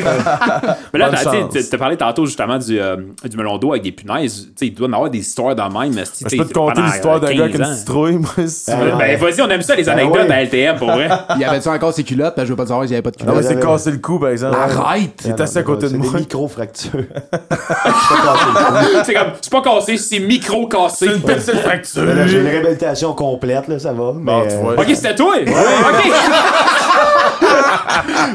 [0.92, 3.82] Mais là, Bonne t'as- tu as parlé tantôt justement du, euh, du melon d'eau avec
[3.82, 4.47] des punaises.
[4.49, 5.94] Tu sais, il doit y en avoir des histoires dans le même.
[5.94, 8.30] mais si Ben, je peux te conter l'histoire d'un gars avec 15 une citrouille, moi,
[8.47, 8.90] si tu Ah, veux.
[8.90, 8.97] non.
[8.99, 10.32] Ben, vas-y, on aime ça, les Ben anecdotes oui.
[10.32, 11.09] à LTM, pour vrai.
[11.38, 12.34] Il avait-tu encore ses culottes?
[12.36, 13.47] Que je veux pas savoir s'il y avait pas de Ah ouais, culottes.
[13.49, 14.57] c'est cassé le cou, par exemple.
[14.57, 15.22] Arrête!
[15.24, 16.12] Il est assis à côté de C'est moi.
[16.12, 16.90] des micro-fractures.
[16.94, 19.03] Je suis pas cassé le cou.
[19.05, 21.07] c'est comme, c'est pas cassé, c'est micro cassé.
[21.07, 22.05] C'est une petite fracture.
[22.05, 24.05] Là, J'ai une réhabilitation complète, là, ça va.
[24.11, 25.34] Ok, c'était toi!
[25.40, 25.47] Ok!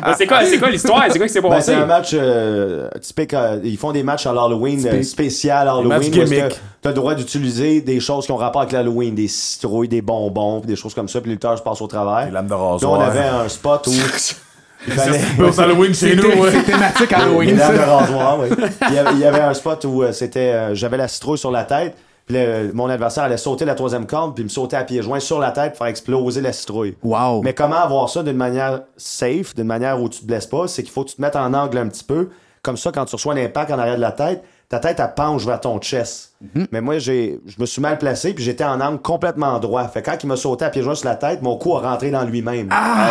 [0.03, 1.03] Ben, c'est quoi, c'est quoi l'histoire?
[1.09, 1.73] C'est quoi qui s'est Ben, passé?
[1.73, 3.33] c'est un match euh, typique.
[3.33, 6.11] euh, ils font des matchs à l'Halloween, euh, spécial Halloween.
[6.11, 10.01] que T'as le droit d'utiliser des choses qui ont rapport avec l'Halloween, des citrouilles, des
[10.01, 12.25] bonbons, puis des choses comme ça, puis les lutteurs se passent au travers.
[12.25, 13.01] Les lames de Là, on rasoir.
[13.01, 13.91] avait un spot où
[14.87, 15.19] il fallait.
[15.59, 16.23] Halloween chez nous.
[16.51, 18.47] C'est thématique Halloween, lames de rasoir, oui.
[18.89, 21.95] Il y avait, un spot où c'était, euh, j'avais la citrouille sur la tête,
[22.31, 25.39] le- mon adversaire allait sauter la troisième corde, puis me sauter à pieds joints sur
[25.39, 26.95] la tête pour faire exploser la citrouille.
[27.03, 27.41] Wow.
[27.43, 30.83] Mais comment avoir ça d'une manière safe, d'une manière où tu te blesses pas, c'est
[30.83, 32.29] qu'il faut que tu te mettes en angle un petit peu.
[32.63, 35.45] Comme ça, quand tu reçois l'impact en arrière de la tête, ta tête, elle penche
[35.45, 36.33] vers ton chest.
[36.71, 39.85] Mais moi, j'ai, je me suis mal placé, puis j'étais en angle complètement droit.
[39.87, 42.09] Fait quand il m'a sauté à pieds joints sur la tête, mon cou a rentré
[42.11, 42.67] dans lui-même.
[42.71, 43.09] Ah!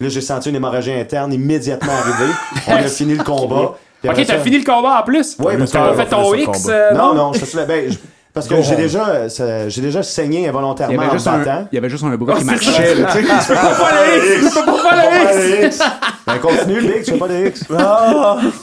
[0.00, 2.32] Là, j'ai senti une hémorragie interne immédiatement arriver.
[2.68, 3.74] On a fini le combat.
[4.04, 5.36] Ok, t'as ça- fini le combat en plus?
[5.38, 6.66] Oui, parce T'as que- fait ton fait ce X?
[6.68, 7.66] euh, Non, non, je soulève.
[7.66, 7.98] Ben, je-
[8.36, 11.24] parce que j'ai déjà, euh, ça- j'ai déjà saigné Il y involontairement avait en juste
[11.26, 11.50] battant.
[11.50, 13.02] un, il y avait juste un bras qui c'est marchait, tu sais.
[13.02, 14.54] Pas le X!
[14.54, 15.78] Tu peux pas faire le X!
[16.26, 17.64] Ben, continue, le X, je fais pas de X.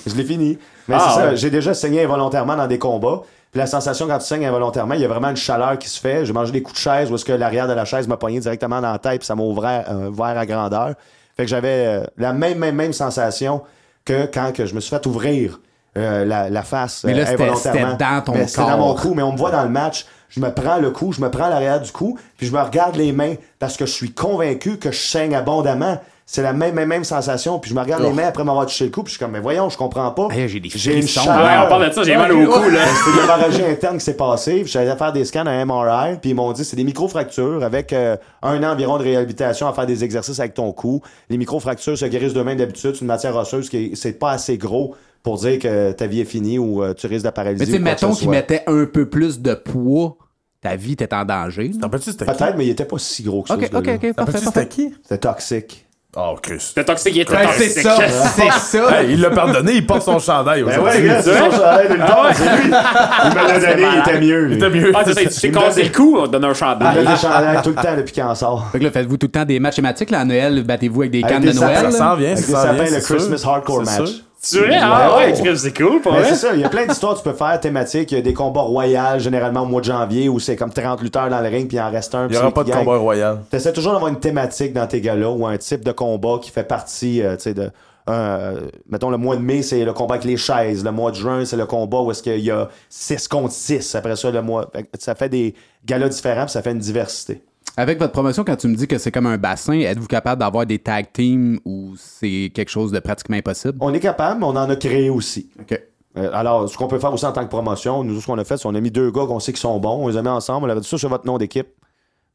[0.08, 0.58] Je l'ai fini.
[0.88, 1.36] Mais Ah, c'est ça, ouais.
[1.38, 3.22] j'ai déjà saigné involontairement dans des combats.
[3.52, 6.00] Puis la sensation quand tu saignes involontairement, il y a vraiment une chaleur qui se
[6.00, 6.26] fait.
[6.26, 8.40] J'ai mangé des coups de chaise où est-ce que l'arrière de la chaise m'a pogné
[8.40, 10.94] directement dans la tête puis ça m'a ouvert un verre à grandeur.
[11.38, 13.62] Fait que j'avais euh, la même, même, même sensation
[14.06, 15.60] que quand que je me suis fait ouvrir
[15.98, 19.14] euh, la, la face Mais là, euh, c'était- dans ton Mais C'était dans mon cou,
[19.16, 20.06] mais on me voit dans le match.
[20.30, 22.96] Je me prends le cou, je me prends l'arrière du cou, puis je me regarde
[22.96, 26.00] les mains parce que je suis convaincu que je saigne abondamment.
[26.26, 27.60] C'est la même, même, même sensation.
[27.60, 29.34] Puis je me regarde les mains après m'avoir touché le cou, puis je suis comme,
[29.34, 30.30] mais voyons, je comprends pas.
[30.32, 31.22] Hey, j'ai des J'ai une frissons.
[31.26, 31.46] chaleur.
[31.46, 32.80] Ouais, on parle de ça, j'ai mal au cou, là.
[32.88, 34.62] C'était une hémorragie interne qui s'est passée.
[34.64, 36.18] Puis j'allais faire des scans à MRI.
[36.20, 39.74] Puis ils m'ont dit c'est des micro-fractures avec euh, un an environ de réhabilitation à
[39.74, 41.02] faire des exercices avec ton cou.
[41.30, 42.94] Les micro-fractures se guérissent d'eux-mêmes d'habitude.
[42.96, 46.20] C'est une matière osseuse qui est- c'est pas assez gros pour dire que ta vie
[46.22, 47.64] est finie ou euh, tu risques de paralyser.
[47.66, 50.18] Mais tu sais, mettons qu'il mettait un peu plus de poids,
[50.62, 51.72] ta vie était en danger.
[51.82, 52.32] T'en c'était qui?
[52.32, 53.56] Peut-être, mais il était pas si gros que ça.
[53.56, 53.98] Ok, ce ok, gars-là.
[53.98, 54.60] ok, T'en parfait, rappelles-tu parfait.
[54.62, 54.96] c'était qui?
[55.04, 55.86] C'était toxique.
[56.16, 56.74] Oh, Chris.
[56.78, 57.84] Le toxique, il est très Ben, c'est toxique.
[57.84, 59.02] ça, c'est ça.
[59.02, 61.02] Hey, il l'a pardonné, il porte son chandail Ben aujourd'hui.
[61.02, 62.66] ouais, gars, c'est son chandail de le temps, c'est lui.
[62.66, 64.46] Il me l'a donné, il était mieux.
[64.46, 64.54] lui.
[64.54, 64.92] C'était mieux.
[64.94, 66.56] Ah, c'est ça, tu t'es me cassé donne- le cou, on te donne un Il
[66.56, 66.90] chandail.
[66.98, 68.68] me donne des chandails tout le temps depuis qu'il en sort.
[68.72, 71.12] Fait que là, faites-vous tout le temps des matchs thématiques, là, à Noël, battez-vous avec
[71.14, 71.76] des Avec cannes des de Noël.
[71.78, 71.84] sapins.
[71.88, 71.92] là.
[71.92, 74.00] Ça s'en vient, Avec ça des s'en sapins, vient, le c'est Christmas sûr, Hardcore c'est
[74.00, 74.10] match.
[74.12, 74.20] sûr.
[74.48, 74.78] Tu vrai?
[74.82, 75.26] Ah Ouais.
[75.32, 76.26] ouais, Chris, c'est cool, pour vrai.
[76.26, 78.12] c'est ça, il y a plein d'histoires que tu peux faire thématiques.
[78.12, 81.02] Il y a des combats royaux, généralement au mois de janvier, où c'est comme 30
[81.02, 82.28] lutteurs dans le ring, puis il en reste un.
[82.28, 83.40] Il n'y aura pas de combat royal.
[83.50, 86.52] Tu essaies toujours d'avoir une thématique dans tes galas ou un type de combat qui
[86.52, 87.72] fait partie, euh, tu sais, de.
[88.10, 90.84] euh, mettons, le mois de mai, c'est le combat avec les chaises.
[90.84, 93.96] Le mois de juin, c'est le combat où est-ce qu'il y a 6 contre 6.
[93.96, 94.70] Après ça, le mois.
[95.00, 97.42] Ça fait des galas différents, puis ça fait une diversité.
[97.76, 100.66] Avec votre promotion, quand tu me dis que c'est comme un bassin, êtes-vous capable d'avoir
[100.66, 103.78] des tag teams ou c'est quelque chose de pratiquement impossible?
[103.82, 105.50] On est capable, mais on en a créé aussi.
[105.60, 105.82] OK.
[106.16, 108.44] Euh, alors, ce qu'on peut faire aussi en tant que promotion, nous, ce qu'on a
[108.44, 110.22] fait, c'est qu'on a mis deux gars qu'on sait qui sont bons, on les a
[110.22, 111.68] mis ensemble, on leur a dit ça sur votre nom d'équipe.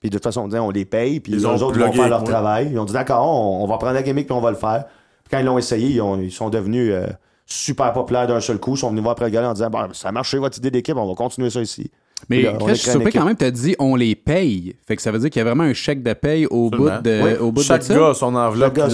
[0.01, 1.93] Puis de toute façon, on, dit, on les paye, puis Ils les ont autres vont
[1.93, 2.27] faire leur ouais.
[2.27, 2.71] travail.
[2.73, 4.87] Ils ont dit d'accord, on, on va prendre la gimmick puis on va le faire.
[5.23, 7.07] Puis quand ils l'ont essayé, ils, ont- ils sont devenus euh,
[7.47, 8.75] super populaires d'un seul coup.
[8.75, 10.71] Ils sont venus voir après le gala en disant Bon, ça a marché votre idée
[10.73, 11.91] d'équipe, on va continuer ça ici.
[12.29, 14.75] Mais là, Chris, je suis quand même, tu as dit on les paye.
[14.87, 16.91] Fait que ça veut dire qu'il y a vraiment un chèque de paye au bout
[17.03, 17.31] de, Oui.
[17.41, 17.95] au bout Chaque de ça?
[17.95, 18.89] gars a son enveloppe gars.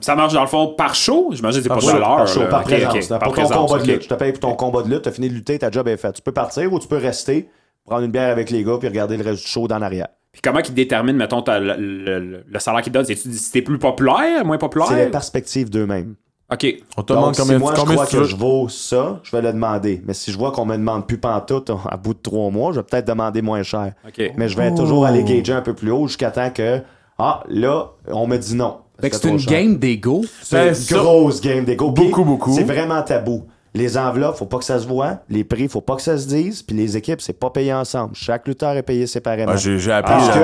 [0.00, 1.30] Ça marche dans le fond par show?
[1.32, 2.16] J'imagine que c'est pas Par show, l'heure.
[2.16, 2.94] par show, par Ok, présence.
[2.94, 4.02] ok, Pour par ton présence, combat de lutte.
[4.04, 5.96] Je te paye pour ton combat de lutte, t'as fini de lutter, ta job est
[5.96, 6.14] faite.
[6.16, 7.48] Tu peux partir ou tu peux rester,
[7.84, 10.08] prendre une bière avec les gars puis regarder le reste du show dans l'arrière.
[10.32, 13.04] Puis comment ils déterminent, mettons, le, le- le salaire qu'ils donnent?
[13.04, 14.88] C'est-tu si t'es plus populaire, moins populaire?
[14.88, 16.14] C'est la perspective d'eux-mêmes.
[16.52, 16.66] OK.
[16.96, 18.28] On te Donc, demande si combien, moi, je crois tu que veux.
[18.28, 20.02] je vaux ça, je vais le demander.
[20.06, 22.80] Mais si je vois qu'on me demande plus pantoute à bout de trois mois, je
[22.80, 23.92] vais peut-être demander moins cher.
[24.06, 24.32] OK.
[24.36, 26.80] Mais je vais toujours aller gager un peu plus haut jusqu'à temps que,
[27.18, 28.78] ah, là, on me dit non.
[29.00, 30.22] Fait que Ça c'est une game d'ego.
[30.42, 31.90] C'est Ben, une ça- grosse game d'ego.
[31.90, 32.52] Beaucoup, beaucoup.
[32.54, 33.44] C'est vraiment tabou.
[33.74, 35.18] Les enveloppes, faut pas que ça se voit.
[35.28, 36.62] Les prix, faut pas que ça se dise.
[36.62, 38.14] Puis les équipes, c'est pas payé ensemble.
[38.14, 39.52] Chaque lutteur est payé séparément.
[39.54, 40.12] Ah, J'ai j'ai appris.
[40.14, 40.34] Parce la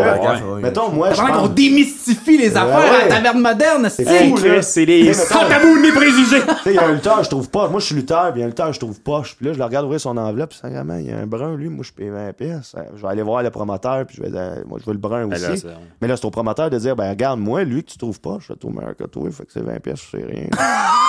[0.41, 0.61] que, ouais.
[0.61, 1.55] mettons, moi, je Pendant qu'on pense...
[1.55, 3.09] démystifie les affaires à ouais.
[3.09, 4.63] la taverne moderne, c'est fou, là.
[4.63, 6.41] c'est les sans tabou de mes préjugés.
[6.61, 7.69] Tu sais, il y a un lutteur, je trouve pas.
[7.69, 9.23] Moi, je suis lutteur, puis il y a un lutteur, je trouve pas.
[9.23, 11.55] Puis là, je le regarde ouvrir son enveloppe, puis sacrément, il y a un brun,
[11.57, 12.75] lui, moi, je paye 20 pièces.
[12.97, 15.27] Je vais aller voir le promoteur, puis je vais dire, moi, je veux le brun
[15.29, 15.67] Ben aussi.
[15.67, 18.21] là, Mais là, c'est au promoteur de dire, ben, regarde, moi, lui que tu trouves
[18.21, 20.49] pas, je fais tout meilleur que toi, fait que c'est 20 pièces, c'est rien.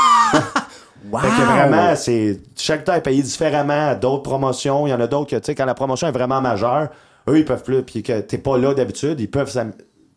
[1.10, 1.20] wow.
[1.20, 2.39] Fait que vraiment, c'est.
[2.58, 4.88] Chaque lutteur est payé différemment à d'autres promotions.
[4.88, 6.89] Il y en a d'autres que, tu sais, quand la promotion est vraiment majeure,
[7.30, 9.52] eux, ils peuvent plus, puis que t'es pas là d'habitude, ils peuvent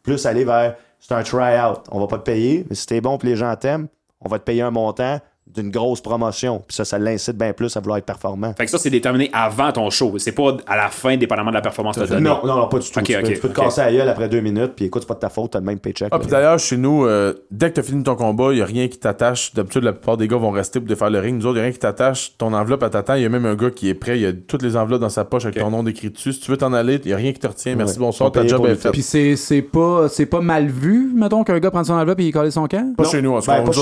[0.03, 0.77] plus aller vers.
[1.01, 1.81] C'est un try-out.
[1.91, 3.89] On va pas te payer, mais si t'es bon, puis les gens t'aiment,
[4.21, 6.63] on va te payer un montant d'une grosse promotion.
[6.67, 8.55] Puis ça, ça l'incite bien plus à vouloir être performant.
[8.57, 10.13] Fait que ça, c'est déterminé avant ton show.
[10.19, 12.29] C'est pas à la fin, dépendamment de la performance que tu as donnée.
[12.29, 12.99] Non, non, non, pas du tout.
[12.99, 15.03] Ok, tu, peux, ok, tu peux te casser la gueule après deux minutes, puis écoute,
[15.03, 16.09] c'est pas de ta faute, t'as le même paycheck.
[16.11, 18.63] Ah, puis d'ailleurs, chez nous, euh, dès que tu as fini ton combat, il n'y
[18.63, 19.55] a rien qui t'attache.
[19.55, 21.37] D'habitude, la plupart des gars vont rester pour défaire le ring.
[21.39, 22.37] Nous autres, il n'y a rien qui t'attache.
[22.39, 23.15] Ton enveloppe, elle t'attend.
[23.15, 24.17] Il y a même un gars qui est prêt.
[24.19, 26.33] Il y a toutes les enveloppes dans sa poche avec ton nom décrit dessus.
[26.33, 27.77] Si tu veux t'en aller, il n'y a rien qui te retient.
[27.77, 28.07] Merci, Ouais.
[28.07, 28.93] bonsoir, ta job est faite.
[28.93, 32.25] Puis c'est c'est pas, c'est pas mal vu, mettons, qu'un gars prenne son enveloppe et
[32.27, 32.95] il colle son camp?
[32.97, 33.09] Pas Non.
[33.11, 33.73] chez nous, en tout Ben, cas.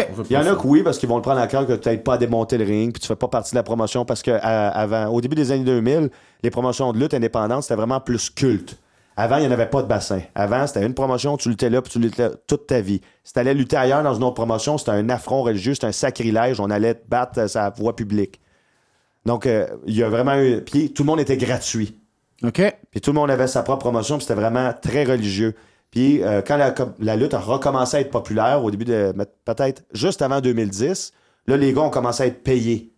[0.00, 1.72] fait Il y en a que oui, parce qu'ils vont le prendre à cœur que
[1.74, 4.04] tu n'aides pas à démonter le ring, puis tu fais pas partie de la promotion,
[4.04, 6.10] parce que à- avant, au début des années 2000,
[6.42, 8.78] les promotions de lutte indépendantes, c'était vraiment plus culte.
[9.16, 10.20] Avant, il n'y en avait pas de bassin.
[10.34, 13.02] Avant, c'était une promotion, tu luttais là, puis tu luttais toute ta vie.
[13.24, 15.92] Si tu allais lutter ailleurs dans une autre promotion, c'était un affront religieux, c'était un
[15.92, 18.40] sacrilège, on allait te battre sa voix publique.
[19.26, 20.62] Donc, euh, il y a vraiment eu.
[20.62, 21.98] Puis tout le monde était gratuit.
[22.42, 22.60] OK.
[22.90, 25.54] Puis tout le monde avait sa propre promotion, puis c'était vraiment très religieux.
[25.92, 26.56] Puis euh, quand
[26.98, 29.14] la, lutte a recommencé à être populaire, au début de
[29.44, 31.12] peut-être juste avant 2010,
[31.46, 32.88] là, les gars ont commencé à être payés.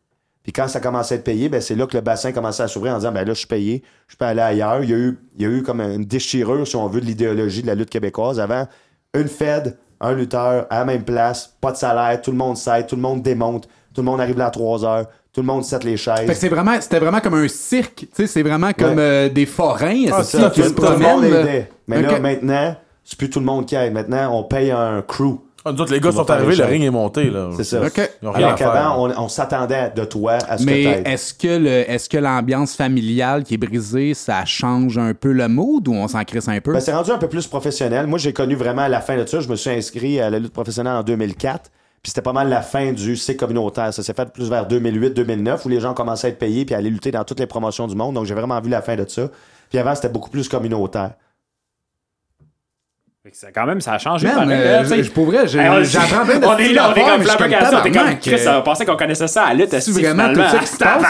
[0.45, 2.69] Puis quand ça commençait à être payé, ben, c'est là que le bassin commençait à
[2.69, 4.83] s'ouvrir en disant ben là, je suis payé, je peux aller ailleurs.
[4.85, 7.07] Il y a eu, il y a eu comme une déchirure, si on veut, de
[7.07, 8.39] l'idéologie de la lutte québécoise.
[8.39, 8.67] Avant,
[9.15, 12.87] une Fed, un lutteur, à la même place, pas de salaire, tout le monde s'aide,
[12.87, 15.65] tout le monde démonte, tout le monde arrive là à 3 heures, tout le monde
[15.65, 16.19] set les chaises.
[16.19, 19.03] Fait que c'est vraiment, c'était vraiment comme un cirque, tu sais, c'est vraiment comme Ouais.
[19.03, 21.31] euh, des forains, Ah, c'est Ça, qui se tout le monde promènent.
[21.33, 21.41] là.
[21.41, 21.71] aidait.
[21.89, 23.93] Mais là, maintenant, c'est plus tout le monde qui aide.
[23.93, 25.39] Maintenant, on paye un crew.
[25.67, 27.31] Ah, nous autres, les gars sont arrivés, le ring est monté.
[27.31, 27.49] là.
[27.57, 27.81] C'est ça.
[27.81, 27.99] Ok.
[28.23, 28.73] Ils ont rien à Alors faire.
[28.73, 32.19] qu'avant, on, on s'attendait de toi à ce Mais que est-ce que le, est-ce que
[32.19, 36.49] l'ambiance familiale qui est brisée, ça change un peu le mood ou on s'en crisse
[36.49, 36.75] un peu?
[36.75, 38.07] Ben, c'est rendu un peu plus professionnel.
[38.07, 39.41] Moi, j'ai connu vraiment la fin de ça.
[39.41, 41.71] Je me suis inscrit à la lutte professionnelle en 2004.
[42.03, 43.95] Puis c'était pas mal la fin du C communautaire.
[43.95, 46.79] Ça s'est fait plus vers 2008-2009 où les gens commençaient à être payés puis à
[46.79, 48.15] aller lutter dans toutes les promotions du monde.
[48.17, 49.31] Donc j'ai vraiment vu la fin de ça.
[49.71, 51.13] Puis avant, c'était beaucoup plus communautaire.
[53.33, 54.27] Ça, quand même, ça a changé.
[54.27, 56.95] Man, euh, je- pour vrai, j'ai- Hey, on- j'apprends plein de On est là, on
[56.95, 57.77] est comme je flabbergasté.
[57.77, 59.71] On est comme Chris, euh, on pensait qu'on connaissait ça à lutte.
[59.71, 61.03] C'est vraiment tout ça qui se passe?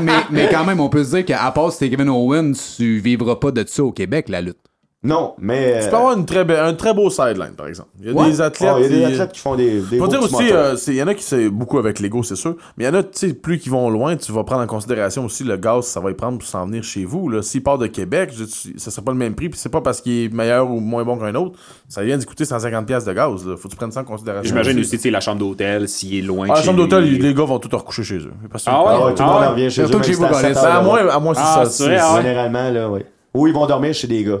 [0.00, 2.98] Mais, mais quand même, on peut se dire qu'à part si t'es Kevin Owens, tu
[3.00, 4.58] vivras pas de ça au Québec, la lutte.
[5.02, 5.80] Non, mais.
[5.82, 7.88] Tu peux avoir une très be- un très beau sideline, par exemple.
[8.02, 8.26] Il y a Ouais.
[8.28, 8.70] des athlètes.
[8.74, 9.80] Oh, il y a des athlètes qui font des.
[9.80, 10.74] des Faut beaux dire aussi, moteurs.
[10.74, 12.54] euh, il y en a qui c'est beaucoup avec l'ego, c'est sûr.
[12.76, 14.66] Mais il y en a, tu sais, plus qui vont loin, tu vas prendre en
[14.66, 17.30] considération aussi le gaz, ça va y prendre pour s'en venir chez vous.
[17.30, 17.40] Là.
[17.40, 19.48] S'il part de Québec, je, tu- ça sera pas le même prix.
[19.48, 21.58] Puis c'est pas parce qu'il est meilleur ou moins bon qu'un autre.
[21.88, 23.46] Ça vient d'y coûter 150$ piastres de gaz.
[23.46, 23.56] Là.
[23.56, 24.46] Faut que tu prennes ça en considération?
[24.50, 26.46] J'imagine aussi, tu sais, la chambre d'hôtel, s'il est loin.
[26.50, 28.32] Ah, la chez chambre d'hôtel, les gars vont tout recoucher chez eux.
[28.52, 28.88] Parce que- Ah ouais?
[28.90, 29.86] Ah ouais, tout le monde Ah, en revient chez eux.
[29.86, 30.82] Surtout même que chez si vous, c'est à Gaulle, 7 à heures.
[30.84, 31.70] moins, à moins si Ah, ça.
[31.70, 32.22] c'est ah ouais.
[32.22, 33.00] Généralement, là, oui.
[33.32, 34.40] Ou ils vont dormir chez des gars.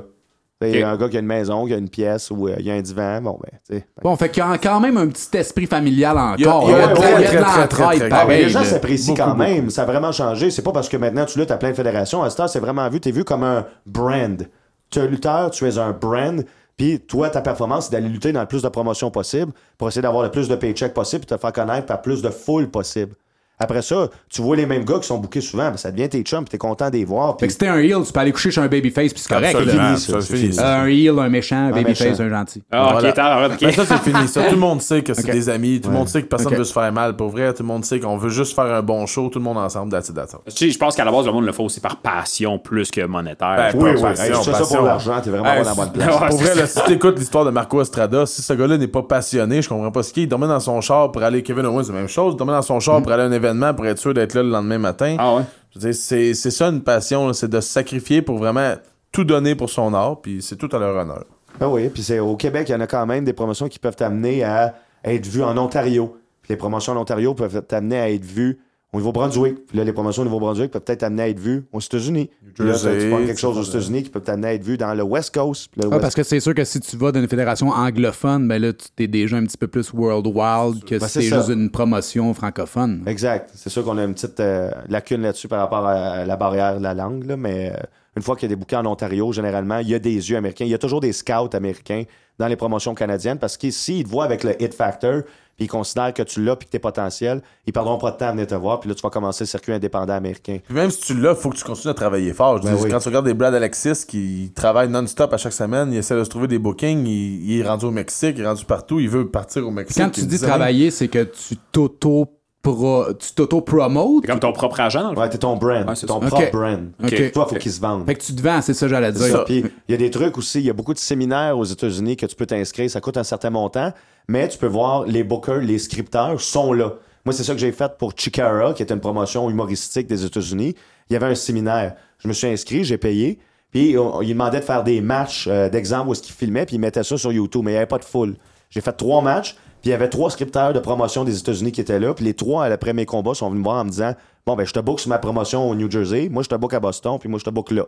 [0.62, 2.56] Il y a un gars qui a une maison, qui a une pièce, ou euh,
[2.58, 3.22] il y a un divan.
[3.22, 3.86] Bon, ben, tu sais.
[4.02, 6.36] Bon, fait qu'il y a quand même un petit esprit familial encore.
[6.36, 8.08] Il y a- il y a de la- très, très, très,
[8.42, 9.70] les gens s'apprécient Beaucoup, quand même.
[9.70, 10.50] Ça a vraiment changé.
[10.50, 12.22] C'est pas parce que maintenant tu luttes à plein de fédérations.
[12.22, 13.00] À ce temps, c'est vraiment vu.
[13.00, 14.46] T'es vu comme un brand.
[14.90, 16.44] Tu es un lutteur, tu es un brand.
[16.76, 20.02] Puis toi, ta performance, c'est d'aller lutter dans le plus de promotions possible pour essayer
[20.02, 23.14] d'avoir le plus de paycheck possible et te faire connaître par plus de foule possible.
[23.62, 26.22] Après ça, tu vois les mêmes gars qui sont bookés souvent, ben, ça devient tes
[26.22, 27.32] chums, puis t'es content de les voir.
[27.32, 29.22] Fait Puis que si t'es un heel, tu peux aller coucher chez un babyface, puis
[29.22, 29.52] c'est correct.
[29.52, 29.60] Là.
[29.60, 30.58] fini, ça, c'est c'est fini.
[30.58, 32.62] un heel, un méchant, un babyface, un gentil.
[32.72, 33.12] Ah, ok, Voilà.
[33.12, 33.60] t'as- ok.
[33.60, 34.28] Ben, ça, c'est fini.
[34.28, 34.44] Ça.
[34.44, 35.78] Tout le monde sait que c'est des amis.
[35.80, 36.58] Tout le monde sait que personne Ok.
[36.58, 37.16] veut se faire mal.
[37.16, 39.28] Pour vrai, tout le monde sait qu'on veut juste faire un bon show.
[39.28, 39.94] Tout le monde ensemble.
[40.00, 40.10] Tu
[40.48, 43.04] sais, je pense qu'à la base, le monde le fait aussi par passion plus que
[43.04, 43.56] monétaire.
[43.56, 44.00] Ben, oui, oui.
[44.02, 44.76] passion, Hey, je fais ça passion.
[44.78, 46.16] pour l'argent, t'es vraiment Hey, pas dans la bonne place.
[46.30, 49.60] Pour c'est vrai, si t'écoutes l'histoire de Marco Estrada, si ce gars-là n'est pas passionné,
[49.60, 50.26] je comprends pas ce qu'il est.
[50.26, 51.42] Il dormait dans son char pour aller.
[51.42, 52.32] Kevin Owens, c'est la même chose.
[52.34, 54.42] Il dormait dans son char pour aller à un événement pour être sûr d'être là
[54.42, 55.16] le lendemain matin.
[55.18, 55.42] Ah ouais?
[55.70, 58.74] Je veux dire, c'est c'est ça une passion, là, c'est de se sacrifier pour vraiment
[59.12, 61.24] tout donner pour son art, puis c'est tout à leur honneur.
[61.60, 63.78] Ah oui, puis c'est au Québec, il y en a quand même des promotions qui
[63.78, 64.74] peuvent t'amener à
[65.04, 66.16] être vu en Ontario.
[66.42, 68.60] Puis les promotions en Ontario peuvent t'amener à être vu
[68.92, 69.66] au Nouveau-Brunswick.
[69.66, 72.28] Puis là, les promotions au Nouveau-Brunswick peuvent peut-être t'amener à être vu aux États-Unis.
[72.54, 73.62] Puis là, Jersey, tu prends quelque chose aux.
[73.62, 75.70] États-Unis qui peut t'amener à être vu dans le West Coast.
[75.76, 78.48] Le Ah, West- parce que c'est sûr que si tu vas dans une fédération anglophone,
[78.48, 81.34] ben là, tu t'es déjà un petit peu plus world wild que Ben, si c'est
[81.36, 83.02] juste une promotion francophone.
[83.06, 83.50] Exact.
[83.54, 86.82] C'est sûr qu'on a une petite euh, lacune là-dessus par rapport à la barrière de
[86.82, 87.76] la langue, là, mais euh,
[88.16, 90.36] une fois qu'il y a des bouquins en Ontario, généralement, il y a des yeux
[90.36, 90.64] américains.
[90.64, 92.02] Il y a toujours des scouts américains
[92.40, 95.22] dans les promotions canadiennes parce qu'ici, ils te voient avec le hit factor,
[95.60, 98.28] puis ils considèrent que tu l'as puis que t'es potentiel, ils perdront pas de temps
[98.28, 100.56] à venir te voir, puis là, tu vas commencer le circuit indépendant américain.
[100.64, 102.56] Puis même si tu l'as, faut que tu continues à travailler fort.
[102.56, 102.90] Je Ben dis, oui.
[102.90, 106.24] Quand tu regardes des Brad Alexis qui travaillent non-stop à chaque semaine, il essaie de
[106.24, 109.10] se trouver des bookings, il, il est rendu au Mexique, il est rendu partout, il
[109.10, 110.02] veut partir au Mexique.
[110.02, 114.22] Quand tu dis travailler, c'est que tu t'auto pro- tu t'auto-promotes?
[114.24, 115.20] C'est comme ton propre agent, dans le fond.
[115.22, 116.26] Ouais, t'es ton brand, Ouais, c'est ton ça.
[116.28, 116.52] propre Ok.
[116.52, 116.88] brand.
[117.02, 117.32] Ok.
[117.32, 118.06] Toi, faut qu'il se vende.
[118.06, 119.44] Fait que tu te vends, c'est ça que j'allais C'est ça.
[119.44, 119.44] dire.
[119.44, 122.16] Puis il y a des trucs aussi, il y a beaucoup de séminaires aux États-Unis
[122.16, 123.92] que tu peux t'inscrire, ça coûte un certain montant,
[124.28, 126.92] mais tu peux voir les bookers, les scripteurs sont là.
[127.24, 130.74] Moi, c'est ça que j'ai fait pour Chikara, qui était une promotion humoristique des États-Unis.
[131.10, 131.94] Il y avait un séminaire.
[132.18, 133.38] Je me suis inscrit, j'ai payé,
[133.70, 136.76] puis on- il demandait de faire des matchs euh, d'exemple où est-ce qu'il filmait, puis
[136.76, 138.36] il mettait ça sur YouTube, mais il n'y avait pas de foule.
[138.70, 141.80] J'ai fait trois matchs, Puis il y avait trois scripteurs de promotion des États-Unis qui
[141.80, 142.12] étaient là.
[142.14, 144.14] Puis les trois, après mes combats, sont venus me voir en me disant
[144.46, 146.28] Bon, ben, je te book sur ma promotion au New Jersey.
[146.28, 147.18] Moi, je te book à Boston.
[147.18, 147.84] Puis moi, je te book là.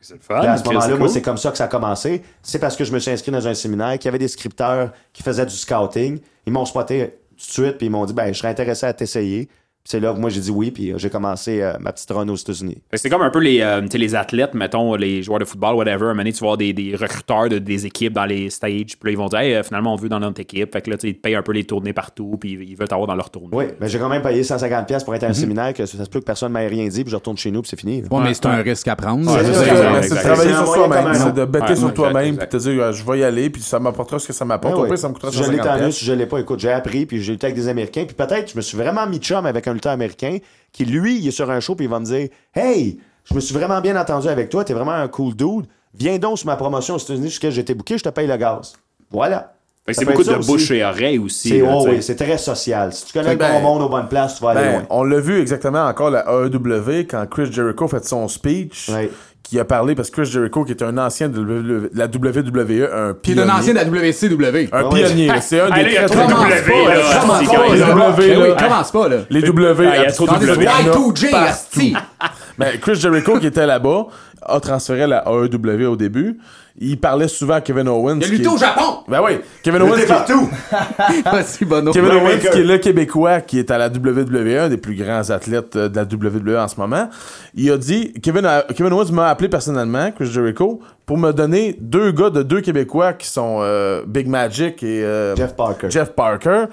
[0.00, 0.38] C'est le fun.
[0.38, 2.22] Puis à ce moment-là, moi, c'est comme ça que ça a commencé.
[2.42, 4.92] C'est parce que je me suis inscrit dans un séminaire, qu'il y avait des scripteurs
[5.12, 6.20] qui faisaient du scouting.
[6.46, 8.92] Ils m'ont spoté tout de suite, puis ils m'ont dit, ben, je serais intéressé à
[8.92, 9.48] t'essayer.
[9.86, 12.26] C'est là que moi, j'ai dit oui, puis euh, j'ai commencé euh, ma petite run
[12.28, 12.78] aux États-Unis.
[12.94, 15.74] C'est comme un peu les, euh, tu sais, les athlètes, mettons, les joueurs de football,
[15.74, 16.06] whatever.
[16.06, 18.96] Un moment donné, tu voir des, des recruteurs de, des équipes dans les stages.
[18.98, 20.72] Puis là, ils vont dire, hey, finalement, on veut dans notre équipe.
[20.72, 22.38] Fait que là, tu sais, ils te payent un peu les tournées partout.
[22.40, 23.50] Puis ils veulent t'avoir dans leur tournée.
[23.52, 26.02] Oui, mais j'ai quand même payé 150$ pièces pour être à un séminaire, que ça
[26.02, 28.02] se peut que personne m'ait rien dit, puis je retourne chez nous, puis c'est fini.
[28.10, 29.30] Ouais, mais c'est un risque à prendre.
[29.30, 29.44] Ouais,
[30.02, 33.04] c'est de travailler sur soi-même, c'est de bêter Ouais, sur toi-même, puis te dire, je
[33.04, 34.74] vais y aller, puis ça m'apportera ce que ça m'apporte.
[34.76, 34.88] Ah Au oui.
[34.88, 35.96] pire, ça me coûtera je l'ai 150 tant mieux, pièces.
[35.96, 38.50] si je l'ai pas, écoute, j'ai appris, puis j'ai lutté avec des Américains, puis peut-être,
[38.52, 40.38] je me suis vraiment mis chum avec un lutteur américain
[40.72, 43.40] qui, lui, il est sur un show, puis il va me dire Hey, je me
[43.40, 46.56] suis vraiment bien entendu avec toi, t'es vraiment un cool dude, viens donc sur ma
[46.56, 48.72] promotion aux États-Unis jusqu'à j'ai été booké, je te paye le gaz.
[49.10, 49.50] Voilà.
[49.92, 50.50] C'est beaucoup de aussi.
[50.50, 51.50] bouche et oreille aussi.
[51.50, 52.90] C'est oh, oui, très social.
[52.92, 54.86] Si tu connais le Ben, bon monde aux bonnes places, tu vas aller Ben, loin.
[54.88, 59.10] on l'a vu exactement encore la AEW quand Chris Jericho fait son speech, Ouais.
[59.44, 63.12] Qui a parlé parce que Chris Jericho, qui est un ancien de la WWE, un
[63.14, 63.46] Puis pionnier.
[63.46, 64.68] d'un ancien de la WCW.
[64.72, 67.44] Un pionnier, c'est un Ah, des là, il y a très trop très de Commence
[67.44, 67.86] W, commence pas, là.
[67.86, 68.54] même- Ben W, oui, là.
[68.68, 69.16] commence pas, là.
[69.30, 70.66] Les W, Ah, il y a trop de W.
[70.66, 71.94] Y2J, asti.
[72.58, 74.06] Mais Chris Jericho, qui était là-bas,
[74.46, 76.38] a transféré à la AEW au début.
[76.76, 78.16] Il parlait souvent à Kevin Owens.
[78.20, 79.04] Il a qui lutté au Japon.
[79.06, 80.06] Ben oui, Kevin Owens, qui...
[80.06, 80.48] partout!
[81.66, 81.92] Bono.
[81.92, 84.76] Kevin Ouais, Owens, que- qui est le Québécois, qui est à la WWE, un des
[84.76, 87.08] plus grands athlètes euh, de la WWE en ce moment,
[87.54, 91.76] il a dit, Kevin, a- Kevin Owens m'a appelé personnellement, Chris Jericho, pour me donner
[91.80, 95.90] deux gars de deux Québécois qui sont euh, Big Magic et euh, Jeff Parker.
[95.90, 96.64] Jeff Parker.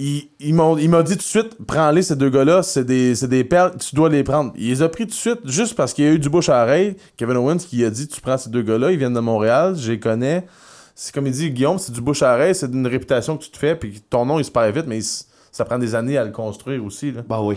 [0.00, 3.96] Il, m'a dit tout de suite, prends-les, ces deux gars-là, c'est des, des perles, tu
[3.96, 4.52] dois les prendre.
[4.56, 6.48] Il les a pris tout de suite, juste parce qu'il y a eu du bouche
[6.48, 6.96] à oreille.
[7.16, 9.90] Kevin Owens qui a dit, tu prends ces deux gars-là, ils viennent de Montréal, je
[9.90, 10.46] les connais.
[10.94, 13.50] C'est comme il dit, Guillaume, c'est du bouche à oreille, c'est une réputation que tu
[13.50, 15.04] te fais, puis ton nom, il se perd vite, mais il
[15.50, 17.10] ça prend des années à le construire aussi.
[17.10, 17.22] Là.
[17.28, 17.56] Bah oui.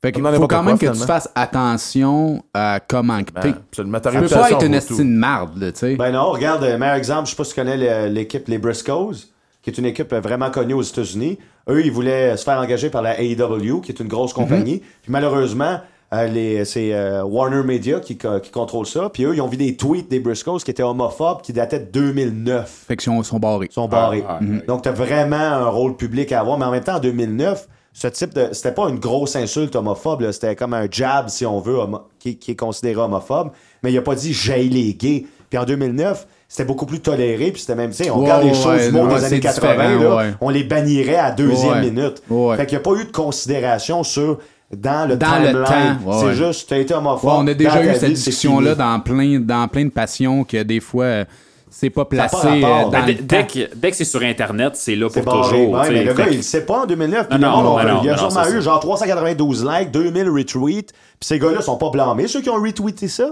[0.00, 3.52] Fait faut quand quoi, même que tu fasses attention à comment que t'es.
[3.52, 5.96] Ben, Tu peux pas être une estime marde, tu sais.
[5.96, 9.12] Ben non, regarde, euh, meilleur exemple, je sais pas si tu connais l'équipe Les Briscoes,
[9.62, 11.38] qui est une équipe vraiment connue aux États-Unis.
[11.68, 14.78] Eux, ils voulaient se faire engager par la AEW, qui est une grosse compagnie.
[15.02, 15.78] Puis malheureusement,
[16.12, 19.08] euh, c'est euh, Warner Media qui, co- qui contrôle ça.
[19.10, 21.84] Puis eux, ils ont vu des tweets des Briscoes qui étaient homophobes, qui dataient de
[21.90, 22.84] 2009.
[22.88, 23.68] Fait qu'ils sont, sont barrés.
[23.70, 24.24] Ils sont barrés.
[24.28, 26.58] Ah, ah, Donc, tu as vraiment un rôle public à avoir.
[26.58, 28.48] Mais en même temps, en 2009, ce type de.
[28.52, 32.36] C'était pas une grosse insulte homophobe, c'était comme un jab, si on veut, homo- qui,
[32.36, 33.50] qui est considéré homophobe.
[33.82, 35.26] Mais il a pas dit j'ai les gays.
[35.50, 37.50] Puis en 2009, c'était beaucoup plus toléré.
[37.50, 39.36] Puis c'était même, tu sais, on regarde les ouais, choses du monde ouais, des années
[39.36, 40.34] c'est 80, différent, là, ouais.
[40.42, 41.80] on les bannirait à deuxième Ouais.
[41.90, 42.22] minute.
[42.28, 42.56] Ouais.
[42.58, 44.38] Fait qu'il n'y a pas eu de considération sur.
[44.74, 45.64] Dans le Dans le timeline.
[45.64, 46.34] temps, ouais, c'est ouais.
[46.34, 47.28] juste, tu as été homophobe.
[47.30, 48.78] Ouais, on a déjà eu cette c'est discussion-là fini.
[48.78, 51.24] dans plein, dans plein de passions que des fois, euh,
[51.70, 53.24] c'est pas placé pas euh, dans Ben, le dès, temps.
[53.28, 55.42] dès que, dès que c'est sur Internet, c'est là pour barré.
[55.42, 55.70] toujours.
[55.72, 55.92] Ouais, sais.
[55.92, 57.28] mais le gars, que- il le sait pas en 2009.
[57.28, 60.86] Puis Non, le non, il non, a sûrement eu genre 392 likes, 2000 retweets.
[60.92, 63.26] Puis ces gars-là sont pas blâmés, ceux qui ont retweeté ça?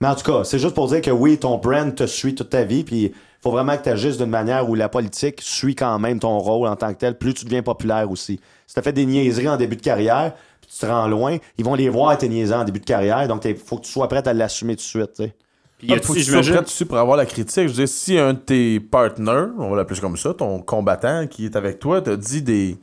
[0.00, 2.50] Mais en tout cas, c'est juste pour dire que oui, ton brand te suit toute
[2.50, 2.84] ta vie.
[2.84, 6.18] Puis il faut vraiment que tu agisses d'une manière où la politique suit quand même
[6.18, 7.16] ton rôle en tant que tel.
[7.16, 8.38] Plus tu deviens populaire aussi.
[8.66, 11.38] Si tu as fait des niaiseries en début de carrière, puis tu te rends loin,
[11.56, 13.26] ils vont les voir tes niaiseries en début de carrière.
[13.26, 15.12] Donc il faut que tu sois prêt à l'assumer tout de suite.
[15.14, 15.34] tu sais.
[15.78, 17.62] Puis Ah, faut que tu sois prêt aussi pour avoir la critique.
[17.62, 21.26] Je veux dire, si un de tes partners, on va l'appeler comme ça, ton combattant
[21.26, 22.76] qui est avec toi, te dit des,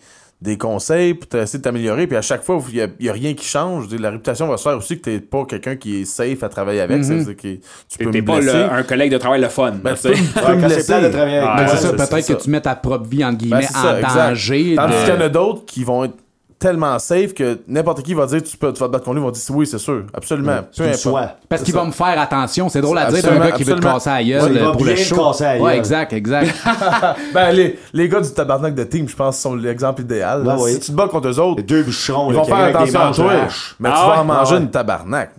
[0.44, 3.46] des conseils pour essayer de t'améliorer, puis à chaque fois, il n'y a, rien qui
[3.46, 3.88] change.
[3.96, 6.82] La réputation va se faire aussi que tu pas quelqu'un qui est safe à travailler
[6.82, 7.00] avec.
[7.00, 9.72] Dire que tu peux me pas le- un collègue de travail le fun.
[9.82, 11.02] Ben, tu peux, me- me blesser.
[11.02, 13.38] de travailler avec Ben, c'est ça, peut-être que tu mets ta propre vie, entre Ben,
[13.38, 14.16] guillemets, c'est ça, en exact.
[14.30, 14.74] danger.
[14.76, 16.16] Tandis de- qu'il y en a d'autres qui vont être
[16.64, 19.22] tellement safe que n'importe qui va dire tu, peux, tu vas te battre contre lui,
[19.22, 20.60] ils vont dire oui, c'est sûr, absolument.
[20.76, 20.98] Peu importe.
[21.00, 21.30] sois.
[21.50, 22.70] Parce qu'il va me faire attention.
[22.70, 24.82] C'est drôle à dire d'un gars qui veut te casser Ouais, gueule il va pour
[24.84, 25.16] bien le te show.
[25.16, 25.76] casser Ouais, gueule.
[25.76, 26.56] exact, exact.
[27.34, 30.44] Ben, les, les gars du tabarnak de team, je pense, sont l'exemple idéal.
[30.44, 30.72] Ben oui.
[30.74, 33.12] Si tu te bats contre eux autres, Les deux bûcherons, ils vont faire attention à
[33.12, 33.34] toi.
[33.80, 34.18] Mais Ah tu vas ouais?
[34.20, 34.62] en manger Ah ouais.
[34.62, 35.32] une tabarnak.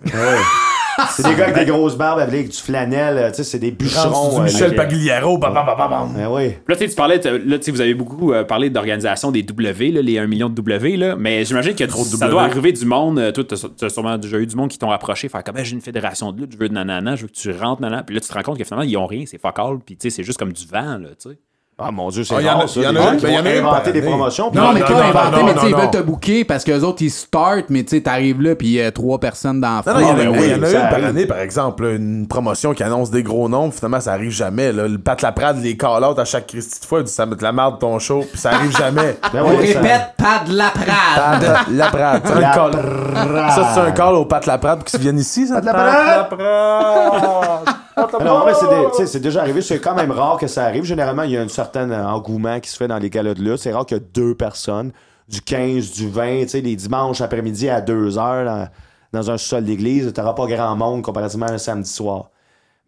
[1.09, 4.29] C'est des gars avec des grosses barbes avec du flanel, tu sais, c'est des bûcherons.
[4.35, 6.13] du euh, Michel les- Pagliaro, bam, bam, bam, bam, bam.
[6.15, 6.53] Ben oui.
[6.67, 9.91] Là, tu sais, tu parlais, là, tu vous avez beaucoup euh, parlé d'organisation des W,
[9.91, 12.31] là, les 1 million de W, là, mais j'imagine que Trop de ça W.
[12.31, 13.19] doit arriver du monde.
[13.19, 15.63] euh, Toi, t'as t'as sûrement déjà eu du monde qui t'ont approché, faire comme, Ah,
[15.63, 18.03] j'ai une fédération de lutte, je veux de nanana, je veux que tu rentres, nanana.
[18.03, 19.97] Puis là, tu te rends compte que finalement, ils ont rien, c'est fuck all, puis
[19.97, 21.37] tu sais, c'est juste comme du vent, là, tu sais.
[21.77, 22.79] Ah mon dieu, c'est Ah, il y en a- rare, ça.
[22.79, 24.49] il y en a qui ben, il y vont en a inventer par des promotions.
[24.53, 25.91] Non, mais pas non, inventé, non, mais tu sais, ils non, veulent non.
[25.91, 28.73] te booker parce que les autres, ils startent, mais tu sais, t'arrives là, puis il
[28.75, 30.53] y a trois personnes dans la Non, non, il y en a, ben il y
[30.53, 33.49] oui, en a ça une par année, par exemple, une promotion qui annonce des gros
[33.49, 34.71] noms, finalement, ça arrive jamais.
[34.71, 37.43] Le Pat Laprade, les call-out à chaque Christie de fois, il dit, ça met de
[37.43, 39.17] la merde ton show, puis ça arrive jamais.
[39.33, 40.13] Ben On répète.
[40.17, 41.65] Pat Laprade.
[41.67, 42.71] C'est un La call.
[42.71, 43.51] prade.
[43.51, 45.55] Ça, c'est un call au Pat Laprade pour qu'ils viennent ici, ça?
[45.55, 46.39] Pat Laprade.
[47.97, 48.53] Alors, en vrai,
[49.05, 49.61] c'est déjà arrivé.
[49.61, 50.83] C'est quand même rare que ça arrive.
[50.83, 53.57] Généralement, il y a une, certain engouement qui se fait dans les galas de lutte.
[53.57, 54.91] C'est rare qu'il y deux personnes,
[55.27, 58.69] du 15, du 20, tu sais, les dimanches après-midi à 2 heures dans,
[59.11, 62.29] dans un sol d'église, tu n'auras pas grand monde comparativement à un samedi soir.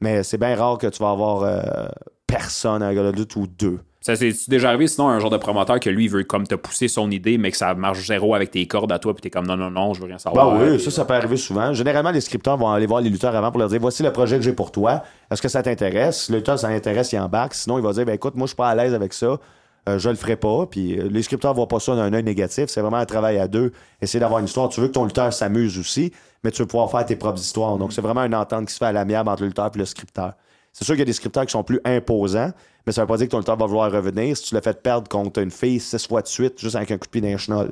[0.01, 1.87] Mais c'est bien rare que tu vas avoir euh,
[2.27, 3.79] personne à un gala de lutte ou deux.
[4.07, 6.87] Ça c'est déjà arrivé, sinon, un genre de promoteur que lui, veut comme te pousser
[6.87, 9.45] son idée, mais que ça marche zéro avec tes cordes à toi, puis t'es comme
[9.45, 10.53] non, non, non, je veux rien Bah savoir.
[10.57, 11.73] oui, Puis, ça, ça peut arriver souvent.
[11.73, 14.37] Généralement, les scripteurs vont aller voir les lutteurs avant pour leur dire voici le projet
[14.37, 15.03] que j'ai pour toi.
[15.29, 16.29] Est-ce que ça t'intéresse?
[16.29, 17.53] Le lutteur, ça l'intéresse, il embarque.
[17.53, 19.39] Sinon, il va dire ben, écoute, moi, je suis pas à l'aise avec ça.
[19.89, 20.65] Euh, je le ferai pas.
[20.67, 22.67] Puis euh, les scripteurs voient pas ça d'un œil négatif.
[22.67, 23.73] C'est vraiment un travail à deux.
[24.01, 24.69] Essayer d'avoir une histoire.
[24.69, 26.13] Tu veux que ton lutteur s'amuse aussi,
[26.45, 27.75] mais tu veux pouvoir faire tes propres histoires.
[27.77, 29.83] Donc, c'est vraiment une entente qui se fait à l'amiable entre le lutteur et le
[29.83, 30.31] scripteur.
[30.79, 32.51] C'est sûr qu'il y a des scripteurs qui sont plus imposants,
[32.85, 34.79] mais ça veut pas dire que ton lutteur va vouloir revenir si tu l'as fait
[34.79, 37.35] perdre contre une fille six fois de suite juste avec un coup de pied d'un
[37.35, 37.71] chenol.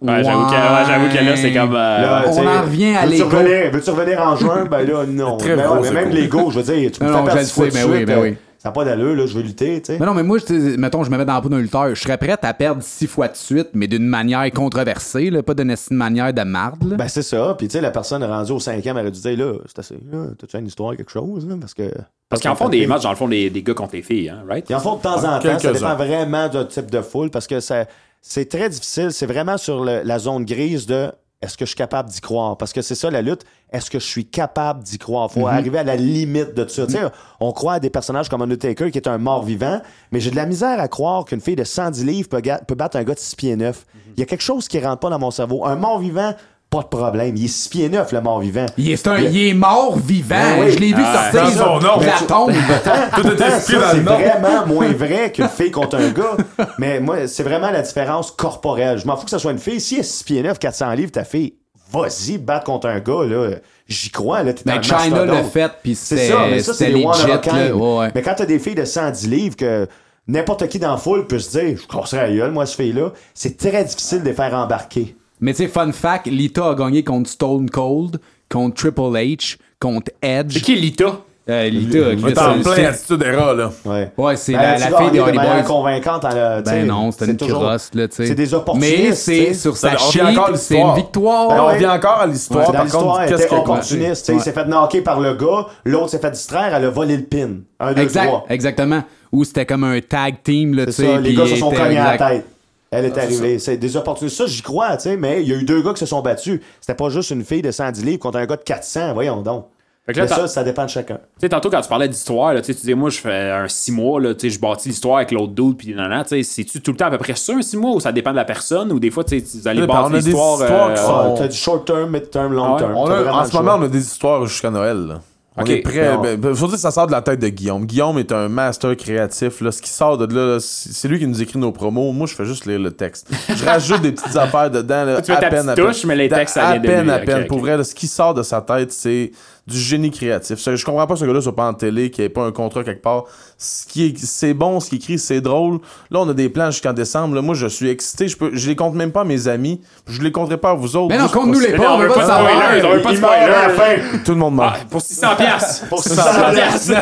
[0.00, 1.74] Ouais, j'avoue que, ouais, j'avoue que là, c'est comme.
[1.74, 3.24] euh, Là, on en revient à l'ego.
[3.28, 4.64] revenir- Veux-tu revenir en juin?
[4.66, 5.36] Ben là, non.
[5.36, 7.52] Très Mais, ouais, mais c'est même l'ego, je veux dire, tu peux Non, perdre six
[7.52, 8.36] fois de suite, oui, ben euh, oui.
[8.66, 9.98] Ça n'a pas d'allure, là, je veux lutter, tu sais.
[10.00, 10.38] Mais non, mais moi,
[10.76, 11.88] mettons, je me mets dans la peau d'un lutteur.
[11.94, 15.54] Je serais prêt à perdre six fois de suite, mais d'une manière controversée, là, pas
[15.54, 16.82] d'une manière de marde.
[16.82, 16.96] là.
[16.96, 17.54] Ben c'est ça.
[17.56, 19.94] Puis tu sais, la personne rendue au cinquième, elle aurait dû dire, là, c'est assez,
[20.10, 21.54] là, t'as-tu une histoire, quelque chose, là?
[21.60, 21.92] Parce que.
[22.28, 24.30] Parce qu'ils en font des matchs, dans le fond, des, des gars contre les filles,
[24.30, 24.66] hein, right?
[24.68, 25.58] Ils en font de temps en temps.
[25.60, 27.84] Ça dépend vraiment du type de foule parce que ça,
[28.20, 29.12] c'est très difficile.
[29.12, 31.06] C'est vraiment sur le- la zone grise de
[31.42, 32.56] est-ce que je suis capable d'y croire?
[32.56, 33.44] Parce que c'est ça la lutte.
[33.70, 35.30] Est-ce que je suis capable d'y croire?
[35.30, 36.86] Faut arriver à la limite de ça.
[36.86, 37.02] Tu sais,
[37.40, 39.82] on croit à des personnages comme Undertaker qui est un mort-vivant,
[40.12, 43.04] mais j'ai de la misère à croire qu'une fille de 110 livres peut, battre un
[43.04, 43.84] gars de 6 pieds 9.
[44.16, 45.66] Il y a quelque chose qui rentre pas dans mon cerveau.
[45.66, 46.34] Un mort-vivant,
[46.70, 47.34] pas de problème.
[47.36, 48.66] Il est 6 pieds 9, le mort-vivant.
[48.76, 50.34] Il est, un- il est mort vivant.
[50.34, 50.72] Ben oui.
[50.72, 52.00] Je l'ai vu Ah, sortir c'est son nom.
[52.00, 52.52] la tombe.
[53.38, 56.36] Ça, c'est vraiment moins vrai qu'une fille contre un gars.
[56.78, 58.98] Mais moi, c'est vraiment la différence corporelle.
[58.98, 59.80] Je m'en fous que ce soit une fille.
[59.80, 61.54] Si elle est 6 pieds 9, 400 livres, ta fille,
[61.92, 63.50] vas-y, battre contre un gars, là.
[63.88, 64.52] J'y crois, là.
[64.52, 67.72] T'es Ben, China l'a fait, puis C'est ça, mais ça, c'est one legit.
[67.72, 68.10] ouais.
[68.14, 69.86] Mais quand t'as des filles de 110 livres que
[70.26, 73.12] n'importe qui dans la foule peut se dire, je casserai la gueule, moi, ce fille-là,
[73.34, 75.16] c'est très difficile de les faire embarquer.
[75.40, 78.18] Mais tu sais, fun fact, Lita a gagné contre Stone Cold,
[78.50, 80.54] contre Triple H, contre Edge.
[80.54, 81.20] C'est qui Lita?
[81.48, 83.70] Euh, Lita, On est en c'est- plein c'est- attitude era, là.
[83.84, 84.10] Ouais.
[84.16, 85.62] Ouais, c'est Ben, la, la fille des de Hardy Boys.
[85.62, 86.22] convaincante.
[86.24, 88.26] sais, Ben non, c'était une toujours- crosse, là, tu sais.
[88.26, 88.96] C'est des opportunistes.
[89.04, 91.48] Mais c'est sur Ça, sa encore à c'est une victoire.
[91.50, 91.74] Ben on ouais.
[91.74, 92.66] revient encore à l'histoire.
[92.66, 93.54] Dans Par l'histoire, contre, elle qu'est-ce que.
[93.54, 94.22] opportuniste.
[94.22, 94.38] tu sais, Ouais.
[94.38, 97.22] Il s'est fait knocker par le gars, l'autre s'est fait distraire, elle a volé le
[97.24, 97.48] pin.
[97.78, 98.44] Un, deux, Exact, trois.
[98.48, 99.04] exactement.
[99.30, 101.20] Ou c'était comme un tag team, là, tu C'est sais.
[101.20, 102.28] les gars se sont était- cognés à la exact.
[102.28, 102.46] tête.
[102.90, 103.58] Elle est arrivée.
[103.58, 104.34] C'est des opportunités.
[104.36, 106.22] Ça, j'y crois, tu sais, mais il y a eu deux gars qui se sont
[106.22, 106.60] battus.
[106.80, 109.12] C'était pas juste une fille de 110 livres contre un gars de 400.
[109.14, 109.66] Voyons donc.
[110.06, 111.16] Fait que là, Mais t'as- ça, ça dépend de chacun.
[111.16, 113.50] Tu sais, tantôt, quand tu parlais d'histoire, là, tu sais, tu disais, moi, je fais
[113.50, 116.28] un six mois, là, tu sais, je bâtis l'histoire avec l'autre dude, puis nanana, tu
[116.28, 118.30] sais, c'est-tu tout le temps à peu près ça, un six mois, ou ça dépend
[118.30, 120.60] de la personne, ou des fois, tu sais, vous allez bâtir on a des l'histoire.
[120.60, 122.78] euh, sont- Ah, T'as du short term, mid term, long Ah ouais?
[122.78, 122.96] term.
[123.34, 124.96] En ce moment, on a des histoires jusqu'à Noël.
[125.08, 125.20] là.
[125.56, 126.14] On est prêt.
[126.14, 126.20] Non.
[126.22, 127.86] Ben, ben, faut dire que ça sort de la tête de Guillaume.
[127.86, 129.60] Guillaume est un master créatif.
[129.60, 129.72] Là.
[129.72, 132.12] Ce qui sort de là, là, c'est lui qui nous écrit nos promos.
[132.12, 133.28] Moi, je fais juste lire le texte.
[133.48, 135.04] Je rajoute des petites affaires dedans.
[135.04, 135.86] Là, Tu mets à ta peine, à peine.
[135.86, 137.10] touche, mais les textes, ça à vient de peine, lui.
[137.10, 137.46] à peine.
[137.46, 139.30] Pour vrai, là, ce qui sort de sa tête, c'est
[139.66, 140.58] du génie créatif.
[140.58, 142.84] Je comprends pas que ce gars-là soit pas en télé, qu'il ait pas un contrat
[142.84, 143.24] quelque part.
[143.58, 145.78] Ce qui est, c'est bon, ce qu'il écrit, c'est drôle.
[146.10, 147.36] Là, on a des plans jusqu'en décembre.
[147.36, 147.40] Là.
[147.40, 148.28] Moi, je suis excité.
[148.28, 149.80] Je, peux, je les compte même pas à mes amis.
[150.06, 151.08] Je les compterai pas à vous autres.
[151.08, 152.50] Mais non, compte-nous les pas, on veut pas de savoir.
[152.50, 153.70] spoilers, on veut pas de spoilers.
[153.70, 154.18] fin.
[154.24, 154.76] Tout le monde meurt.
[154.78, 155.86] Ah, pour 600 piastres.
[155.88, 156.92] Pour 600 600 piastres.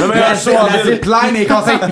[0.00, 0.94] Le meilleur show en ville.
[0.94, 1.78] zipline est conseil.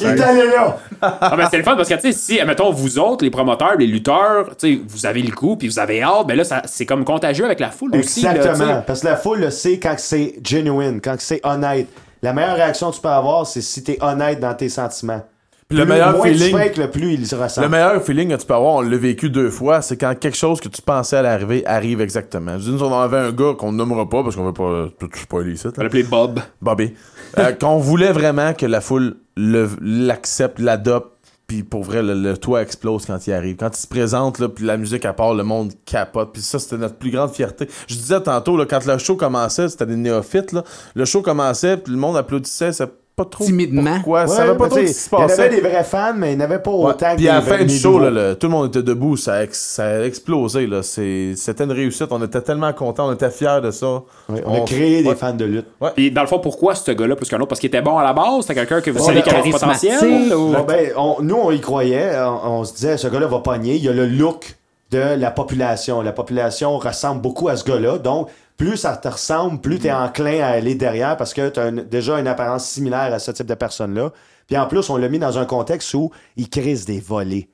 [0.00, 0.76] Il est allé là.
[1.00, 3.76] Ah, ben, c'est le fun parce que, tu sais, si, mettons, vous autres, les promoteurs,
[3.78, 6.86] les lutteurs, tu sais, vous avez le coup, puis vous avez hâte, ben là, c'est
[6.86, 8.26] comme contagieux avec la foule aussi.
[8.26, 8.82] Exactement.
[8.86, 10.34] Parce que la foule le sait quand c'est
[10.66, 11.88] genuine, quand c'est honnête.
[12.22, 15.22] La meilleure réaction que tu peux avoir, c'est si t'es honnête dans tes sentiments.
[15.68, 17.60] Puis le Plus- meilleur moins feeling- tu fake, le plus il se ressent.
[17.60, 20.36] Le meilleur feeling que tu peux avoir, on l'a vécu deux fois, c'est quand quelque
[20.36, 22.52] chose que tu pensais à l'arrivée arrive exactement.
[22.58, 25.08] Je dis, nous, on avait un gars qu'on nommera pas parce qu'on veut pas tout
[25.14, 25.66] spoiler ici.
[25.66, 26.38] On va l'appeler Bob.
[26.62, 26.94] Bobby.
[27.38, 31.15] Euh, qu'on voulait vraiment que la foule le- l'accepte, l'adopte,
[31.46, 33.56] puis pour vrai, le, toit explose quand il arrive.
[33.56, 36.32] Quand il se présente, là, puis la musique à part, le monde capote.
[36.32, 37.68] Puis ça, c'était notre plus grande fierté.
[37.86, 40.64] Je disais tantôt, là, quand le show commençait, c'était des néophytes, là,
[40.94, 42.72] le show commençait, puis le monde applaudissait,
[43.16, 43.94] pas trop Timidement.
[43.94, 44.22] pourquoi.
[44.24, 45.48] Ouais, ça savait pas trop ce qui se Il y avait passait.
[45.48, 46.90] des vrais fans, mais il n'y avait pas Ouais.
[46.90, 49.16] autant que Puis à la fin du show, là, le- tout le monde était debout,
[49.16, 50.66] ça a, ex- ça a explosé.
[50.66, 50.82] Là.
[50.82, 54.02] C'est- C'était une réussite, on était tellement contents, on était fiers de ça.
[54.28, 55.66] Ouais, on a créé des fans de lutte.
[55.94, 57.48] Puis dans le fond, pourquoi ce gars-là plus qu'un autre?
[57.48, 59.50] Parce qu'il était bon à la base C'était quelqu'un que vous saviez qu'il avait du
[59.50, 60.54] potentiel ou...
[60.68, 62.10] Ben, on- nous, on y croyait.
[62.18, 63.76] On, on se disait, ce gars-là va pogner.
[63.76, 64.56] Il y a le look
[64.90, 66.02] de la population.
[66.02, 67.96] La population ressemble beaucoup à ce gars-là.
[67.98, 71.60] Donc, plus ça te ressemble, plus tu es enclin à aller derrière parce que tu
[71.60, 74.12] as déjà une apparence similaire à ce type de personne-là.
[74.46, 77.48] Puis en plus, on l'a mis dans un contexte où il crise des volets.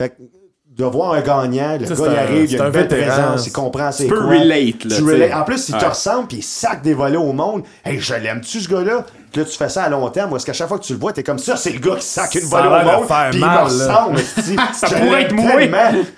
[0.00, 0.14] Fait que
[0.76, 3.06] de voir un gagnant, le Ça, gars, il arrive, il a un une belle vétéran.
[3.06, 4.38] présence, il comprend c'est peux quoi.
[4.38, 5.32] relate, là, Tu relate.
[5.32, 7.62] En plus, il te ressemble, puis il sac des volets au monde.
[7.84, 9.06] Hey, je l'aime-tu, ce gars-là?
[9.36, 10.94] Puis là, tu fais ça à long terme, ou est-ce qu'à chaque fois que tu
[10.94, 13.28] le vois, t'es comme ça, c'est le gars qui sac une volée au monde, faire
[13.28, 14.18] puis il me ressemble.
[14.72, 15.56] Ça pourrait être moi.
[15.58, 15.76] tellement.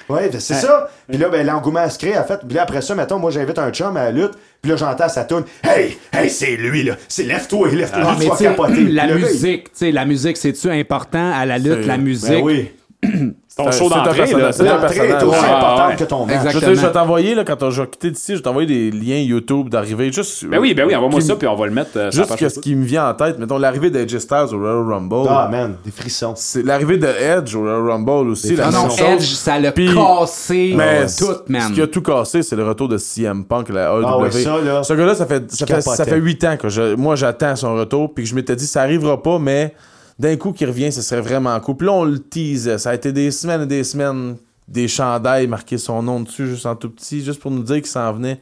[0.09, 0.89] Ouais, ben, c'est ça.
[1.09, 2.39] Puis là, ben, l'engouement se crée, en fait.
[2.47, 5.09] Puis là, après ça, mettons, moi, j'invite un chum à la lutte, puis là, j'entends
[5.09, 5.43] sa tune.
[5.65, 6.95] Hey, hey, c'est lui, là.
[7.09, 8.85] C'est lève-toi, lève-toi, Ah, tu vas capoter.
[8.85, 12.31] la musique, tu sais, la musique, c'est-tu important à la lutte, la musique?
[12.31, 12.71] Ben oui.
[13.59, 14.27] C'est ton show d'entrée.
[14.31, 16.53] L'entrée est aussi importante que ton match.
[16.53, 19.69] Je, vais t'envoyer, là, quand je vais quitter d'ici, je vais t'envoyer des liens YouTube
[19.69, 20.13] d'arrivée.
[20.13, 22.49] Juste, Ben oui, ben oui, envoie-moi ça, puis on va le mettre euh, Juste que
[22.49, 25.29] ce qui me vient en tête, mettons l'arrivée d'Edge Styles au Royal Rumble.
[25.29, 26.35] Ah, man, des frissons.
[26.37, 28.55] C'est l'arrivée de Edge au Royal Rumble aussi.
[28.55, 28.89] La Ah non.
[28.89, 31.63] Edge, ça l'a cassé Mais tout, man.
[31.69, 34.05] ce qui a tout cassé, c'est le retour de CM Punk, la AEW.
[34.07, 36.11] Ah ouais, ça, là, Ce gars-là, ça fait, ça fait, ça capotais.
[36.11, 38.83] fait 8 ans que je, moi, j'attends son retour, puis que je m'étais dit, ça
[38.83, 39.75] arrivera pas, mais
[40.19, 41.77] d'un coup qu'il revient, ce serait vraiment cool.
[41.77, 42.79] Puis là, on le teasait.
[42.79, 44.37] Ça a été des semaines et des semaines,
[44.67, 47.87] des chandails marqués son nom dessus, juste en tout petit, juste pour nous dire qu'il
[47.87, 48.37] s'en venait.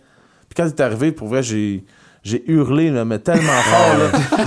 [0.48, 1.85] Puis quand il est arrivé, pour vrai, j'ai,
[2.23, 4.47] j'ai hurlé, là, mais tellement fort, là.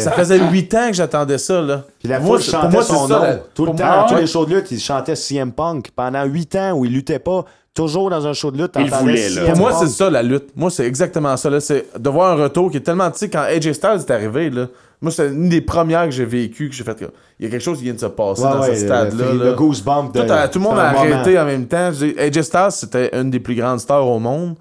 [0.00, 1.84] ça, faisait 8 ans que j'attendais ça, là.
[1.98, 3.22] Puis la Moi, chantait pour moi, c'est son ça, nom.
[3.22, 5.90] la- Tout le pour temps, tous les shows de lutte, il chantait CM Punk.
[5.94, 7.44] Pendant 8 ans où il luttait pas,
[7.74, 9.46] toujours dans un show de lutte, Il voulait, là.
[9.50, 10.50] Pour moi, c'est ça la lutte.
[10.56, 11.50] Moi, c'est exactement ça.
[11.50, 11.60] Là.
[11.60, 13.10] C'est de voir un retour qui est tellement.
[13.10, 14.66] Tu sais, quand AJ Styles est arrivé, là,
[15.02, 16.96] moi, c'est une des premières que j'ai vécues, que j'ai fait.
[17.38, 19.32] Il y a quelque chose qui vient de se passer Ouais, dans ouais, ce stade-là.
[19.32, 19.44] le, là.
[19.46, 20.20] le goosebump de.
[20.20, 20.98] tout, tout le monde a moment.
[21.14, 21.90] arrêté en même temps.
[22.18, 24.56] AJ Styles, c'était une des plus grandes stars au monde.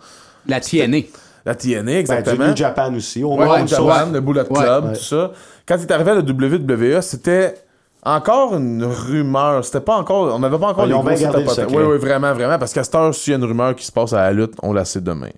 [0.48, 1.00] La TNA.
[1.46, 2.48] La TNA, Ben, du exactement.
[2.48, 3.24] New Japan aussi.
[3.24, 4.44] Au Ouais, monde, le ça, Japan, le Bullet.
[4.46, 4.94] Club, Ouais.
[4.94, 5.32] tout ça.
[5.68, 7.56] Quand il est arrivé à la WWE, c'était
[8.04, 9.64] encore une rumeur.
[9.66, 10.34] C'était pas encore.
[10.34, 11.66] On n'avait pas encore ils ont bien grosses gardé le tapotes.
[11.66, 11.76] secret.
[11.84, 12.58] Oui, oui, vraiment, vraiment.
[12.58, 14.54] Parce qu'à cette heure, s'il y a une rumeur qui se passe à la lutte,
[14.64, 15.30] on la sait demain.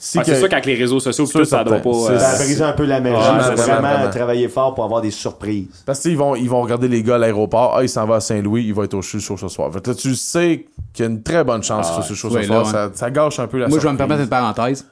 [0.00, 1.90] Si Ah, C'est que- sûr qu'avec les réseaux sociaux, tout, ça doit pas.
[1.90, 3.16] Euh, Ça a brisé un peu la magie.
[3.16, 4.10] Faut vraiment, vraiment vraiment.
[4.10, 5.82] travailler fort pour avoir des surprises.
[5.84, 7.74] Parce qu'ils vont, ils vont regarder les gars à l'aéroport.
[7.76, 9.72] Ah, il s'en va à Saint-Louis, il va être au show ce soir.
[9.72, 12.30] Fait que là, tu sais qu'il y a une très bonne chance que ce show
[12.30, 12.62] ce soir.
[12.64, 14.86] là, Ça, ça gâche un peu la Moi, je vais me permettre une parenthèse.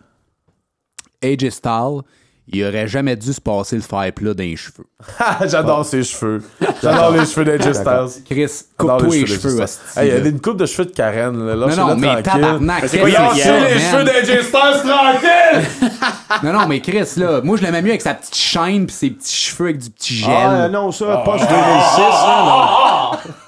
[1.22, 2.00] AJ Styles,
[2.48, 4.84] il aurait jamais dû se passer le faire plat dans les cheveux.
[5.18, 6.42] Ah, J'adore ses cheveux.
[6.82, 8.22] J'adore les cheveux Styles.
[8.28, 9.60] Chris, coupe-toi les d'AJ cheveux,
[9.96, 10.28] Hey, il y a là.
[10.28, 11.46] une coupe de cheveux de Karen.
[11.46, 15.90] Là, Non, non, mais tabarnak, c'est quoi, il y a- les cheveux Styles tranquille!
[16.42, 19.10] Non, non, mais Chris, là, moi, je l'aimais mieux avec sa petite chaîne pis ses
[19.10, 20.30] petits cheveux avec du petit gel.
[20.36, 23.18] Ah, non, ça, post 2006, là, non.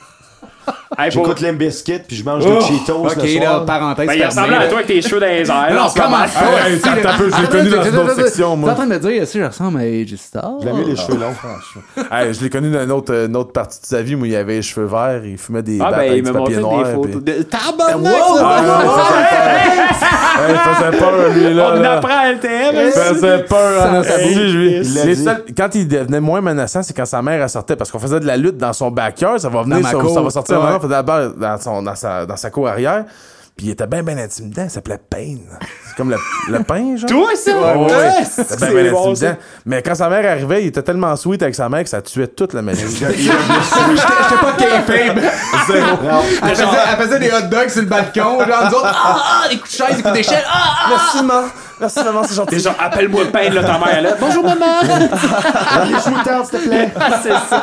[0.98, 3.64] hey, pour- J'écoute Limp Bizkit puis je mange des Cheetos ok, le là, soir.
[3.64, 5.74] parenthèse Ben, il ressemblait à toi avec tes cheveux dans les airs.
[5.74, 6.40] Non, comment ça?
[6.40, 8.68] Un peu, je l'ai connu dans une autre section, moi.
[8.68, 10.40] T'es en train de me dire si je ressemble à AJ Styles?
[10.62, 12.04] J'aime mieux les cheveux longs.
[12.10, 14.34] Hey, je l'ai connu dans une autre, une autre partie de sa vie où il
[14.34, 17.22] avait les cheveux verts, il fumait des Ah, ben, il montré papier des photos.
[17.50, 18.14] Tabarnak,
[20.48, 21.12] il faisait peur.
[21.30, 21.72] Il lui, là.
[21.74, 22.74] On apprend à LTM.
[22.74, 24.76] Il faisait peur lui.
[24.82, 28.26] Il quand il devenait moins menaçant, c'est quand sa mère sortait parce qu'on faisait de
[28.26, 31.82] la lutte dans son backyard, ça va venir, ça va sortir La balle dans, son,
[31.82, 33.04] dans, sa, dans sa cour arrière.
[33.56, 34.64] Puis il était bien, bien intimidant.
[34.64, 35.46] Il s'appelait Payne.
[35.98, 36.16] Comme le,
[36.48, 37.10] le pain, genre?
[37.10, 37.50] Toi, ça?
[37.58, 39.12] Ouais, ouais, c'est bien, bien bon.
[39.66, 42.28] Mais quand sa mère arrivait, il était tellement sweet avec sa mère que ça tuait
[42.28, 42.82] toute la magie.
[42.98, 43.32] J'étais
[44.40, 45.18] pas kayfabe.
[45.20, 49.48] Elle faisait, elle faisait des hot dogs sur le balcon, genre, nous autres, ah, ah,
[49.48, 50.86] des coups de chaise, des coups d'échelle, ah, ah.
[50.90, 51.48] Merci, maman.
[51.80, 52.56] Merci, maman, c'est gentil.
[52.56, 54.10] T'es genre, appelle-moi Pain, là, ta mère, là.
[54.20, 54.66] Bonjour, maman!
[55.86, 56.92] Les sous-tentes, s'il te plaît.
[57.22, 57.62] c'est ça.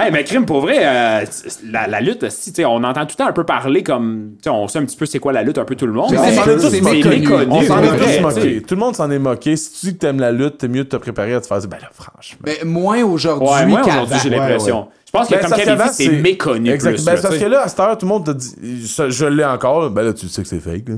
[0.00, 1.24] hey, mais crime, pour vrai, euh,
[1.70, 4.30] la, la lutte, si, tu sais, on entend tout le temps un peu parler comme.
[4.42, 5.92] tu sais, on sait un petit peu c'est quoi la lutte, un peu tout le
[5.92, 6.10] monde.
[6.10, 7.47] Mais c'est- méconnu.
[7.50, 8.62] On s'en est tous moqués.
[8.62, 9.56] Tout le monde s'en est moqué.
[9.56, 11.58] Si tu dis que t'aimes la lutte, t'es mieux de te préparer à te faire
[11.58, 12.38] dire, ben là, franchement.
[12.44, 14.88] Mais moins aujourd'hui Ouais, aujourd'hui, j'ai Ouais, l'impression.
[15.06, 16.70] Je pense que, Ben, comme Kevin dit, c'est méconnu.
[16.70, 16.94] Exact.
[16.94, 19.10] Plus, Ben, là, parce que là, à cette heure, tout le monde te dit, je,
[19.10, 19.88] je l'ai encore.
[19.90, 20.88] Ben là, tu sais que c'est fake.
[20.90, 20.96] Là.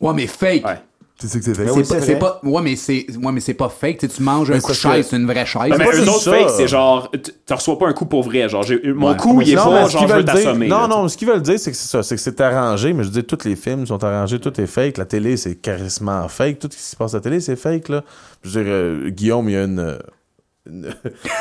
[0.00, 0.62] Ouais, mais fake.
[1.16, 1.68] Tu sais que c'est fake.
[1.76, 3.98] oui, C'est pas, c'est c'est ouais, mais c'est, ouais, mais c'est pas fake.
[3.98, 5.70] Tu manges un Mais coup de c'est chaise, c'est une vraie chaise.
[5.70, 6.30] Ben, juste autres ça.
[6.32, 7.08] fakes, c'est genre,
[7.46, 8.48] tu reçois pas un coup pour vrai.
[8.48, 9.16] Genre, j'ai- mon Ouais.
[9.16, 10.66] coup, il est Non, pas, mais genre, je veux t'assommer.
[10.66, 12.92] Non, là, non, ce qu'ils veulent dire, c'est que c'est ça, c'est que c'est arrangé,
[12.92, 14.98] mais je veux dire, tous les films sont arrangés, tout est fake.
[14.98, 16.58] La télé, c'est carrément fake.
[16.58, 18.02] Tout ce qui se passe à la télé, c'est fake, là.
[18.42, 19.96] Je veux dire, euh, Guillaume, il y a une.
[20.66, 20.84] Il,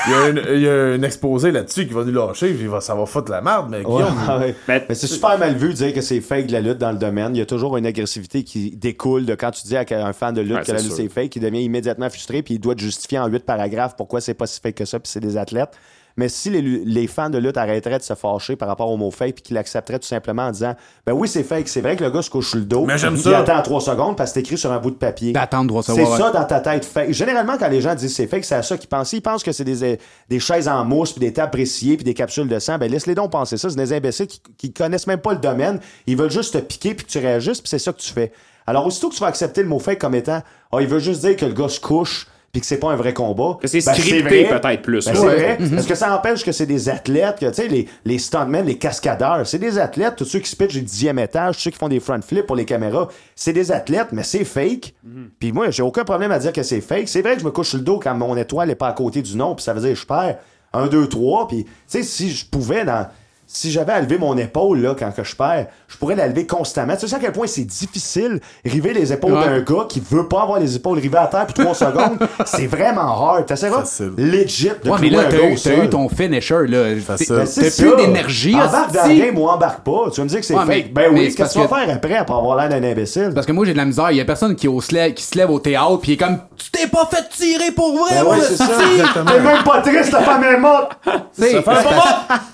[0.09, 2.93] y a une- il y a un exposé là-dessus qui va nous lâcher, puis ça
[2.93, 4.39] va foutre la merde, mais Ouais, Guillaume.
[4.41, 4.55] ouais.
[4.67, 6.91] Mais- Mais c'est super mal vu de dire que c'est fake de la lutte dans
[6.91, 7.35] le domaine.
[7.35, 10.33] Il y a toujours une agressivité qui découle de quand tu dis à un fan
[10.33, 12.59] de lutte Ouais, que la c'est lutte c'est fake, il devient immédiatement frustré puis il
[12.59, 15.19] doit te justifier en huit paragraphes pourquoi c'est pas si fake que ça puis c'est
[15.21, 15.71] des athlètes.
[16.17, 19.09] Mais si les, les fans de lutte arrêteraient de se fâcher par rapport au mot
[19.11, 20.75] fake puis qu'ils l'accepteraient tout simplement en disant
[21.05, 22.85] Ben oui, c'est fake, c'est vrai que le gars se couche sur le dos.
[22.85, 23.29] Mais j'aime puis ça.
[23.31, 25.31] Il attend trois secondes parce que c'est écrit sur un bout de papier.
[25.33, 26.17] D'attendre droit C'est savoir.
[26.17, 27.11] ça dans ta tête fake.
[27.13, 29.13] Généralement, quand les gens disent c'est fake, c'est à ça qu'ils pensent.
[29.13, 29.99] Ils pensent que c'est des,
[30.29, 32.77] des chaises en mousse, puis des tables préciées, puis des capsules de sang.
[32.77, 33.69] Ben laisse-les donc penser ça.
[33.69, 35.79] C'est des imbéciles qui, qui connaissent même pas le domaine.
[36.07, 38.31] Ils veulent juste te piquer, puis que tu réagisses, puis c'est ça que tu fais.
[38.65, 40.41] Alors, aussitôt que tu vas accepter le mot fake comme étant,
[40.71, 42.95] ah, il veut juste dire que le gars se couche, puis que c'est pas un
[42.95, 43.57] vrai combat.
[43.59, 45.05] Que c'est ben, scripté peut-être plus.
[45.05, 45.57] Ben, c'est vrai.
[45.59, 48.77] Est-ce que ça empêche que c'est des athlètes, que, tu sais, les, les stuntmen, les
[48.77, 51.79] cascadeurs, c'est des athlètes, tous ceux qui se pitchent du dixième étage, tous ceux qui
[51.79, 54.93] font des front flips pour les caméras, c'est des athlètes, mais c'est fake.
[55.39, 57.09] Puis moi, j'ai aucun problème à dire que c'est fake.
[57.09, 58.93] C'est vrai que je me couche sur le dos quand mon étoile est pas à
[58.93, 60.37] côté du nom, puis ça veut dire que je perds
[60.73, 63.07] un, deux, trois, puis tu sais, si je pouvais dans...
[63.55, 66.47] Si j'avais à lever mon épaule là, quand que je perds, je pourrais la lever
[66.47, 66.95] constamment.
[66.97, 69.45] Tu sais à quel point c'est difficile river les épaules Ouais.
[69.45, 72.17] d'un gars qui veut pas avoir les épaules rivées à terre puis trois secondes.
[72.45, 73.45] C'est vraiment hard.
[73.45, 74.13] T'essaieras Facile.
[74.17, 76.83] legit de Ouais, mais là, t'as eu, eu ton finisher, là.
[76.95, 77.95] Ben, T'as c'est plus ça.
[77.95, 80.09] d'énergie, Embarque dans game ou embarque pas.
[80.11, 80.93] Tu vas me dire que c'est Ouais, mais- fake.
[80.93, 83.31] Ben oui, c'est qu'est-ce que tu vas faire après pour avoir l'air d'un imbécile?
[83.35, 84.09] Parce que moi, j'ai de la misère.
[84.09, 86.39] Il y a personne qui, se lè- qui se lève au théâtre puis est comme
[86.57, 88.65] Tu t'es pas fait tirer pour vrai, Ben moi, ouais, c'est ça.
[89.13, 90.93] T'es même pas triste, ta femme est morte!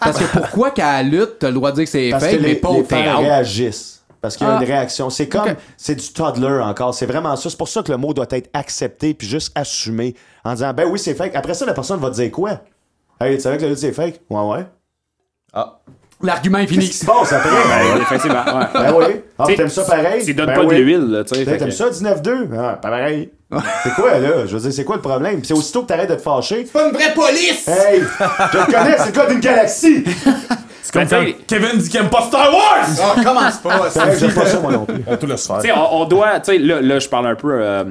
[0.01, 2.41] Parce que pourquoi qu'à la lutte, t'as le droit de dire que c'est fake, que
[2.41, 3.95] mais les, pas les au fans réagissent.
[4.21, 4.61] Parce qu'il y a Ah.
[4.61, 5.09] une réaction.
[5.09, 5.55] C'est comme, Ok.
[5.77, 6.93] c'est du toddler encore.
[6.93, 7.49] C'est vraiment ça.
[7.49, 10.13] C'est pour ça que le mot doit être accepté puis juste assumé
[10.43, 11.35] en disant, ben oui, c'est fake.
[11.35, 12.59] Après ça, la personne va te dire quoi?
[13.21, 14.19] Hey, tu savais que la lutte c'est fake?
[14.29, 14.65] Ouais, ouais.
[16.21, 16.89] L'argument est Qu'est-ce fini.
[16.89, 17.49] qui se passe après?
[17.49, 18.65] Ben, effectivement, ouais.
[18.73, 19.21] Ben oui.
[19.37, 20.25] Ah, t'aimes ça pareil?
[20.25, 20.75] Tu donnes Ben pas oui.
[20.75, 21.45] de l'huile, là, tu sais.
[21.45, 22.49] T'aimes que- ça, 19-2?
[22.53, 23.29] Ah, pas pareil.
[23.83, 24.45] c'est quoi, là?
[24.45, 25.37] Je veux dire, c'est quoi le problème?
[25.37, 26.65] Puis c'est aussitôt que t'arrêtes de te fâcher.
[26.65, 27.65] pas une vraie police!
[27.69, 28.01] Hey!
[28.01, 30.03] Je le connais, c'est le gars d'une galaxie!
[30.91, 32.87] C'est comme Ben, quand Kevin dit qu'il aime pas Star Wars!
[32.99, 35.03] Oh, commence pas, C'est j'aime pas ça, moi non plus.
[35.05, 37.83] On tout sais, on, on doit, tu sais, là, là, je parle un peu euh,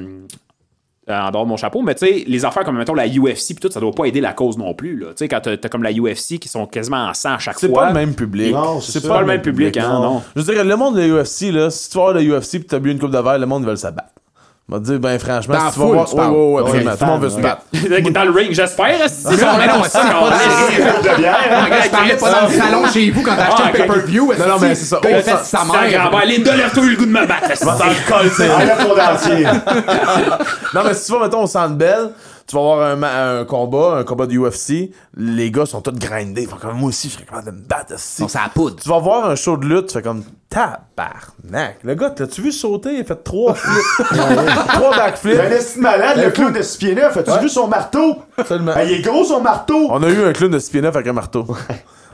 [1.09, 3.55] euh, en dehors de mon chapeau, mais tu sais, les affaires comme, mettons, la UFC
[3.55, 5.07] pis tout, ça doit pas aider la cause non plus, là.
[5.11, 7.61] Tu sais, quand t'as t'as comme la UFC qui sont quasiment en sang à chaque
[7.61, 7.83] C'est fois.
[7.83, 8.53] pas le même public.
[8.53, 10.23] Non, c'est pas le même public, hein, non.
[10.35, 12.59] Je veux dire, le monde de la UFC, là, si tu vas voir la UFC
[12.59, 14.09] pis t'as bu une coupe de verre, le monde veut se battre.
[14.71, 16.09] On va te dire, ben franchement, Dans si tu vas voir.
[16.09, 16.33] foule, tu Ouais, parles.
[16.35, 16.91] ouais, ouais, Ouais, absolument.
[16.91, 17.63] les Tout le monde veut se battre.
[18.13, 19.09] Dans le ring, j'espère.
[19.09, 21.37] si Non, mais non, c'est pas de bière?
[21.65, 24.33] Regarde, je parlais pas dans le salon chez vous quand t'as acheté Ah, le pay-per-view.
[24.39, 25.01] Non, non, mais c'est ça.
[25.05, 25.73] Il fait ça- sa Ça mère?
[26.85, 27.65] eu le goût de me battre.
[27.65, 28.49] Dans le col, c'est-.
[30.75, 32.11] Non, mais si tu vas, mettons, au Centre Bell,
[32.49, 36.47] tu vas avoir un, combat, un combat de UFC, les gars sont tous grindés.
[36.47, 38.25] Fait comme moi aussi, je serais capable de me battre aussi.
[38.27, 38.77] C'est la poudre.
[38.83, 41.79] Tu vas voir un show de lutte, tu fais comme tabarnak.
[41.83, 42.95] Le gars, l'as-tu vu sauter?
[42.95, 44.09] Il a fait trois flips.
[44.73, 45.37] trois backflips.
[45.37, 47.19] Ben, est malade, le clown de 6 pieds 9?
[47.19, 48.17] As-tu vu son marteau?
[48.47, 48.75] Seulement.
[48.75, 49.89] Ben, il est gros, son marteau!
[49.91, 51.47] On a eu un clown de 6 pieds 9 avec un marteau.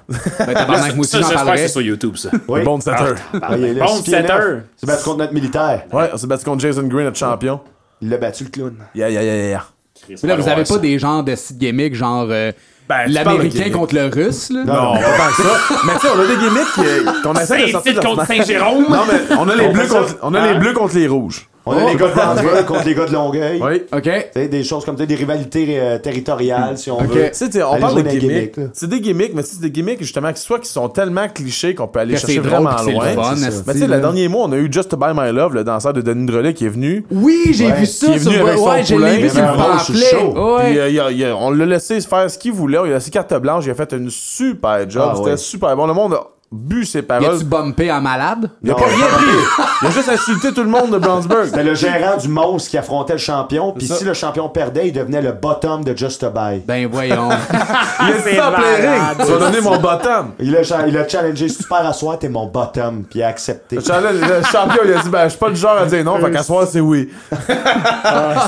[0.06, 1.58] Ben, moi aussi, Ça, j'en parlerai.
[1.58, 2.30] c'est sur YouTube, ça.
[2.48, 2.62] Oui.
[2.62, 3.14] Bon setter.
[3.40, 4.58] Ah, il est là, Bon setter.
[4.76, 5.84] C'est battu contre notre militaire.
[5.92, 7.60] Ouais, on s'est battu contre Jason Green, notre champion.
[8.02, 8.76] Il l'a battu, le clown.
[8.94, 9.64] Yeah, yeah, yeah, yeah.
[10.08, 12.52] Mais là, vous avez pas des genres de sites gimmicks, genre euh,
[12.88, 14.64] Ben, l'américain contre le russe, là?
[14.64, 15.74] Non, pas tant que ça.
[15.86, 18.86] Mais tu sais, on a des gimmicks qu'on essaie de sortir Saint-Tite contre Saint-Jérôme.
[18.90, 20.58] Non, mais on a les bleus contre, on a les Hein?
[20.58, 21.48] bleus contre les rouges.
[21.66, 23.60] On a les gars de Danville contre les gars de Longueuil.
[23.62, 23.82] Oui.
[23.92, 24.02] OK.
[24.02, 27.28] Tu sais, des choses comme ça, des rivalités euh, territoriales, si on veut.
[27.28, 28.56] Tu sais, t'sais, on parle de gimmicks.
[28.74, 31.86] C'est des gimmicks, mais c'est des gimmicks justement qui soit qui sont tellement clichés qu'on
[31.88, 33.04] peut aller Que chercher vraiment loin.
[33.14, 33.34] fun,
[33.66, 35.64] Mais tu sais, le dernier mois, on a eu Just to Buy My Love, le
[35.64, 37.04] danseur de Denis Drolet qui est venu.
[37.10, 38.98] Oui, j'ai Ouais, vu qui ça est sur venu avec son Ouais, vu il sur
[38.98, 42.94] le euh, il a- il a- on l'a laissé faire ce qu'il voulait, lui a
[42.94, 45.86] laissé carte blanche, il a fait une super job, Ah, c'était super bon.
[45.86, 47.34] Le monde a bu ses Y paroles.
[47.34, 48.50] a-tu bumpé en malade?
[48.62, 49.66] Il a Non, pas rien pris.
[49.82, 51.46] Il a juste insulté tout le monde de Brownsburg.
[51.46, 53.72] C'était le gérant du monstre qui affrontait le champion.
[53.72, 56.60] Puis si le champion perdait, il devenait le bottom de Just a Buy.
[56.66, 57.28] Ben voyons.
[58.00, 59.02] Il a dit ça en plein ring.
[59.26, 60.30] Tu vas donner mon bottom.
[60.38, 63.04] Il a, il a challengé si tu perds à soir, t'es mon bottom.
[63.08, 63.76] Puis il a accepté.
[63.76, 66.30] Le champion, il a dit, ben, je suis pas le genre à dire non, fait
[66.30, 67.08] qu'à soir, c'est oui.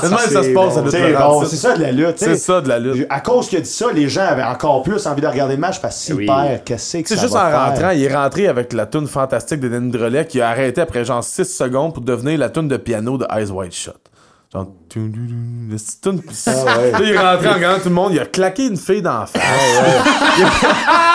[0.01, 0.89] C'est même ça se passe, ça bon.
[0.91, 2.17] C'est bon, c'est de la lutte.
[2.17, 3.07] C'est ça de la lutte.
[3.09, 5.59] À cause qu'il a dit ça, les gens avaient encore plus envie de regarder le
[5.59, 6.25] match parce qu'il Oui.
[6.25, 6.63] perd.
[6.65, 9.69] Qu'est-ce que C'est ça juste en rentrant, il est rentré avec la tune fantastique de
[9.69, 13.17] Denis Drolet qui a arrêté après genre 6 secondes pour devenir la tune de piano
[13.17, 13.97] de Eyes Wide Shut.
[14.87, 15.13] Tune-
[15.71, 16.91] ouais.
[16.91, 19.25] Là, il est rentré en regardant tout le monde, il a claqué une fille d'en
[19.25, 19.41] face.
[20.37, 20.47] Il a-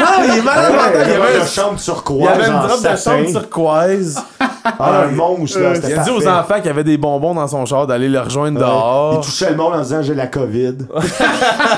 [0.04, 1.80] Ah, il est malade Ouais, mental, il y il avait avait un- une chambre il
[1.80, 2.28] y turquoise.
[2.28, 2.96] avait une en robe de satin.
[3.18, 4.22] chambre turquoise.
[4.64, 5.74] Ah, un monstre, là.
[5.76, 6.28] C'était Il a dit aux parfait.
[6.40, 9.20] enfants qu'il y avait des bonbons dans son char d'aller le rejoindre Il dehors.
[9.20, 10.76] touchait le monde en disant j'ai la COVID.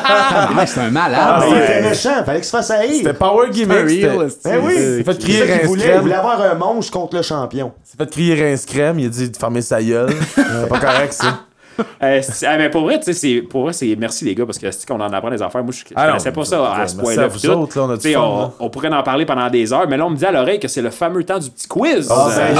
[0.07, 1.19] Ah, c'est un malade.
[1.23, 1.65] Ah, mais il ouais.
[1.65, 2.95] était méchant, fallait qu'il se fasse haïr.
[2.99, 3.89] C'était Power Gimmick.
[3.89, 4.09] c'était-.
[4.45, 5.93] Ben oui, Il a fait C'est crier ça qu'il voulait.
[5.97, 7.73] Il voulait avoir un monstre contre le champion.
[7.85, 8.99] Il s'est fait crier rince crème.
[8.99, 10.15] Il a dit de fermer sa gueule.
[10.35, 11.41] C'est pas correct, ça.
[12.03, 14.59] Euh, ah, mais pour vrai, tu sais, c'est pour vrai, c'est merci les gars parce
[14.59, 15.63] que c'est qu'on en apprend des affaires.
[15.65, 17.27] Moi, je, Ah connaissais pas ça à ce point-là.
[17.29, 17.55] vous puis tout.
[17.55, 18.51] autres, là, on a du Tu sais, fun, on, là.
[18.61, 20.69] on pourrait en parler pendant des heures, mais là, on me dit à l'oreille que
[20.69, 22.09] c'est le fameux temps du petit quiz.
[22.11, 22.55] Ah, Euh,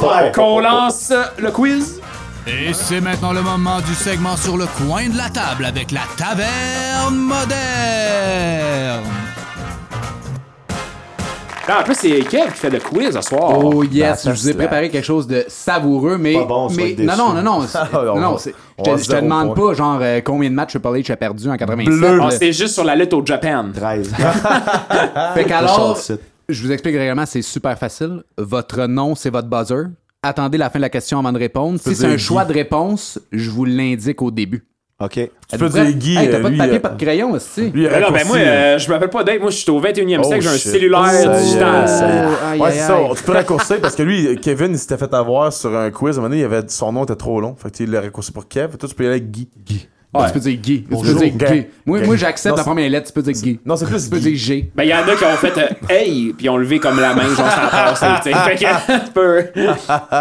[0.00, 0.32] ben.
[0.32, 2.00] Qu'on lance le quiz.
[2.46, 6.00] Et c'est maintenant le moment du segment sur le coin de la table avec la
[6.16, 9.04] taverne moderne.
[11.70, 13.58] En plus, c'est Kev qui fait le quiz ce soir.
[13.58, 16.94] Oh yes, Ben, je vous ai préparé quelque chose de savoureux, mais Pas bon, mais
[16.98, 17.62] non non non non,
[18.14, 19.68] on non, va- c'est- on je te, je te zéro demande point.
[19.68, 21.98] pas genre euh, combien de matchs Triple H a perdu en 87.
[21.98, 22.20] Bleu.
[22.22, 23.66] Ah, c'est juste sur la lutte au Japan.
[23.74, 24.14] 13.
[25.34, 25.98] Fait qu'alors,
[26.48, 28.22] je vous explique réellement, c'est super facile.
[28.38, 29.88] Votre nom, c'est votre buzzer.
[30.22, 31.78] Attendez la fin de la question avant de répondre.
[31.78, 34.64] Si c'est un choix de réponse, je vous l'indique au début.
[35.00, 35.12] OK.
[35.48, 37.70] Tu peux dire Guy, Hey, t'as pas de lui, papier, euh, pas de crayon aussi.
[37.70, 39.40] Lui, Ben non, ben moi, euh, je m'appelle pas Dave.
[39.40, 40.42] Moi, je suis au 21e Oh, siècle.
[40.42, 40.72] J'ai un shit.
[40.72, 41.88] cellulaire est, digital.
[41.88, 42.52] ça y est.
[42.52, 42.98] Aïe, Ouais, c'est ça.
[43.16, 46.16] Tu peux raccourcir parce que lui, Kevin, il s'était fait avoir sur un quiz.
[46.16, 47.54] À un moment donné, il avait, son nom était trop long.
[47.56, 48.76] Fait que tu l'a raccourci pour Kev.
[48.76, 49.48] Toi, tu peux y aller avec Guy.
[49.64, 49.88] Guy.
[50.14, 50.82] Ah, Tu peux dire Guy.
[50.82, 51.66] Tu peux dire Guy.
[51.86, 53.60] Moi, moi j'accepte la première lettre, tu peux dire Guy.
[53.64, 54.70] Non, c'est plus Tu peux dire G.
[54.74, 56.98] Ben, il y en a qui ont fait euh, Hey, puis ils ont levé comme
[56.98, 58.06] la main, genre sans passer.
[58.24, 58.38] tu sais.
[58.38, 59.44] Fait que, tu peux.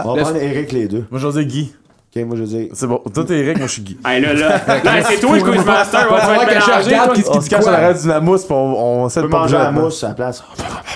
[0.05, 1.05] On va prendre Eric les deux.
[1.09, 1.73] Moi, je vais dire Guy.
[2.15, 2.69] OK, moi, je veux dire...
[2.73, 3.01] C'est bon.
[3.13, 3.97] Toi, t'es Eric, moi, je suis Guy.
[4.05, 4.81] Hey, là, là.
[4.83, 6.09] Là, c'est toi le quizmaster.
[6.09, 9.03] Va va que je regarde On qu'il se cache à l'arrêt du mousse, puis on,
[9.03, 10.43] on essaie On de manger la mousse à la place.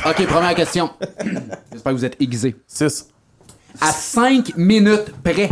[0.05, 0.89] OK, première question.
[1.71, 2.55] J'espère que vous êtes aiguisés.
[2.65, 3.09] 6.
[3.79, 5.49] À 5 minutes près,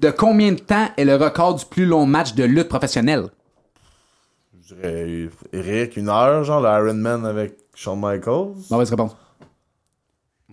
[0.00, 3.28] de combien de temps est le record du plus long match de lutte professionnelle?
[4.68, 8.54] Je dirais Eric, une heure, genre le Iron Man avec Shawn Michaels.
[8.70, 9.16] Mauvaise réponse.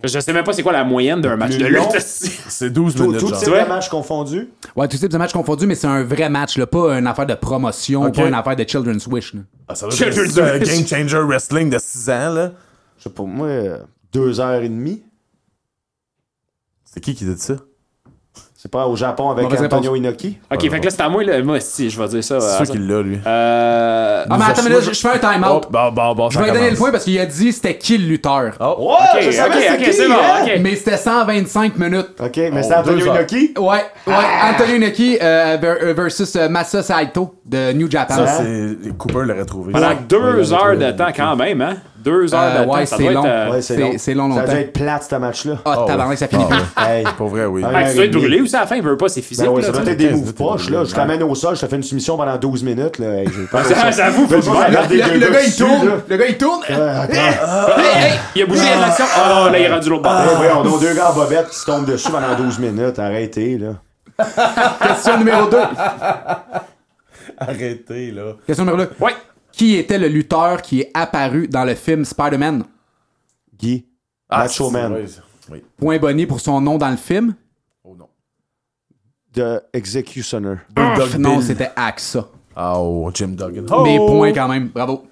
[0.06, 1.98] Je sais même pas c'est quoi la moyenne d'un match de lutte.
[1.98, 3.38] C'est 12 Tout, minutes, tout genre.
[3.40, 4.48] type de match confondu.
[4.76, 7.26] Ouais, tous types de matchs confondus, mais c'est un vrai match, là, pas une affaire
[7.26, 8.16] de promotion, Ok.
[8.16, 9.34] pas une affaire de Children's Wish.
[9.34, 9.40] là.
[9.68, 10.84] Ah, ça doit être un dis.
[10.84, 12.52] Game Changer Wrestling de 6 ans, là.
[12.98, 13.78] Je sais pas, moi, euh,
[14.12, 15.02] deux heures et demie.
[16.84, 17.54] C'est qui qui dit ça?
[18.64, 19.98] C'est pas au Japon avec Mauvaise Antonio réponse.
[20.22, 20.38] Inoki?
[20.50, 21.42] Ok, fait que là, c'est à moi, là.
[21.42, 22.40] Moi, si, je vais dire ça.
[22.40, 23.18] C'est euh, sûr qu'il l'a, lui.
[23.26, 24.24] Euh.
[24.30, 25.66] Ah, mais attends, mais là, je fais un Oh, time-out.
[25.70, 27.98] bon, bon, bon, Je vais lui donner le point parce qu'il a dit c'était qui
[27.98, 28.54] le lutteur.
[28.60, 28.76] Oh.
[28.78, 30.14] Ouais, Ok, je savais ok, c'était ok, qui, c'est bon.
[30.14, 30.52] Ok.
[30.62, 32.08] Mais c'était 125 minutes.
[32.18, 33.04] OK, mais Oh, c'est Antonio.
[33.06, 33.52] Inoki?
[33.58, 34.14] Ouais, ouais.
[34.50, 38.14] Antonio Inoki euh, euh, versus euh, Masa Saito de New Japan.
[38.14, 38.96] Ça, c'est.
[38.96, 39.72] Cooper l'aurait trouvé.
[39.74, 41.74] Pendant deux heures de temps, quand même, hein?
[42.02, 42.74] Deux heures Euh, de temps.
[42.74, 43.24] ouais, ça c'est doit long.
[43.24, 43.30] être.
[43.30, 43.90] euh, Ouais, c'est long.
[43.96, 45.54] c'est long Ça dû être plate, ce match-là.
[45.64, 45.86] Ah, ouais.
[45.86, 46.84] tabarnak, ça finit Ah, plus.
[46.86, 47.04] Hey.
[47.16, 47.64] Pour vrai, oui.
[47.64, 47.70] Ouais.
[47.82, 49.44] Hey, tu dois être brûlé aussi à la fin, il veut pas, c'est physique.
[49.44, 49.90] Ben oui, là, ça sais.
[49.90, 50.84] être des moves poches, là.
[50.84, 53.22] Je t'amène au sol, je te fais une soumission pendant 12 minutes, là.
[53.22, 56.02] Hey, pas Ça, J'avoue, faut Le, gars il tourne.
[56.08, 56.62] Le gars, il tourne.
[56.70, 57.78] Euh, attends.
[57.78, 58.18] Hey, hey.
[58.36, 59.04] Il a bougé de l'action.
[59.16, 60.22] Oh, là, il est rendu l'autre bord.
[60.24, 62.98] Eh, voyons, donc, deux gars en bobette qui se tombent dessus pendant 12 minutes.
[62.98, 63.74] Arrêtez, là.
[64.80, 65.58] Question numéro 2.
[67.38, 68.22] Arrêtez, là.
[68.46, 68.90] Question numéro 2.
[69.04, 69.12] Ouais.
[69.52, 72.64] Qui était le lutteur qui est apparu dans le film Spider-Man?
[73.56, 73.86] Guy.
[74.28, 74.96] Ah, Macho Man.
[75.50, 75.62] Oui.
[75.76, 77.34] Point bonné pour son nom dans le film.
[79.36, 79.58] Non.
[79.58, 80.56] The Executioner.
[80.74, 82.28] Bulldog non, c'était AXA.
[82.56, 83.64] Ah, oh, Jim Duggan.
[83.82, 84.06] Mais Oh!
[84.06, 84.68] point quand même.
[84.68, 85.06] Bravo.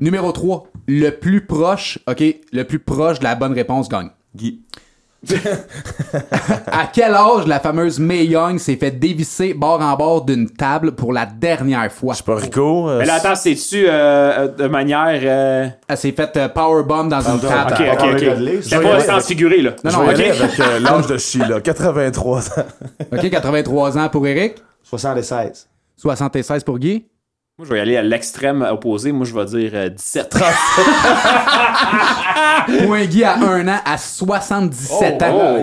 [0.00, 0.66] Numéro 3.
[0.88, 4.10] Le plus proche, OK, le plus proche de la bonne réponse gagne.
[4.34, 4.62] Guy.
[6.72, 10.92] À quel âge la fameuse Mae Young s'est fait dévisser bord en bord d'une table
[10.92, 12.14] pour la dernière fois?
[12.14, 12.88] Je sais pas, Rico.
[12.88, 15.20] euh, Mais là, attends, c'est-tu euh, euh, de manière.
[15.22, 17.72] euh, Elle s'est fait euh, powerbomb dans une table.
[17.72, 18.62] Ok, ok, ok.
[18.62, 19.72] C'était pas sens figuré, là.
[19.84, 20.14] Non, non, y ok.
[20.14, 21.60] aller avec euh, l'âge de Sheila.
[21.64, 22.64] 83 ans.
[23.12, 24.54] OK, 83 ans pour Eric.
[24.82, 25.68] 76.
[25.96, 27.04] 76 pour Guy.
[27.60, 29.12] Moi, je vais y aller à l'extrême opposé.
[29.12, 30.30] Moi, je vais dire euh, 17.
[32.86, 35.26] Point Guy à 1 an à 77 ans.
[35.34, 35.58] oh.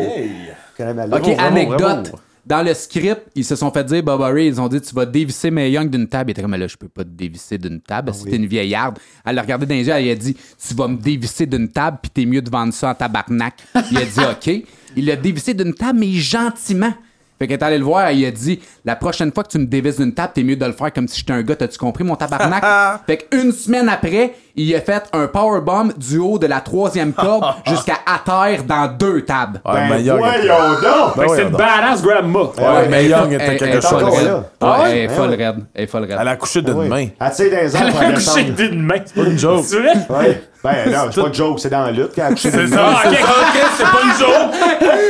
[0.78, 1.12] Quand même allé.
[1.12, 2.12] OK, anecdote.
[2.46, 5.08] Dans le script, ils se sont fait dire, Bob Ray, ils ont dit, tu vas
[5.08, 6.30] dévisser Mae Young d'une table.
[6.30, 8.14] Il était comme, Mais là, je peux pas te dévisser d'une table.
[8.14, 9.00] si t'es une vieillarde.
[9.26, 10.38] Elle l'a regardé dans les yeux, elle a dit,
[10.68, 13.56] tu vas me dévisser d'une table, puis t'es mieux de vendre ça en tabarnak.
[13.90, 14.20] Il a dit,
[14.60, 14.66] OK.
[14.96, 16.94] Il l'a dévissé d'une table, mais gentiment.
[17.40, 19.66] Fait qu'elle est allée le voir, il a dit, la prochaine fois que tu me
[19.66, 22.04] dévisses d'une table, t'es mieux de le faire comme si j'étais un gars, t'as-tu compris,
[22.04, 22.64] mon tabarnak?
[23.06, 27.46] fait qu'une semaine après, il a fait un powerbomb du haut de la troisième corde
[27.68, 29.62] jusqu'à à terre dans deux tables.
[29.66, 31.16] Ouais, Ben, mais Young était- voyons donc!
[31.16, 32.40] Ben Fait que c'est une badass grandma.
[32.40, 34.42] Ouais, mais elle Young était elle- quelque elle chose.
[34.60, 34.92] Ah ouais?
[34.92, 35.56] elle est folle raide.
[35.76, 36.18] Elle est folle raide.
[36.20, 36.88] Elle a couché d'une Oui.
[36.90, 37.08] main.
[37.20, 38.96] Elle tire des Elle a couché d'une main.
[39.16, 39.64] pas une joke.
[39.64, 39.94] C'est vrai?
[40.10, 40.42] Ouais.
[40.72, 42.92] Ben non, c'est pas une joke, c'est dans la lutte qu'elle a couché d'une main.
[42.94, 44.56] Ok, ok, c'est pas une joke.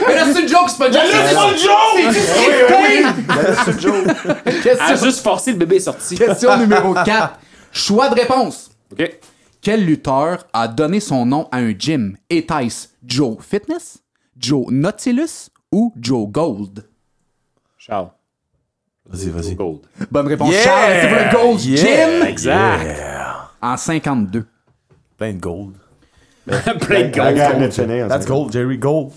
[0.08, 1.04] Mais là, c'est une joke, c'est pas une joke!
[1.14, 2.80] C'est pas une joke.
[2.82, 3.24] Oui.
[3.28, 4.16] Ben c'est une joke.
[4.46, 6.16] Elle a Question, juste forcé, le bébé est sorti.
[6.18, 7.40] question numéro 4.
[7.72, 8.70] Choix de réponse.
[8.92, 9.20] Ok.
[9.62, 12.16] Quel lutteur a donné son nom à un gym?
[12.30, 13.98] Était-ce Joe Fitness,
[14.40, 16.86] Joe Nautilus ou Joe Gold?
[17.78, 18.10] Charles.
[19.10, 19.56] Vas-y, vas-y.
[19.56, 19.80] Gold.
[20.12, 20.64] Bonne réponse, Yeah!
[20.64, 20.94] Charles.
[21.02, 21.78] C'est pour le Gold Yeah!
[22.20, 23.02] Gym Exact.
[23.62, 24.46] en 52.
[25.18, 25.74] Plein de gold.
[26.48, 27.60] Plein de gold.
[27.60, 28.08] nationale.
[28.08, 28.78] That's gold, Jerry.
[28.78, 29.12] Gold.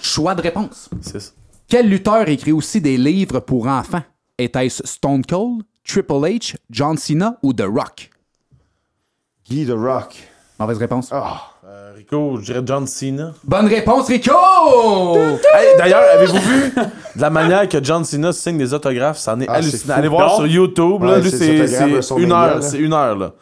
[0.00, 0.90] Choix de réponse.
[1.00, 1.34] 6.
[1.68, 4.02] Quel lutteur écrit aussi des livres pour enfants?
[4.36, 8.10] Était-ce Stone Cold, Triple H, John Cena ou The Rock?
[9.48, 10.16] Guy The Rock.
[10.58, 11.10] Mauvaise réponse.
[11.12, 13.32] Euh, Rico, je dirais John Cena.
[13.44, 14.32] Bonne réponse, Rico!
[15.54, 16.70] Hey, D'ailleurs, avez-vous vu?
[17.16, 19.18] De la manière que John Cena signe des autographes?
[19.18, 19.94] Ça en est Ah, hallucinant.
[19.94, 21.02] Allez voir sur YouTube.
[21.02, 21.56] Là, Ouais, lui, c'est
[22.18, 22.62] une heure.
[22.62, 23.16] C'est une heure.
[23.16, 23.32] Là.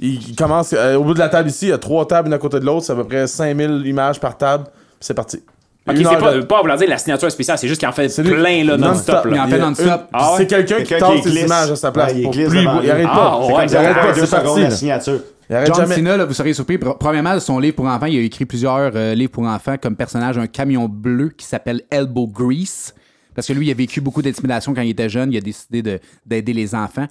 [0.00, 1.66] Il, commence euh, au bout de la table ici.
[1.66, 2.86] Il y a trois tables une à côté de l'autre.
[2.86, 4.64] C'est à peu près 5000 images par table.
[4.64, 5.42] Puis c'est parti.
[5.88, 7.92] Ok, c'est pas, de- pas à vouloir dire la signature spéciale, c'est juste qu'il en
[7.92, 8.30] fait C'est lui.
[8.30, 9.26] plein là, non-stop.
[9.30, 9.86] Il en fait Il y a non-stop.
[9.86, 10.36] une- Ah ouais?
[10.38, 11.42] C'est quelqu'un qui Quelqu'un qui ses glisse.
[11.46, 12.12] images à sa place.
[12.12, 12.90] Ouais, il pour glisse plus, il, devant lui.
[12.90, 13.38] arrête Ah, pas.
[13.46, 14.12] ouais, il arrête pas.
[14.12, 14.60] deux C'est secondes parti.
[14.62, 14.74] la là.
[14.76, 15.20] signature.
[15.48, 15.94] Il arrête John jamais.
[15.96, 16.76] Cena, là, vous seriez surpris.
[16.76, 19.96] Pr- Premièrement, son livre pour enfants, il a écrit plusieurs euh, livres pour enfants comme
[19.96, 22.94] personnage, un camion bleu qui s'appelle Elbow Grease.
[23.34, 25.32] Parce que lui, il a vécu beaucoup d'intimidation quand il était jeune.
[25.32, 27.06] Il a décidé de- d'aider les enfants.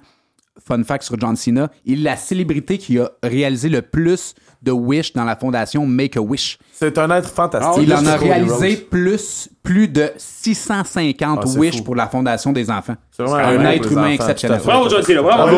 [0.66, 4.70] Fun fact sur John Cena, il est la célébrité qui a réalisé le plus de
[4.72, 6.58] Wish dans la fondation Make-A-Wish.
[6.72, 7.82] C'est un être fantastique.
[7.82, 11.84] il en a réalisé plus, plus de 650 Ah, Wish fou.
[11.84, 12.96] pour la fondation des enfants.
[13.10, 14.60] C'est un être humain enfants, exceptionnel.
[14.64, 15.56] Bravo, John Cena, bravo.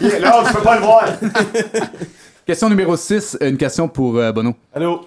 [0.00, 1.04] Il est là, tu peux pas le voir.
[2.46, 4.54] Question numéro 6, une question pour euh, Bono.
[4.74, 5.02] Allô?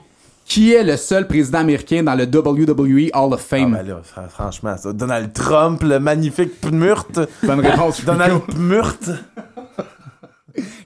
[0.46, 3.72] Qui est le seul président américain dans le WWE Hall of Ah, Fame?
[3.74, 4.92] ben là, fr- franchement, ça.
[4.94, 7.20] Donald Trump, le magnifique Pmurt.
[7.44, 8.02] Bonne réponse.
[8.06, 8.44] Donald Donald...
[8.48, 9.10] Pmurt.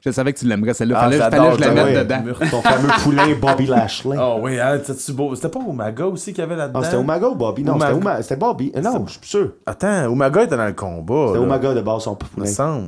[0.05, 0.95] Je savais que tu l'aimerais celle-là.
[0.97, 2.03] Ah, fallait, j'adore, fallait que je la mette Ouais.
[2.05, 2.21] dedans.
[2.21, 2.51] Pmurt.
[2.51, 4.17] Ton fameux poulain Bobby Lashley.
[4.17, 5.35] Oh oui, hein, c'était beau.
[5.35, 6.79] C'était pas Umaga aussi qu'il y avait là-dedans?
[6.81, 7.63] Ah, c'était Umaga ou Bobby?
[7.63, 7.93] Non, Umaga.
[7.93, 8.71] c'était Uma- c'était Bobby.
[8.77, 9.51] Euh, Non, je suis plus sûr.
[9.65, 11.25] Attends, Umaga était dans le combat.
[11.27, 11.45] C'était là.
[11.45, 12.87] Umaga de base, son Il me poulain.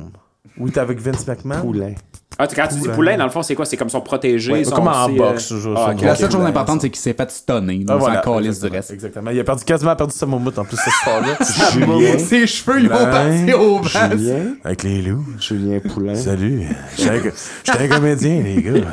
[0.60, 1.60] Oui, t'es avec Vince McMahon?
[1.62, 1.94] Poulain.
[2.38, 3.66] Ah, tu- quand tu dis poulain, dans le fond, c'est quoi?
[3.66, 4.52] C'est comme son protégé.
[4.52, 6.80] Ouais, son- comme en c'est, boxe, euh, je- ah, je- ok, La seule chose importante,
[6.80, 7.84] c'est qu'il s'est fait stunner.
[7.88, 8.90] Ah, voilà, du reste.
[8.92, 9.30] Exactement.
[9.30, 11.36] Il a perdu quasiment perdu sa moumoute en plus ce soir-là.
[11.72, 12.18] Julien.
[12.18, 13.82] Ses cheveux, ils vont partir au vent.
[14.10, 14.54] Julien.
[14.64, 15.24] avec les loups.
[15.38, 16.14] Julien Poulain.
[16.14, 16.62] Salut.
[16.96, 18.86] J'étais un, comédien, les gars.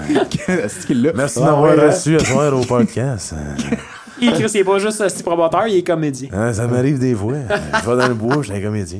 [0.67, 0.93] C'est.
[1.15, 1.87] Merci de Ah, m'avoir ouais, hein?
[1.87, 3.33] reçu à soir au podcast.
[4.19, 6.29] Il Chris, il est pas juste un petit promoteur, il est comédien.
[6.33, 7.33] Hein, ça m'arrive des fois.
[7.83, 8.97] Je vais dans le bois, je suis un comédien.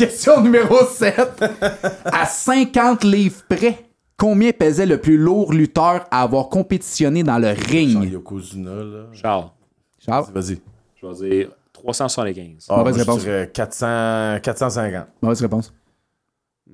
[0.00, 1.44] Question numéro 7.
[2.06, 3.84] À 50 livres près,
[4.16, 8.10] combien pesait le plus lourd lutteur à avoir compétitionné dans le ring?
[8.10, 9.06] Yokozuna, là.
[9.12, 9.50] Charles,
[9.98, 10.58] Charles, Vas-y.
[10.96, 12.66] je vais dire 375.
[12.70, 13.18] Ah, Mauvaise moi, réponse.
[13.18, 15.06] Je dirais 400, 450.
[15.20, 15.74] mauvaise réponse.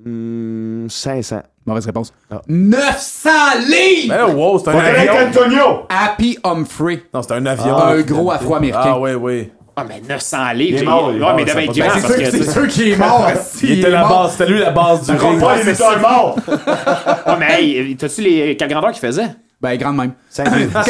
[0.05, 1.43] Hmm, 500.
[1.67, 2.15] Mauvaise réponse.
[2.31, 2.43] Ah.
[2.47, 3.31] 900
[3.69, 4.09] livres!
[4.09, 5.27] Mais là, wow, c'est un Avec avion.
[5.43, 5.87] Antonio!
[5.89, 7.03] Happy Humphrey.
[7.13, 7.77] Non, c'est un avion.
[7.77, 8.83] un gros afro-américain.
[8.85, 9.51] Ah, oui, oui.
[9.79, 10.79] Ah, mais 900 livres.
[10.79, 12.15] Il est mort, il est Ouais, mort, mais il ça devait va être grand parce
[12.17, 12.25] que.
[12.31, 13.31] C'est sûr qu'il est mort.
[13.63, 15.39] Il était la base, c'était lui la base du ring.
[15.41, 16.37] Pas les lutteurs morts!
[16.49, 18.57] Ouais, mais hey, t'as-tu les...
[18.57, 19.27] quelle grandeur qu'il faisait?
[19.61, 20.13] Ben, grande même.
[20.31, 20.71] 5 livres.
[20.73, 20.87] Parce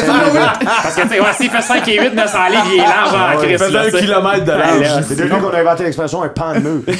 [0.96, 3.18] que, tu sais, ouais, s'il fait 5 et 8, 900 livres, il est large en
[3.18, 3.64] Ah Christ.
[3.68, 3.98] il tu sais.
[4.04, 5.04] kilomètre de Ben, large.
[5.08, 6.82] C'est depuis qu'on a inventé l'expression un pan de mur.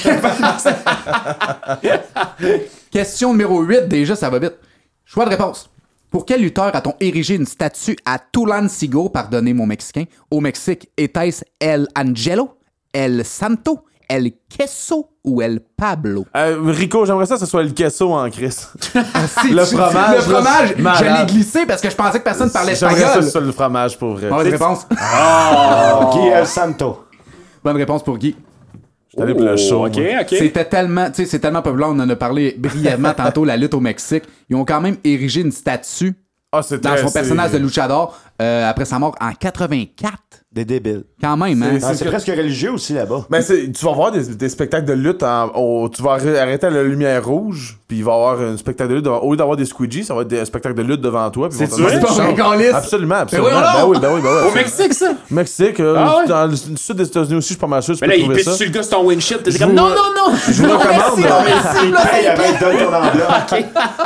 [2.90, 4.54] Question numéro 8, déjà, ça va vite.
[5.04, 5.70] Choix de réponse.
[6.16, 10.88] Pour quel lutteur a-t-on érigé une statue à Tulancingo, pardonnez mon mexicain, au Mexique?
[10.96, 12.56] Était-ce El Angelo,
[12.94, 16.24] El Santo, El Queso ou El Pablo?
[16.34, 18.48] Euh, Rico, j'aimerais ça que ce soit le queso en Chris.
[19.42, 22.74] Si Le fromage, Le fromage, je l'ai glissé parce que je pensais que personne parlait
[22.74, 23.24] J'aimerais ça que espagnol.
[23.24, 24.30] ce soit le fromage pour vrai.
[24.30, 24.86] Mauvaise réponse.
[26.14, 27.04] Guy El Santo.
[27.62, 28.34] Bonne réponse pour Guy.
[29.16, 29.82] J'étais allé pour le show.
[29.82, 30.20] Oh, Ok, moi.
[30.22, 30.28] ok.
[30.30, 33.74] C'était tellement, tu sais, c'est tellement populaire, on en a parlé brièvement tantôt, la lutte
[33.74, 34.24] au Mexique.
[34.50, 36.12] Ils ont quand même érigé une statue
[36.52, 40.14] Ah, c'est dans très- son c'est- personnage de luchador euh, après sa mort en 84.
[40.52, 41.04] Des débiles.
[41.20, 41.76] Quand même, hein?
[41.78, 43.26] C'est- Ah, presque religieux aussi là-bas.
[43.28, 46.66] Mais tu vas voir des, des spectacles de lutte, en- au- tu vas arrê- arrêter
[46.66, 49.04] à la lumière rouge, puis il va y avoir un spectacle de lutte.
[49.04, 51.48] devant- au lieu d'avoir des squeegees, ça va être des spectacles de lutte devant toi.
[51.50, 52.00] C'est vrai?
[52.72, 53.48] Absolument, absolument.
[53.50, 54.48] Ben oui, ben oui, ben oui.
[54.50, 55.12] Au Mexique, ça?
[55.30, 56.26] Mexique, euh, Ah ouais?
[56.26, 58.38] dans le sud des États-Unis aussi, je suis pas mal sûr, tu Mais peux là,
[58.38, 58.52] il ça.
[58.52, 59.42] sur le gars, c'est ton windshield.
[59.42, 60.36] T'es comme, non, non, non!
[60.48, 61.20] Je vous recommande.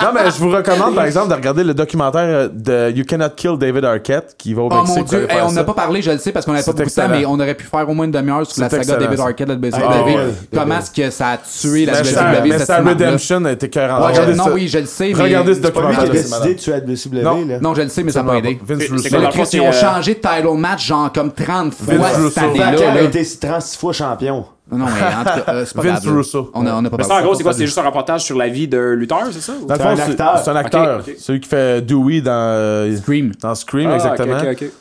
[0.03, 3.31] Non, mais je vous recommande, par exemple, de regarder le documentaire euh, de You Cannot
[3.37, 4.89] Kill David Arquette, qui va au Oh Mexique.
[4.89, 6.73] mon pour dieu, Hey, on n'a pas parlé, je le sais, parce qu'on n'avait pas
[6.73, 8.83] beaucoup de temps, mais on aurait pu faire au moins une demi-heure sur la saga
[8.83, 9.21] excellent, David.
[9.21, 9.85] Arquette de la WCW.
[9.91, 10.15] Ah, ouais.
[10.55, 14.01] Comment est-ce que ça a tué la WWE, mais cette sa redemption a été écœurante.
[14.03, 15.23] Ouais, Regardez je- non, oui, je le sais, mais...
[15.23, 16.01] Regardez ce documentaire.
[16.07, 17.47] c'est décidé de tuer la WCW, Non.
[17.47, 17.59] là?
[17.61, 18.59] Non, je le sais, mais ça m'a aidé.
[18.69, 21.95] Ils ont euh, changé de title match genre comme 30 fois
[22.29, 22.93] cette année-là.
[22.93, 24.45] A été 36 fois champion.
[24.73, 26.17] Non, mais en tout cas, euh, c'est pas Vince grave.
[26.17, 26.51] Russo.
[26.55, 27.53] On a, on a pas Mais ça, parlé en gros, c'est quoi?
[27.53, 29.53] C'est juste un reportage sur la vie d'un lutteur, c'est ça?
[29.67, 30.39] Dans le C'est fond, un c'est acteur?
[30.45, 30.99] c'est un acteur.
[31.01, 31.15] Ok, ok.
[31.19, 33.33] Celui qui fait Dewey dans, euh, Scream.
[33.41, 34.37] dans Scream, Ah, exactement.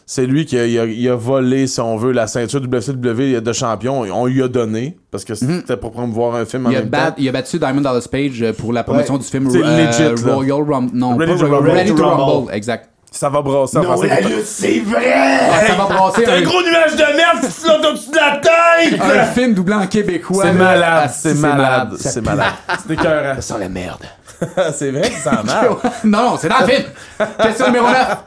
[0.05, 3.41] C'est lui qui a, il a, il a volé, si on veut, la ceinture WCW
[3.41, 4.01] de champion.
[4.01, 6.89] On lui a donné, parce que c'était pour promouvoir un film en Il a, même
[6.89, 7.15] bat- temps.
[7.17, 9.19] il a battu Diamond Dallas Page euh, pour la promotion Ouais.
[9.19, 10.23] du film C'est euh, legit.
[10.29, 10.91] Royal Rumble.
[10.93, 11.71] Non, Ready pas to Royal- Rumble.
[11.77, 12.23] Ready to Rumble.
[12.23, 12.53] Rumble.
[12.53, 12.88] Exact.
[13.11, 15.13] Ça va brasser Non, la lutte, c'est vrai!
[15.15, 19.01] Ah, ça va brasser un, nuage de merde qui flotte au-dessus de la tête!
[19.01, 20.43] un film doublant en québécois.
[20.43, 20.59] C'est là.
[20.59, 22.53] malade, Ah, c'est malade, c'est malade.
[22.87, 23.35] C'est écœurant.
[23.35, 24.03] Ça sent la merde.
[24.73, 25.83] c'est vrai que ça marche.
[26.03, 26.85] non, non, c'est dans le film.
[27.41, 28.17] Question numéro 9.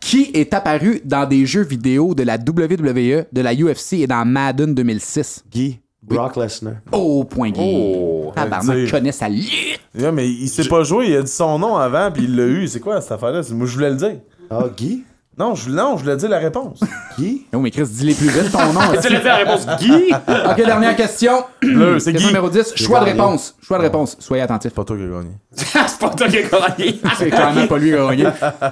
[0.00, 4.24] Qui est apparu dans des jeux vidéo de la WWE, de la UFC et dans
[4.24, 5.44] Madden 2006?
[5.50, 6.74] Guy, Brock Lesnar.
[6.90, 7.60] Oh, point Guy.
[7.62, 8.90] Oh, Tabarnak, dire.
[8.90, 9.78] connaît sa lutte.
[9.96, 12.44] Yeah, mais il sait pas jouer, il a dit son nom avant, puis il l'a
[12.46, 12.66] eu.
[12.66, 13.42] C'est quoi cette affaire-là?
[13.42, 14.16] C'est- Moi, je voulais le dire.
[14.50, 15.04] Ah, Guy?
[15.38, 16.80] Non, je, non, je voulais dire la réponse.
[17.18, 17.46] Guy?
[17.54, 18.80] Oh, mais Chris, dis-les plus vite ton nom.
[19.00, 20.12] Tu l'as fait la réponse Guy?
[20.50, 21.44] ok, dernière question.
[21.62, 22.34] Bleu, c'est Question Guy.
[22.34, 22.72] numéro 10.
[22.76, 23.20] Choix de gagné.
[23.20, 23.54] réponse.
[23.62, 24.16] Choix de réponse.
[24.18, 24.72] Soyez attentifs.
[24.74, 25.30] pas toi qui as gagné.
[25.54, 27.00] c'est pas toi qui as gagné.
[27.16, 28.26] C'est clairement pas lui qui a gagné.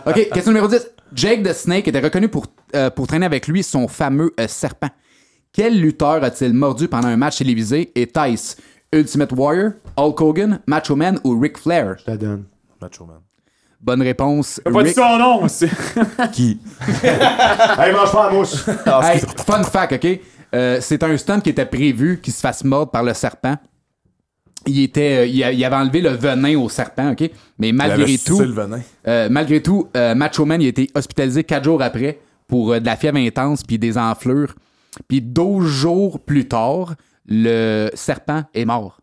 [0.07, 0.87] OK, question numéro 10.
[1.15, 4.89] Jake the Snake était reconnu pour, euh, pour traîner avec lui son fameux euh, serpent.
[5.53, 8.57] Quel lutteur a-t-il mordu pendant un match télévisé et Tice?
[8.93, 11.97] Ultimate Warrior, Hulk Hogan, Macho Man ou Ric Flair?
[12.05, 12.45] Je la donne.
[12.81, 13.19] Macho Man.
[13.81, 14.61] Bonne réponse.
[14.65, 15.71] T'as pas dit son nom, c'est-
[16.33, 16.59] Qui?
[17.03, 18.65] Hey, mange pas la mousse.
[18.87, 20.21] Ah, Hey, excuse- fun fact, OK?
[20.55, 23.57] Euh, c'est un stunt qui était prévu qu'il se fasse mordre par le serpent.
[24.67, 27.31] Il, était, euh, il, a- il avait enlevé le venin au serpent, OK?
[27.59, 28.81] Mais Il malgré tout, sucé le venin.
[29.09, 32.19] euh, malgré tout, euh, Macho Man il a été hospitalisé quatre jours après
[32.49, 34.55] pour euh, de la fièvre intense puis des enflures.
[35.09, 36.95] Puis 12 jours plus tard,
[37.27, 38.97] le serpent est mort.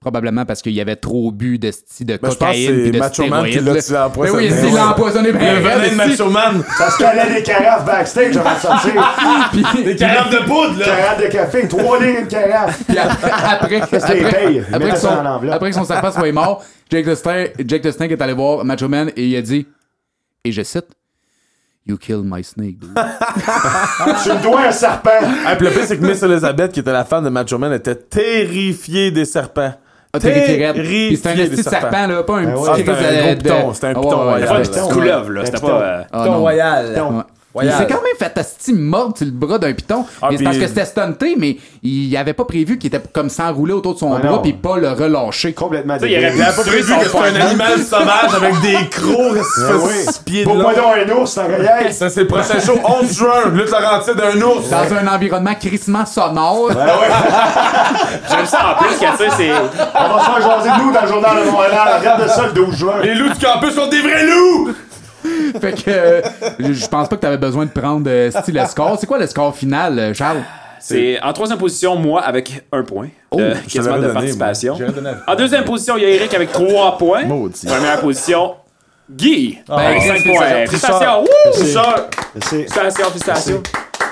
[0.00, 1.72] Probablement parce qu'il y avait trop bu de, de
[2.04, 4.04] Ben, je pense que cocaïne c'est puis de Macho Man qui l'a à Ben oui,
[4.04, 4.50] empoisonné.
[4.50, 4.72] c'est Ouais.
[4.72, 5.32] l'empoisonné.
[5.32, 5.94] ben, Le venin de.
[6.10, 6.64] Macho Man.
[6.76, 8.92] Ça se calait des carafes backstage avant de sortir.
[9.82, 10.84] Des carafes de poudre, là.
[10.84, 12.82] Carafes de café, trois lignes de carafes.
[12.86, 15.08] Puis après, après, que son,
[15.50, 18.62] après que son serpent soit mort, Jake the, Snake, Jake the Snake est allé voir
[18.62, 19.66] Macho Man et il a dit,
[20.44, 20.86] et je cite,
[21.86, 22.94] You kill my snake, dude.
[24.22, 25.10] Tu me dois un serpent.
[25.46, 27.72] Ah, puis le pire, c'est que Miss Elizabeth, qui était la femme de Macho Man,
[27.74, 29.72] était terrifiée des serpents.
[30.14, 32.70] Ah, un Terrifiée esti des de serpent, là, pas un Ben petit.
[32.70, 34.48] Ah, c'était un gros piton, c'était un Ah, piton royal.
[34.48, 34.62] pas ouais.
[34.62, 35.44] petite couleuvre, là.
[35.44, 35.82] C'était pas.
[35.82, 36.22] euh, Ah.
[36.22, 36.38] Piton.
[36.38, 37.24] Royal.
[37.62, 40.04] Il s'est quand même fait asti mordre sur le bras d'un piton.
[40.20, 43.28] Ah, mais c'est parce que c'était stunté, mais il avait pas prévu qu'il était comme
[43.28, 45.52] s'enrouler autour de son Ah, bras puis pas le relâcher.
[45.52, 49.44] Complètement il avait pas prévu que c'était un animal sauvage avec des crocs.
[50.06, 50.56] 6 pieds de long.
[50.56, 51.92] donc un ours, réel.
[51.92, 53.50] Ça, c'est le prochain show, 11 juin.
[53.52, 54.68] Lutte Laurentide d'un ours.
[54.70, 56.70] Dans un environnement crissement sonore.
[58.30, 59.50] J'aime ça en plus, que tu sais, c'est.
[59.52, 61.88] On va se faire jaser de nous dans le journal de Montréal.
[62.00, 62.94] Regarde ça le 12 juin.
[63.02, 64.70] Les loups du campus sont des vrais loups!
[65.60, 66.20] fait que euh,
[66.58, 68.96] je pense pas que t'avais besoin de prendre euh, style le score.
[68.98, 70.42] C'est quoi le score final, euh, Charles?
[70.80, 73.08] C'est en troisième position, moi, avec un point.
[73.30, 74.76] Oh, je quasiment de donné, participation.
[75.26, 77.24] En deuxième position, il y a Eric avec trois points.
[77.24, 77.66] Maudit.
[77.66, 78.54] Première position,
[79.10, 79.58] Guy.
[79.68, 80.46] avec Chris, cinq points.
[80.66, 80.66] félicitations.
[80.66, 81.20] Félicitations.
[81.22, 81.52] Wouh!
[81.52, 82.10] Tricheur.
[82.34, 83.62] C'est Félicitations, félicitations.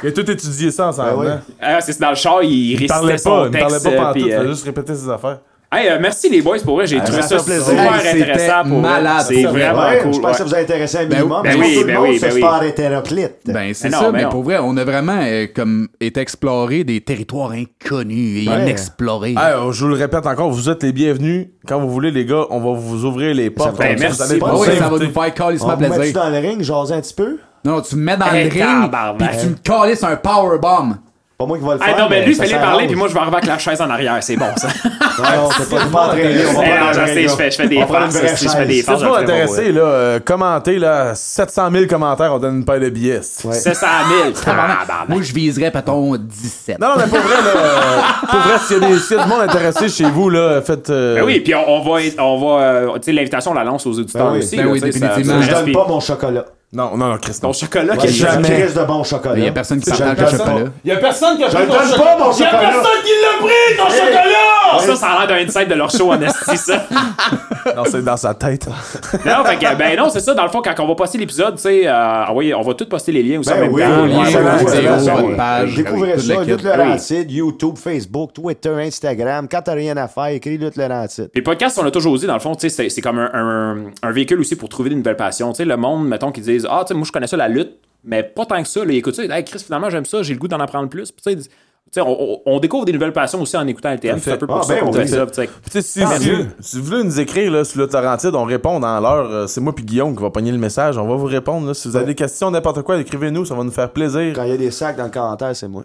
[0.03, 1.11] Il a tout étudié ça ensemble.
[1.11, 1.27] Ben oui.
[1.29, 1.41] hein.
[1.61, 3.97] Ah, c'est dans le char, il Il parlait récitait pas, son il parlait pas euh,
[3.97, 5.39] pantoute, puis, il euh, fallait juste répéter ses affaires.
[5.75, 7.65] Hey, euh, merci les boys pour vrai, j'ai trouvé ça ça fait plaisir.
[7.67, 10.13] super Hey, intéressant pour malade, C'est vraiment Ouais, cool.
[10.13, 11.43] je pense que ça vous a intéressé un minimum.
[11.43, 12.41] ben parce que oui, tout ben oui, ben oui.
[12.41, 13.35] sport hétéroclite.
[13.47, 14.29] Ben, c'est non, ça, mais mais non.
[14.29, 18.63] pour vrai, on a vraiment euh, comme été exploré des territoires inconnus et Ouais.
[18.65, 19.33] inexplorés.
[19.39, 21.47] Ah, euh, je vous le répète encore, vous êtes les bienvenus.
[21.67, 23.79] Quand vous voulez, les gars, on va vous ouvrir les portes.
[23.79, 24.39] Ben, merci.
[24.39, 25.33] vous oui, ça va nous faire
[25.63, 26.15] On va mettre plaisir.
[26.23, 27.39] dans le ring, jaser un petit peu?
[27.65, 30.97] Non, tu me mets dans le ring, puis tu me calisses un powerbomb.
[31.43, 31.99] Pas moi qui va le Ah faire.
[31.99, 33.91] non, mais lui, ça fallait parler, puis moi, je vais arriver avec la chaise en
[33.91, 34.17] arrière.
[34.21, 34.69] C'est bon, ça.
[35.19, 36.41] Non, non, c'est pas, pas entraîné.
[36.49, 39.01] On va non, je sais, fais- je fais des farces, je fais des farces.
[39.01, 42.89] Si vous intéressé, là, euh, commentez, là, 700 000 commentaires, on donne une paire de
[42.89, 43.21] billets.
[43.45, 43.53] Ouais.
[43.53, 43.87] 700
[44.25, 44.31] 000.
[44.45, 44.79] Tabarnak.
[45.09, 46.79] Moi, je viserais, peut-on, 17.
[46.79, 48.01] Non, non, mais pour vrai, là, euh,
[48.31, 50.89] pour vrai, s'il y, a des- du monde intéressé chez vous, là, faites.
[50.89, 53.65] euh, Ben oui, puis on, on va, on va euh, tu sais, l'invitation, on la
[53.65, 54.39] lance aux auditeurs Ben oui.
[54.39, 54.57] aussi.
[54.57, 55.43] Ben oui, définitivement.
[55.43, 56.47] Je donne pas mon chocolat.
[56.75, 57.51] Non, non, non, Christ, non.
[57.51, 58.49] Ton chocolat, j'ai un jamais.
[58.63, 59.35] crise de bon chocolat.
[59.37, 60.65] Il y a personne qui partage le chocolat.
[60.83, 62.73] Il y a personne qui a Je le donne pas, mon chocolat.
[63.05, 64.79] qui l'a pris, ton chocolat!
[64.79, 66.87] Ça, ça a l'air d'un insight de leur show en esti, ça.
[67.77, 68.67] Non, c'est dans sa tête.
[69.25, 70.35] non, fait que, ben non, c'est ça.
[70.35, 72.75] Dans le fond, quand on va poster l'épisode, tu sais, euh, ah oui, on va
[72.75, 75.17] tout poster les liens aussi en Ben même oui, temps.
[75.17, 75.75] votre page.
[75.77, 76.43] Découvrez ça.
[76.43, 79.47] Lutte Laurentide, YouTube, Facebook, Twitter, Instagram.
[79.49, 81.29] Quand t'as rien à faire, écris Lutte Laurentide.
[81.33, 84.41] Puis podcast, on l'a toujours dit, dans le fond, tu sais, c'est- comme un véhicule
[84.41, 85.53] aussi pour trouver des nouvelles passions.
[85.53, 87.49] Tu sais, le monde, mettons, qui disent Ah, tu sais, moi, je connais ça, la
[87.49, 88.85] lutte, mais pas tant que ça.
[88.85, 90.61] Là, ils écoutent ça, ils disent, hey, Chris, finalement, j'aime ça, j'ai le goût d'en
[90.61, 91.11] apprendre plus.
[91.13, 91.49] Puis, tu sais,
[92.01, 94.19] on, découvre des nouvelles passions aussi en écoutant LTM.
[94.19, 95.27] C'est un peu pour Ah, ça ben qu'on fait ça.
[95.27, 95.47] tu sais.
[95.47, 96.05] Puis, tu sais,
[96.61, 99.31] si, vous voulez nous écrire là, sur le Tarantide, on répond dans l'heure.
[99.31, 100.97] euh, c'est moi puis Guillaume qui va pogner le message.
[100.97, 101.67] On va vous répondre.
[101.67, 101.75] Là.
[101.75, 103.45] Si vous avez des questions, n'importe quoi, écrivez-nous.
[103.45, 104.33] Ça va nous faire plaisir.
[104.35, 105.85] Quand il y a des sacs dans le commentaire, c'est moi.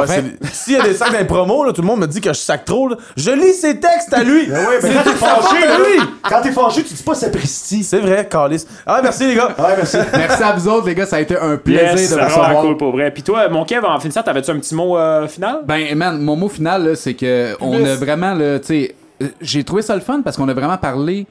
[0.00, 2.20] Ouais, S'il y a des sacs dans les promos, là, tout le monde me dit
[2.20, 2.88] que je sac trop.
[2.88, 2.96] là.
[3.16, 4.46] Je lis ses textes à lui.
[4.46, 6.06] Ben oui, mais C'est quand t'es fâché, lui.
[6.22, 7.82] quand t'es fâché, tu dis pas c'est presti.
[7.84, 8.64] C'est vrai, Calis.
[8.86, 9.54] Ah, merci les gars.
[9.58, 9.96] Ouais, merci.
[10.12, 11.06] Merci à vous autres, les gars.
[11.06, 12.62] Ça a été un plaisir Yes, de c'est vous recevoir.
[12.62, 13.10] cool pour vrai.
[13.10, 15.60] Puis toi, mon Kev, en finissant, t'avais-tu un petit mot euh, final?
[15.64, 19.64] Ben, man, mon mot final, là, c'est que on a vraiment, tu sais, euh, j'ai
[19.64, 21.26] trouvé ça le fun parce qu'on a vraiment parlé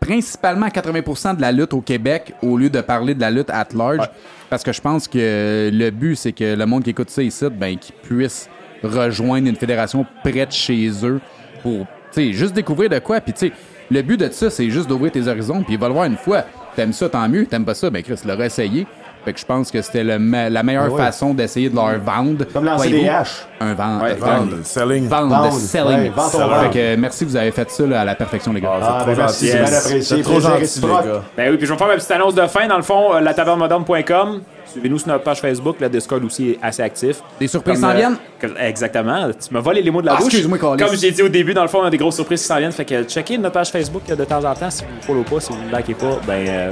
[0.00, 3.50] principalement à 80% de la lutte au Québec au lieu de parler de la lutte
[3.50, 4.08] at large.
[4.50, 7.44] Parce que je pense que le but, c'est que le monde qui écoute ça ici,
[7.50, 8.48] ben, qu'il puisse
[8.82, 11.20] rejoindre une fédération près de chez eux
[11.62, 13.20] pour, tu sais, juste découvrir de quoi.
[13.20, 13.52] Puis, tu sais,
[13.90, 16.44] le but de ça, c'est juste d'ouvrir tes horizons, puis va le voir une fois.
[16.76, 17.46] T'aimes ça, tant mieux.
[17.46, 18.86] T'aimes pas ça, ben, Chris, l'aurait essayé.
[19.24, 21.02] Fait que je pense que c'était me- la meilleure Ah ouais.
[21.04, 22.44] façon d'essayer de leur vendre.
[22.52, 23.46] Comme lancer des haches.
[23.60, 24.02] Un vendre.
[24.04, 25.08] Ouais, un Vendre, selling.
[25.08, 25.88] Vendre, Vendre, selling.
[25.88, 26.70] ouais, Fait vendre.
[26.72, 28.70] que, merci, vous avez fait ça là, à la perfection, les gars.
[28.80, 29.52] Ah, ben merci, gentil.
[29.52, 29.86] c'est bien Yes.
[29.86, 30.16] apprécié.
[30.16, 31.22] C'est trop gentil, les gars.
[31.36, 32.66] Ben oui, puis je vais faire ma petite annonce de fin.
[32.68, 34.40] Dans le fond, euh, latavernmoderne.com.
[34.70, 35.76] Suivez-nous sur notre page Facebook.
[35.80, 37.22] Le Discord aussi est assez actif.
[37.40, 38.16] Des surprises s'en euh, viennent?
[38.60, 39.28] exactement.
[39.30, 40.26] Tu m'as volé les mots de la Ah, bouche.
[40.26, 40.78] excuse-moi, Carlis.
[40.84, 42.58] Comme j'ai dit au début, dans le fond, y a des grosses surprises qui s'en
[42.58, 42.72] viennent.
[42.72, 44.70] Fait que checkez notre page Facebook de temps en temps.
[44.70, 46.46] Si vous ne follow pas, si vous ne likez pas, ben.
[46.48, 46.70] euh,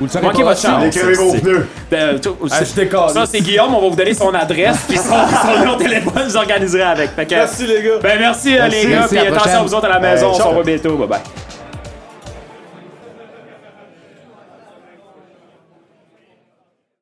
[0.00, 0.84] Vous le saurez manquez pas votre chance.
[0.86, 1.66] Écrivez vos C'est- pneus.
[1.90, 3.10] Ben, tout- Ah, je décolle.
[3.10, 3.74] Ça, c'est Guillaume.
[3.74, 5.04] On va vous donner son adresse puis son,
[5.46, 6.28] son numéro de téléphone.
[6.32, 7.10] J'organiserai avec.
[7.14, 7.90] Fait que, Merci les gars.
[8.02, 8.76] Ben, merci, euh, Merci.
[8.76, 8.98] les gars.
[8.98, 9.66] Merci, Puis à la attention à prochaine.
[9.68, 10.26] vous autres à la maison.
[10.26, 10.96] Euh, On se revoit bientôt.
[10.96, 11.20] Bye bye.